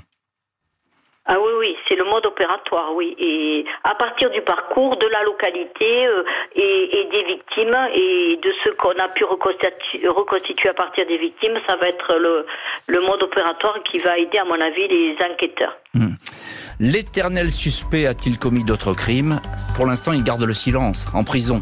C'est 1.88 1.96
le 1.96 2.04
mode 2.04 2.26
opératoire, 2.26 2.94
oui. 2.96 3.16
Et 3.20 3.66
à 3.84 3.96
partir 3.96 4.30
du 4.32 4.42
parcours, 4.42 4.98
de 4.98 5.08
la 5.08 5.24
localité 5.24 6.08
euh, 6.08 6.24
et, 6.56 7.08
des 7.12 7.24
victimes 7.24 7.78
et 7.94 8.40
de 8.42 8.52
ce 8.64 8.70
qu'on 8.70 8.98
a 9.00 9.08
pu 9.10 9.24
reconstituer, 9.24 10.70
à 10.70 10.74
partir 10.74 11.06
des 11.06 11.18
victimes, 11.18 11.58
ça 11.68 11.76
va 11.76 11.88
être 11.88 12.16
le, 12.20 12.46
le 12.88 13.02
mode 13.02 13.22
opératoire 13.24 13.82
qui 13.84 14.00
va 14.00 14.18
aider, 14.18 14.38
à 14.38 14.46
mon 14.46 14.60
avis, 14.60 14.88
les 14.88 15.16
enquêteurs. 15.32 15.78
Hmm. 15.94 16.16
L'éternel 16.80 17.52
suspect 17.52 18.06
a-t-il 18.06 18.38
commis 18.38 18.64
d'autres 18.64 18.94
crimes? 18.94 19.40
Pour 19.76 19.86
l'instant, 19.86 20.12
il 20.12 20.24
garde 20.24 20.44
le 20.44 20.54
silence, 20.54 21.08
en 21.14 21.24
prison. 21.24 21.62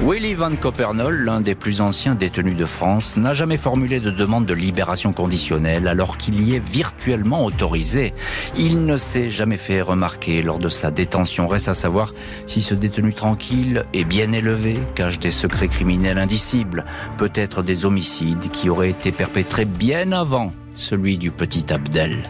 Willy 0.00 0.34
Van 0.34 0.54
Copernol, 0.54 1.24
l'un 1.24 1.40
des 1.40 1.54
plus 1.54 1.80
anciens 1.80 2.14
détenus 2.14 2.56
de 2.56 2.66
France, 2.66 3.16
n'a 3.16 3.32
jamais 3.32 3.56
formulé 3.56 3.98
de 3.98 4.10
demande 4.10 4.44
de 4.44 4.52
libération 4.52 5.12
conditionnelle 5.12 5.88
alors 5.88 6.18
qu'il 6.18 6.46
y 6.46 6.54
est 6.54 6.62
virtuellement 6.62 7.44
autorisé. 7.44 8.12
Il 8.58 8.84
ne 8.84 8.98
s'est 8.98 9.30
jamais 9.30 9.56
fait 9.56 9.80
remarquer 9.80 10.42
lors 10.42 10.58
de 10.58 10.68
sa 10.68 10.90
détention. 10.90 11.48
Reste 11.48 11.68
à 11.68 11.74
savoir 11.74 12.12
si 12.46 12.60
ce 12.60 12.74
détenu 12.74 13.14
tranquille 13.14 13.84
et 13.94 14.04
bien 14.04 14.32
élevé 14.32 14.78
cache 14.94 15.18
des 15.18 15.30
secrets 15.30 15.68
criminels 15.68 16.18
indicibles, 16.18 16.84
peut-être 17.16 17.62
des 17.62 17.86
homicides 17.86 18.50
qui 18.50 18.68
auraient 18.68 18.90
été 18.90 19.12
perpétrés 19.12 19.64
bien 19.64 20.12
avant 20.12 20.52
celui 20.74 21.16
du 21.16 21.30
petit 21.30 21.72
Abdel. 21.72 22.22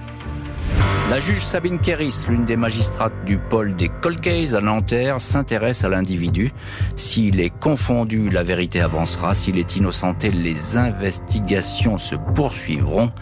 La 1.09 1.21
juge 1.21 1.39
Sabine 1.39 1.79
Kéris, 1.79 2.27
l'une 2.29 2.45
des 2.45 2.57
magistrates 2.57 3.25
du 3.25 3.39
pôle 3.39 3.75
des 3.75 3.89
Colcays 3.89 4.55
à 4.55 4.61
Nanterre, 4.61 5.21
s'intéresse 5.21 5.85
à 5.85 5.89
l'individu. 5.89 6.53
S'il 6.97 7.41
est 7.41 7.51
confondu, 7.51 8.29
la 8.29 8.43
vérité 8.43 8.81
avancera. 8.81 9.33
S'il 9.33 9.57
est 9.57 9.77
innocenté, 9.77 10.31
les 10.31 10.77
investigations 10.77 11.97
se 11.97 12.17
poursuivront, 12.35 13.13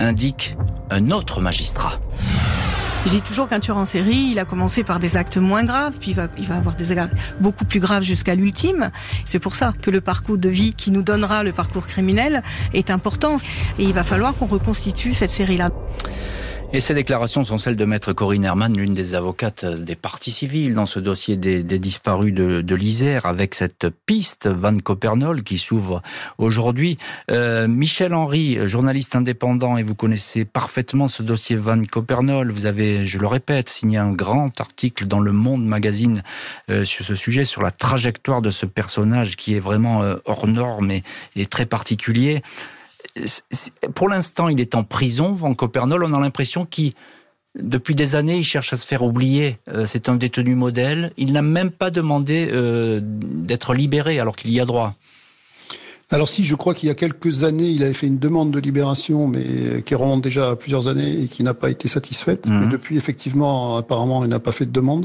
indique 0.00 0.56
un 0.90 1.10
autre 1.12 1.40
magistrat. 1.40 2.00
Dis 3.06 3.22
toujours 3.22 3.48
qu'un 3.48 3.60
tueur 3.60 3.78
en 3.78 3.86
série, 3.86 4.28
il 4.32 4.38
a 4.38 4.44
commencé 4.44 4.84
par 4.84 4.98
des 4.98 5.16
actes 5.16 5.38
moins 5.38 5.64
graves, 5.64 5.94
puis 5.98 6.10
il 6.10 6.14
va, 6.14 6.26
il 6.36 6.46
va 6.46 6.56
avoir 6.56 6.74
des 6.74 6.98
actes 6.98 7.14
beaucoup 7.40 7.64
plus 7.64 7.80
graves 7.80 8.02
jusqu'à 8.02 8.34
l'ultime. 8.34 8.90
C'est 9.24 9.38
pour 9.38 9.54
ça 9.54 9.72
que 9.80 9.90
le 9.90 10.02
parcours 10.02 10.36
de 10.36 10.48
vie 10.50 10.74
qui 10.74 10.90
nous 10.90 11.02
donnera 11.02 11.42
le 11.42 11.52
parcours 11.52 11.86
criminel 11.86 12.42
est 12.74 12.90
important. 12.90 13.36
Et 13.78 13.84
il 13.84 13.94
va 13.94 14.04
falloir 14.04 14.34
qu'on 14.34 14.44
reconstitue 14.44 15.14
cette 15.14 15.30
série-là. 15.30 15.70
Et 16.70 16.80
ces 16.80 16.92
déclarations 16.92 17.44
sont 17.44 17.56
celles 17.56 17.76
de 17.76 17.84
maître 17.86 18.12
Corinne 18.12 18.44
Herman, 18.44 18.76
l'une 18.76 18.92
des 18.92 19.14
avocates 19.14 19.64
des 19.64 19.96
parties 19.96 20.30
civiles 20.30 20.74
dans 20.74 20.84
ce 20.84 21.00
dossier 21.00 21.38
des, 21.38 21.62
disparus 21.62 22.34
de, 22.34 22.60
de 22.60 22.74
l'Isère, 22.74 23.24
avec 23.24 23.54
cette 23.54 23.86
piste 24.04 24.48
Van 24.48 24.74
Copernol 24.74 25.42
qui 25.42 25.56
s'ouvre 25.56 26.02
aujourd'hui. 26.36 26.98
Euh, 27.30 27.68
Michel 27.68 28.12
Henry, 28.12 28.58
journaliste 28.68 29.16
indépendant, 29.16 29.78
et 29.78 29.82
vous 29.82 29.94
connaissez 29.94 30.44
parfaitement 30.44 31.08
ce 31.08 31.22
dossier 31.22 31.56
Van 31.56 31.82
Copernol. 31.84 32.50
Vous 32.50 32.66
avez, 32.66 33.06
je 33.06 33.18
le 33.18 33.26
répète, 33.26 33.70
signé 33.70 33.96
un 33.96 34.12
grand 34.12 34.60
article 34.60 35.06
dans 35.06 35.20
Le 35.20 35.32
Monde 35.32 35.64
Magazine 35.64 36.22
euh, 36.68 36.84
sur 36.84 37.02
ce 37.02 37.14
sujet, 37.14 37.46
sur 37.46 37.62
la 37.62 37.70
trajectoire 37.70 38.42
de 38.42 38.50
ce 38.50 38.66
personnage 38.66 39.36
qui 39.36 39.54
est 39.54 39.58
vraiment 39.58 40.02
euh, 40.02 40.16
hors 40.26 40.46
norme 40.46 40.90
et 40.90 41.46
très 41.46 41.64
particulier 41.64 42.42
pour 43.94 44.08
l'instant, 44.08 44.48
il 44.48 44.60
est 44.60 44.74
en 44.74 44.84
prison, 44.84 45.32
Van 45.32 45.54
Copernol. 45.54 46.04
On 46.04 46.12
a 46.14 46.20
l'impression 46.20 46.64
qu'il, 46.64 46.92
depuis 47.58 47.94
des 47.94 48.14
années, 48.14 48.38
il 48.38 48.44
cherche 48.44 48.72
à 48.72 48.76
se 48.76 48.86
faire 48.86 49.02
oublier. 49.02 49.58
Euh, 49.68 49.86
c'est 49.86 50.08
un 50.08 50.16
détenu 50.16 50.54
modèle. 50.54 51.12
Il 51.16 51.32
n'a 51.32 51.42
même 51.42 51.70
pas 51.70 51.90
demandé 51.90 52.48
euh, 52.52 53.00
d'être 53.02 53.74
libéré 53.74 54.18
alors 54.18 54.36
qu'il 54.36 54.50
y 54.50 54.60
a 54.60 54.64
droit. 54.64 54.94
Alors 56.10 56.26
si, 56.26 56.42
je 56.42 56.54
crois 56.54 56.72
qu'il 56.72 56.88
y 56.88 56.90
a 56.90 56.94
quelques 56.94 57.44
années, 57.44 57.68
il 57.68 57.82
avait 57.82 57.92
fait 57.92 58.06
une 58.06 58.18
demande 58.18 58.50
de 58.50 58.58
libération, 58.58 59.28
mais 59.28 59.82
qui 59.82 59.94
remonte 59.94 60.22
déjà 60.22 60.50
à 60.50 60.56
plusieurs 60.56 60.88
années 60.88 61.24
et 61.24 61.26
qui 61.26 61.42
n'a 61.42 61.52
pas 61.52 61.68
été 61.68 61.86
satisfaite. 61.86 62.46
Mais 62.48 62.64
mhm. 62.64 62.70
depuis, 62.70 62.96
effectivement, 62.96 63.76
apparemment, 63.76 64.24
il 64.24 64.30
n'a 64.30 64.38
pas 64.38 64.52
fait 64.52 64.64
de 64.64 64.70
demande. 64.70 65.04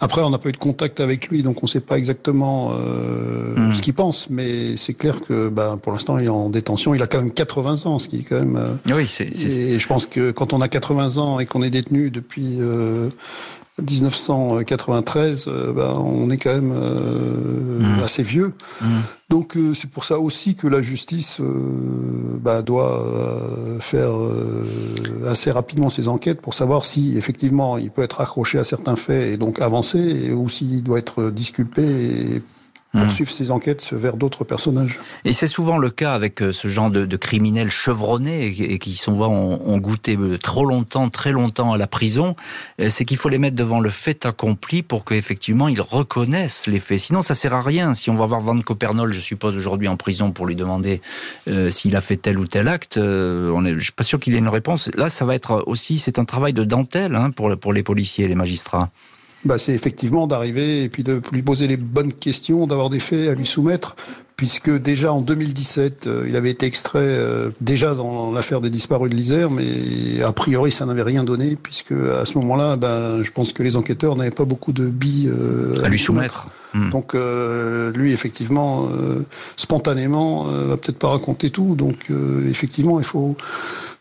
Après, 0.00 0.22
on 0.22 0.30
n'a 0.30 0.38
pas 0.38 0.48
eu 0.48 0.52
de 0.52 0.56
contact 0.56 0.98
avec 0.98 1.28
lui, 1.28 1.44
donc 1.44 1.62
on 1.62 1.66
ne 1.66 1.70
sait 1.70 1.80
pas 1.80 1.98
exactement 1.98 2.72
euh, 2.72 3.54
mhm. 3.56 3.74
ce 3.76 3.82
qu'il 3.82 3.94
pense. 3.94 4.28
Mais 4.28 4.76
c'est 4.76 4.94
clair 4.94 5.20
que, 5.20 5.48
bah, 5.48 5.78
pour 5.80 5.92
l'instant, 5.92 6.18
il 6.18 6.24
est 6.24 6.28
en 6.28 6.50
détention. 6.50 6.96
Il 6.96 7.02
a 7.02 7.06
quand 7.06 7.18
même 7.18 7.30
80 7.30 7.86
ans, 7.86 8.00
ce 8.00 8.08
qui 8.08 8.18
est 8.18 8.22
quand 8.24 8.40
même. 8.40 8.56
Euh, 8.56 8.94
oui, 8.96 9.06
c'est. 9.08 9.28
Et 9.28 9.78
je 9.78 9.86
pense 9.86 10.06
que 10.06 10.32
quand 10.32 10.52
on 10.52 10.60
a 10.60 10.68
80 10.68 11.18
ans 11.18 11.38
et 11.38 11.46
qu'on 11.46 11.62
est 11.62 11.70
détenu 11.70 12.10
depuis. 12.10 12.56
Euh, 12.58 13.08
1993, 13.78 15.46
euh, 15.48 15.72
ben, 15.72 15.94
on 15.94 16.30
est 16.30 16.36
quand 16.36 16.52
même 16.52 16.72
euh, 16.74 17.80
mmh. 17.80 18.02
assez 18.02 18.22
vieux. 18.22 18.52
Mmh. 18.80 18.86
Donc 19.30 19.56
euh, 19.56 19.74
c'est 19.74 19.90
pour 19.90 20.04
ça 20.04 20.18
aussi 20.18 20.56
que 20.56 20.66
la 20.66 20.82
justice 20.82 21.40
ben, 21.40 22.62
doit 22.62 23.06
faire 23.78 24.12
assez 25.26 25.50
rapidement 25.50 25.88
ses 25.88 26.08
enquêtes 26.08 26.40
pour 26.40 26.54
savoir 26.54 26.84
si 26.84 27.16
effectivement 27.16 27.78
il 27.78 27.90
peut 27.90 28.02
être 28.02 28.20
accroché 28.20 28.58
à 28.58 28.64
certains 28.64 28.96
faits 28.96 29.32
et 29.32 29.36
donc 29.36 29.60
avancer, 29.60 30.32
ou 30.32 30.48
s'il 30.48 30.82
doit 30.82 30.98
être 30.98 31.30
disculpé 31.30 31.82
et. 31.82 32.42
Poursuivre 32.92 33.30
ces 33.30 33.50
enquêtes 33.50 33.92
vers 33.92 34.16
d'autres 34.16 34.44
personnages. 34.44 34.98
Et 35.24 35.32
c'est 35.32 35.46
souvent 35.46 35.78
le 35.78 35.90
cas 35.90 36.14
avec 36.14 36.42
euh, 36.42 36.52
ce 36.52 36.66
genre 36.68 36.90
de, 36.90 37.16
criminels 37.16 37.70
chevronnés 37.70 38.46
et 38.46 38.78
qui 38.78 38.94
souvent 38.94 39.30
ont, 39.32 39.78
goûté 39.78 40.16
euh, 40.16 40.38
trop 40.38 40.64
longtemps, 40.64 41.08
très 41.08 41.30
longtemps 41.30 41.72
à 41.72 41.78
la 41.78 41.86
prison, 41.86 42.34
euh, 42.80 42.88
c'est 42.88 43.04
qu'il 43.04 43.16
faut 43.16 43.28
les 43.28 43.38
mettre 43.38 43.56
devant 43.56 43.80
le 43.80 43.90
fait 43.90 44.26
accompli 44.26 44.82
pour 44.82 45.04
qu'effectivement 45.04 45.68
ils 45.68 45.80
reconnaissent 45.80 46.66
les 46.66 46.80
faits. 46.80 46.98
Sinon, 46.98 47.22
ça 47.22 47.34
sert 47.34 47.54
à 47.54 47.62
rien. 47.62 47.94
Si 47.94 48.10
on 48.10 48.16
va 48.16 48.26
voir 48.26 48.40
Van 48.40 48.58
Copernol, 48.58 49.12
je 49.12 49.20
suppose 49.20 49.54
aujourd'hui 49.54 49.86
en 49.86 49.96
prison 49.96 50.32
pour 50.32 50.46
lui 50.46 50.56
demander 50.56 51.00
s'il 51.70 51.96
a 51.96 52.00
fait 52.00 52.16
tel 52.16 52.38
ou 52.38 52.46
tel 52.46 52.68
acte, 52.68 52.98
on 52.98 53.64
est, 53.64 53.74
je 53.74 53.84
suis 53.84 53.92
pas 53.92 54.04
sûr 54.04 54.18
qu'il 54.18 54.34
ait 54.34 54.38
une 54.38 54.48
réponse. 54.48 54.90
Là, 54.94 55.08
ça 55.08 55.24
va 55.24 55.34
être 55.34 55.64
aussi, 55.66 55.98
c'est 55.98 56.18
un 56.18 56.24
travail 56.24 56.52
de 56.52 56.64
dentelle 56.64 57.14
hein, 57.14 57.30
pour, 57.30 57.56
pour 57.56 57.72
les 57.72 57.82
policiers 57.82 58.24
et 58.24 58.28
les 58.28 58.34
magistrats 58.34 58.90
bah, 59.44 59.58
c'est 59.58 59.72
effectivement 59.72 60.26
d'arriver 60.26 60.84
et 60.84 60.88
puis 60.88 61.02
de 61.02 61.20
lui 61.32 61.42
poser 61.42 61.66
les 61.66 61.76
bonnes 61.76 62.12
questions, 62.12 62.66
d'avoir 62.66 62.90
des 62.90 63.00
faits 63.00 63.28
à 63.28 63.34
lui 63.34 63.46
soumettre, 63.46 63.96
puisque 64.36 64.70
déjà 64.70 65.12
en 65.12 65.20
2017, 65.20 66.06
euh, 66.06 66.26
il 66.28 66.36
avait 66.36 66.50
été 66.50 66.66
extrait 66.66 66.98
euh, 67.00 67.50
déjà 67.60 67.94
dans 67.94 68.32
l'affaire 68.32 68.60
des 68.60 68.70
disparus 68.70 69.10
de 69.10 69.16
l'Isère, 69.16 69.50
mais 69.50 70.22
a 70.22 70.32
priori 70.32 70.72
ça 70.72 70.86
n'avait 70.86 71.02
rien 71.02 71.24
donné, 71.24 71.56
puisque 71.56 71.92
à 71.92 72.24
ce 72.24 72.36
moment-là, 72.38 72.76
ben, 72.76 73.22
je 73.22 73.30
pense 73.32 73.52
que 73.52 73.62
les 73.62 73.76
enquêteurs 73.76 74.16
n'avaient 74.16 74.30
pas 74.30 74.44
beaucoup 74.44 74.72
de 74.72 74.86
billes 74.86 75.28
euh, 75.28 75.82
à, 75.84 75.88
lui 75.88 75.98
soumettre. 75.98 76.48
Hmm. 76.74 76.90
Donc 76.90 77.14
lui, 77.94 78.12
effectivement, 78.12 78.88
spontanément, 79.56 80.44
va 80.44 80.76
peut-être 80.76 80.98
pas 80.98 81.08
raconter 81.08 81.50
tout. 81.50 81.74
Donc 81.74 82.06
effectivement, 82.48 82.98
il 82.98 83.04
faut 83.04 83.36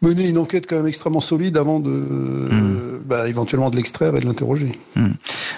mener 0.01 0.29
une 0.29 0.37
enquête 0.37 0.65
quand 0.67 0.77
même 0.77 0.87
extrêmement 0.87 1.19
solide 1.19 1.57
avant 1.57 1.79
de 1.79 1.89
hmm. 1.89 2.99
bah, 3.05 3.27
éventuellement 3.27 3.69
de 3.69 3.75
l'extraire 3.75 4.15
et 4.15 4.19
de 4.19 4.25
l'interroger. 4.25 4.71
Hmm. 4.95 5.11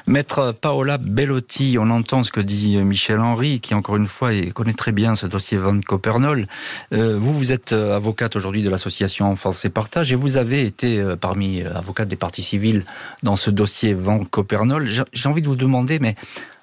Maître 0.07 0.53
Paola 0.59 0.97
Bellotti, 0.97 1.77
on 1.79 1.89
entend 1.89 2.23
ce 2.23 2.31
que 2.31 2.39
dit 2.39 2.77
Michel 2.77 3.19
Henry, 3.19 3.59
qui 3.59 3.73
encore 3.73 3.97
une 3.97 4.07
fois 4.07 4.31
connaît 4.53 4.73
très 4.73 4.91
bien 4.91 5.15
ce 5.15 5.27
dossier 5.27 5.57
Van 5.57 5.79
Copernol. 5.79 6.47
Euh, 6.93 7.17
vous, 7.17 7.33
vous 7.33 7.51
êtes 7.51 7.73
euh, 7.73 7.95
avocate 7.95 8.35
aujourd'hui 8.35 8.63
de 8.63 8.69
l'association 8.69 9.27
Enfance 9.27 9.63
et 9.65 9.69
Partage 9.69 10.11
et 10.11 10.15
vous 10.15 10.37
avez 10.37 10.65
été 10.65 10.99
euh, 10.99 11.15
parmi 11.15 11.61
avocates 11.61 12.07
des 12.07 12.15
partis 12.15 12.41
civils 12.41 12.85
dans 13.23 13.35
ce 13.35 13.49
dossier 13.49 13.93
Van 13.93 14.23
Copernol. 14.23 14.87
J'ai 15.13 15.29
envie 15.29 15.41
de 15.41 15.47
vous 15.47 15.55
demander, 15.55 15.99
mais 15.99 16.15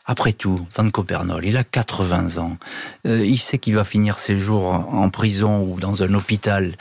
après 0.09 0.33
tout, 0.33 0.67
Van 0.75 0.91
Copernol, 0.91 1.45
il 1.45 1.57
a 1.57 1.63
80 1.63 2.43
ans. 2.43 2.57
il 3.05 3.39
sait 3.39 3.59
qu'il 3.59 3.77
va 3.77 3.85
finir 3.85 4.19
ses 4.19 4.39
jours 4.39 4.65
en 4.65 5.09
prison 5.11 5.63
ou 5.63 5.79
dans 5.79 6.03
un 6.03 6.13
hôpital. 6.15 6.73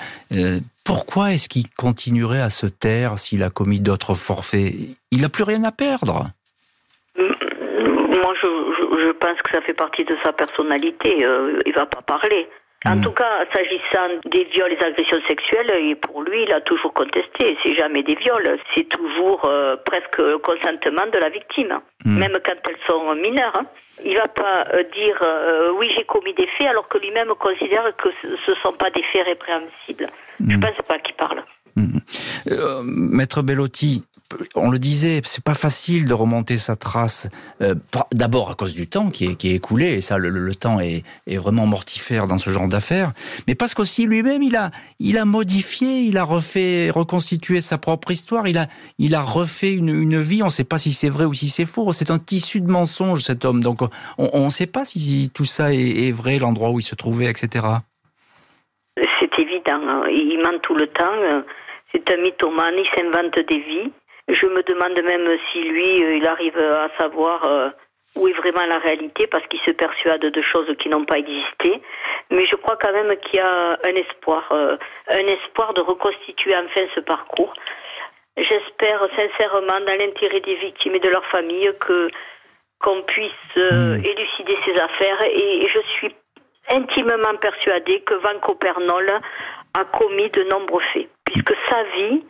Pourquoi 0.88 1.34
est-ce 1.34 1.50
qu'il 1.50 1.70
continuerait 1.70 2.40
à 2.40 2.50
se 2.50 2.66
taire 2.66 3.20
s'il 3.20 3.44
a 3.44 3.50
commis 3.50 3.82
d'autres 3.82 4.14
forfaits? 4.14 4.74
Il 5.12 5.20
n'a 5.20 5.28
plus 5.28 5.44
rien 5.44 5.66
à 5.66 5.74
perdre. 5.74 6.30
Moi, 7.18 8.34
je, 8.42 9.12
pense 9.12 9.38
que 9.42 9.52
ça 9.52 9.62
fait 9.62 9.74
partie 9.74 10.06
de 10.06 10.16
sa 10.24 10.32
personnalité. 10.32 11.26
Euh, 11.26 11.62
il 11.66 11.74
va 11.74 11.86
pas 11.86 12.02
parler. 12.02 12.48
En 12.86 12.96
hmm. 12.96 13.02
tout 13.02 13.12
cas, 13.12 13.44
s'agissant 13.54 14.22
des 14.30 14.44
viols 14.54 14.72
et 14.72 14.76
des 14.76 14.86
agressions 14.86 15.20
sexuelles, 15.28 15.72
et 15.78 15.96
pour 15.96 16.22
lui, 16.22 16.44
il 16.44 16.54
a 16.54 16.62
toujours 16.62 16.94
contesté. 16.94 17.58
C'est 17.64 17.76
jamais 17.76 18.04
des 18.04 18.14
viols, 18.16 18.60
c'est 18.76 18.88
toujours 18.88 19.46
euh, 19.46 19.76
presque 19.84 20.20
le 20.20 20.38
consentement 20.38 21.08
de 21.12 21.18
la 21.18 21.30
victime, 21.30 21.80
hmm. 22.06 22.20
même 22.20 22.38
quand 22.46 22.54
elles 22.70 22.78
sont 22.88 23.16
mineures. 23.16 23.56
Hein. 23.56 23.66
Il 24.06 24.16
va 24.16 24.28
pas 24.28 24.68
euh, 24.74 24.84
dire 24.94 25.18
euh, 25.24 25.72
oui 25.80 25.90
j'ai 25.98 26.04
commis 26.04 26.36
des 26.36 26.48
faits 26.58 26.68
alors 26.68 26.88
que 26.88 27.00
lui-même 27.00 27.30
considère 27.40 27.84
que 27.98 28.10
ce 28.22 28.52
ne 28.52 28.56
sont 28.58 28.74
pas 28.74 28.92
des 28.92 29.04
faits 29.12 29.26
répréhensibles. 29.26 30.08
Je 30.40 30.46
ne 30.46 30.58
hmm. 30.58 30.60
pense 30.60 30.86
pas 30.88 31.00
qu'il 31.00 31.16
parle. 31.16 31.44
Maître 32.84 33.42
Bellotti, 33.42 34.04
on 34.56 34.70
le 34.70 34.80
disait, 34.80 35.22
c'est 35.24 35.44
pas 35.44 35.54
facile 35.54 36.08
de 36.08 36.14
remonter 36.14 36.58
sa 36.58 36.76
trace. 36.76 37.30
Euh, 37.62 37.76
d'abord 38.14 38.52
à 38.52 38.56
cause 38.56 38.74
du 38.74 38.88
temps 38.88 39.10
qui 39.10 39.26
est, 39.26 39.36
qui 39.36 39.50
est 39.50 39.56
écoulé, 39.56 39.94
et 39.94 40.02
ça, 40.02 40.18
le, 40.18 40.56
temps 40.56 40.80
est, 40.80 41.04
vraiment 41.28 41.66
mortifère 41.66 42.28
dans 42.28 42.38
ce 42.38 42.50
genre 42.50 42.68
d'affaires. 42.68 43.14
Mais 43.48 43.56
parce 43.56 43.74
qu'aussi 43.74 44.06
lui-même, 44.06 44.44
il 44.44 44.56
a, 44.56 44.72
il 45.00 45.18
a 45.18 45.26
modifié, 45.26 46.02
il 46.02 46.18
a 46.18 46.24
refait, 46.24 46.90
reconstitué 46.90 47.62
sa 47.62 47.78
propre 47.78 48.12
histoire. 48.12 48.48
Il 48.48 48.58
a, 48.58 48.68
il 49.00 49.16
a 49.16 49.22
refait 49.22 49.74
une, 49.74 50.22
vie. 50.22 50.42
On 50.42 50.48
ne 50.48 50.52
sait 50.52 50.64
pas 50.64 50.78
si 50.78 50.94
c'est 50.94 51.10
vrai 51.10 51.26
ou 51.26 51.34
si 51.34 51.50
c'est 51.50 51.66
faux. 51.66 51.92
C'est 51.94 52.12
un 52.12 52.20
tissu 52.20 52.62
de 52.62 52.70
mensonges 52.70 53.22
cet 53.22 53.46
homme. 53.46 53.64
Donc 53.64 53.80
on 54.18 54.46
ne 54.46 54.50
sait 54.50 54.68
pas 54.68 54.86
si 54.86 55.32
tout 55.34 55.46
ça 55.46 55.74
est, 55.74 56.08
est 56.08 56.12
vrai, 56.12 56.40
l'endroit 56.40 56.72
où 56.72 56.80
il 56.80 56.84
se 56.84 56.96
trouvait, 56.96 57.30
etc. 57.30 57.66
C'est 59.20 59.40
évident. 59.40 59.82
Hein. 59.88 60.04
Il 60.10 60.40
ment 60.44 60.60
tout 60.62 60.76
le 60.76 60.88
temps 60.88 61.44
C'est 61.92 62.10
un 62.12 62.18
mythomane, 62.18 62.76
il 62.78 62.88
s'invente 62.96 63.40
des 63.48 63.60
vies. 63.60 63.92
Je 64.28 64.46
me 64.46 64.62
demande 64.64 65.02
même 65.04 65.38
si 65.52 65.62
lui, 65.64 66.04
euh, 66.04 66.16
il 66.16 66.28
arrive 66.28 66.58
à 66.58 66.90
savoir 67.00 67.46
euh, 67.46 67.70
où 68.18 68.28
est 68.28 68.34
vraiment 68.34 68.66
la 68.66 68.80
réalité 68.80 69.26
parce 69.28 69.46
qu'il 69.48 69.60
se 69.62 69.72
persuade 69.72 70.22
de 70.22 70.42
choses 70.42 70.70
qui 70.80 70.90
n'ont 70.90 71.06
pas 71.06 71.18
existé. 71.18 71.82
Mais 72.30 72.46
je 72.46 72.56
crois 72.58 72.78
quand 72.82 72.92
même 72.92 73.16
qu'il 73.18 73.36
y 73.36 73.42
a 73.42 73.78
un 73.84 73.96
espoir, 73.96 74.52
euh, 74.52 74.76
un 75.10 75.28
espoir 75.28 75.74
de 75.74 75.82
reconstituer 75.82 76.56
enfin 76.58 76.88
ce 76.94 77.00
parcours. 77.00 77.54
J'espère 78.36 79.08
sincèrement, 79.16 79.80
dans 79.80 79.98
l'intérêt 79.98 80.42
des 80.42 80.56
victimes 80.56 80.96
et 80.96 81.00
de 81.00 81.10
leurs 81.10 81.26
familles, 81.28 81.72
que 81.80 82.10
qu'on 82.80 83.02
puisse 83.02 83.56
hmm. 83.56 83.96
élucider 83.96 84.56
ces 84.66 84.78
affaires. 84.78 85.24
Et 85.24 85.68
je 85.68 85.80
suis 85.96 86.14
intimement 86.70 87.36
persuadée 87.42 88.02
que 88.02 88.14
Van 88.16 88.40
Copernol 88.40 89.20
a 89.74 89.86
commis 89.86 90.30
de 90.30 90.44
nombreux 90.44 90.84
faits, 90.94 91.10
puisque 91.26 91.56
sa 91.70 91.84
vie 91.96 92.24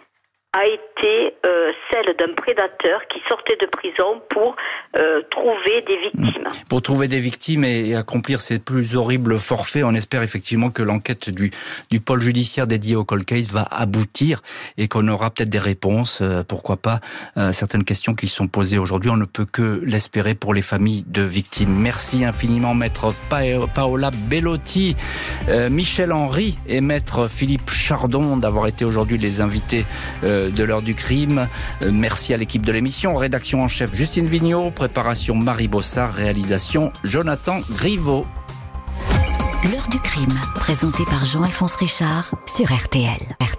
a 0.54 0.66
été 0.66 1.36
euh, 1.46 1.72
celle 1.92 2.16
d'un 2.16 2.34
prédateur 2.34 3.02
qui 3.10 3.20
sortait 3.28 3.58
de 3.60 3.66
prison 3.68 4.22
pour 4.30 4.56
euh, 4.96 5.22
trouver 5.30 5.84
des 5.86 5.98
victimes. 5.98 6.44
Mmh. 6.44 6.70
Pour 6.70 6.82
trouver 6.82 7.08
des 7.08 7.20
victimes 7.20 7.64
et, 7.64 7.96
accomplir 7.96 8.40
ces 8.40 8.58
plus 8.58 8.96
horribles 8.96 9.40
forfaits, 9.40 9.84
on 9.84 9.94
espère 9.94 10.24
effectivement 10.24 10.70
que 10.70 10.82
l'enquête 10.82 11.30
du, 11.30 11.52
du 11.92 12.00
pôle 12.00 12.22
judiciaire 12.22 12.66
dédié 12.66 12.96
au 12.96 13.04
cold 13.04 13.26
case 13.26 13.50
va 13.50 13.68
aboutir 13.70 14.42
et 14.78 14.88
qu'on 14.88 15.08
aura 15.10 15.32
peut-être 15.32 15.50
des 15.50 15.60
réponses, 15.60 16.20
euh, 16.22 16.44
pourquoi 16.48 16.78
pas, 16.78 17.02
à 17.36 17.52
certaines 17.52 17.84
questions 17.84 18.16
qui 18.16 18.28
sont 18.28 18.48
posées 18.48 18.78
aujourd'hui. 18.78 19.10
On 19.10 19.18
ne 19.18 19.26
peut 19.26 19.46
que 19.46 19.82
l'espérer 19.84 20.34
pour 20.34 20.54
les 20.54 20.62
familles 20.62 21.04
de 21.08 21.24
victimes. 21.24 21.76
Merci 21.76 22.24
infiniment, 22.24 22.74
maître 22.74 23.14
Paola 23.30 24.12
Bellotti, 24.30 24.96
Michel 25.70 26.12
Henry 26.12 26.58
et 26.68 26.82
maître 26.82 27.30
Philippe 27.30 27.70
Chardon 27.70 28.38
d'avoir 28.38 28.68
été 28.68 28.86
aujourd'hui 28.86 29.18
les 29.18 29.42
invités 29.42 29.86
de 30.50 30.64
l'heure 30.64 30.82
du 30.82 30.96
crime. 30.96 31.48
Euh, 31.82 31.92
merci 31.94 32.34
à 32.34 32.38
l'équipe 32.38 32.66
de 32.66 32.72
l'émission. 32.72 33.16
Rédaction 33.16 33.64
en 33.64 33.68
chef 33.68 33.94
Justine 33.94 34.26
Vignot, 34.26 34.72
préparation 34.72 35.36
Marie 35.36 35.68
Bossard, 35.68 36.14
réalisation 36.14 36.92
Jonathan 37.04 37.58
Griveau. 37.72 38.26
L'heure 39.72 39.88
du 39.90 40.00
crime, 40.00 40.40
présenté 40.56 41.04
par 41.10 41.26
Jean-Alphonse 41.26 41.76
Richard 41.76 42.32
sur 42.46 42.72
RTL. 42.72 43.36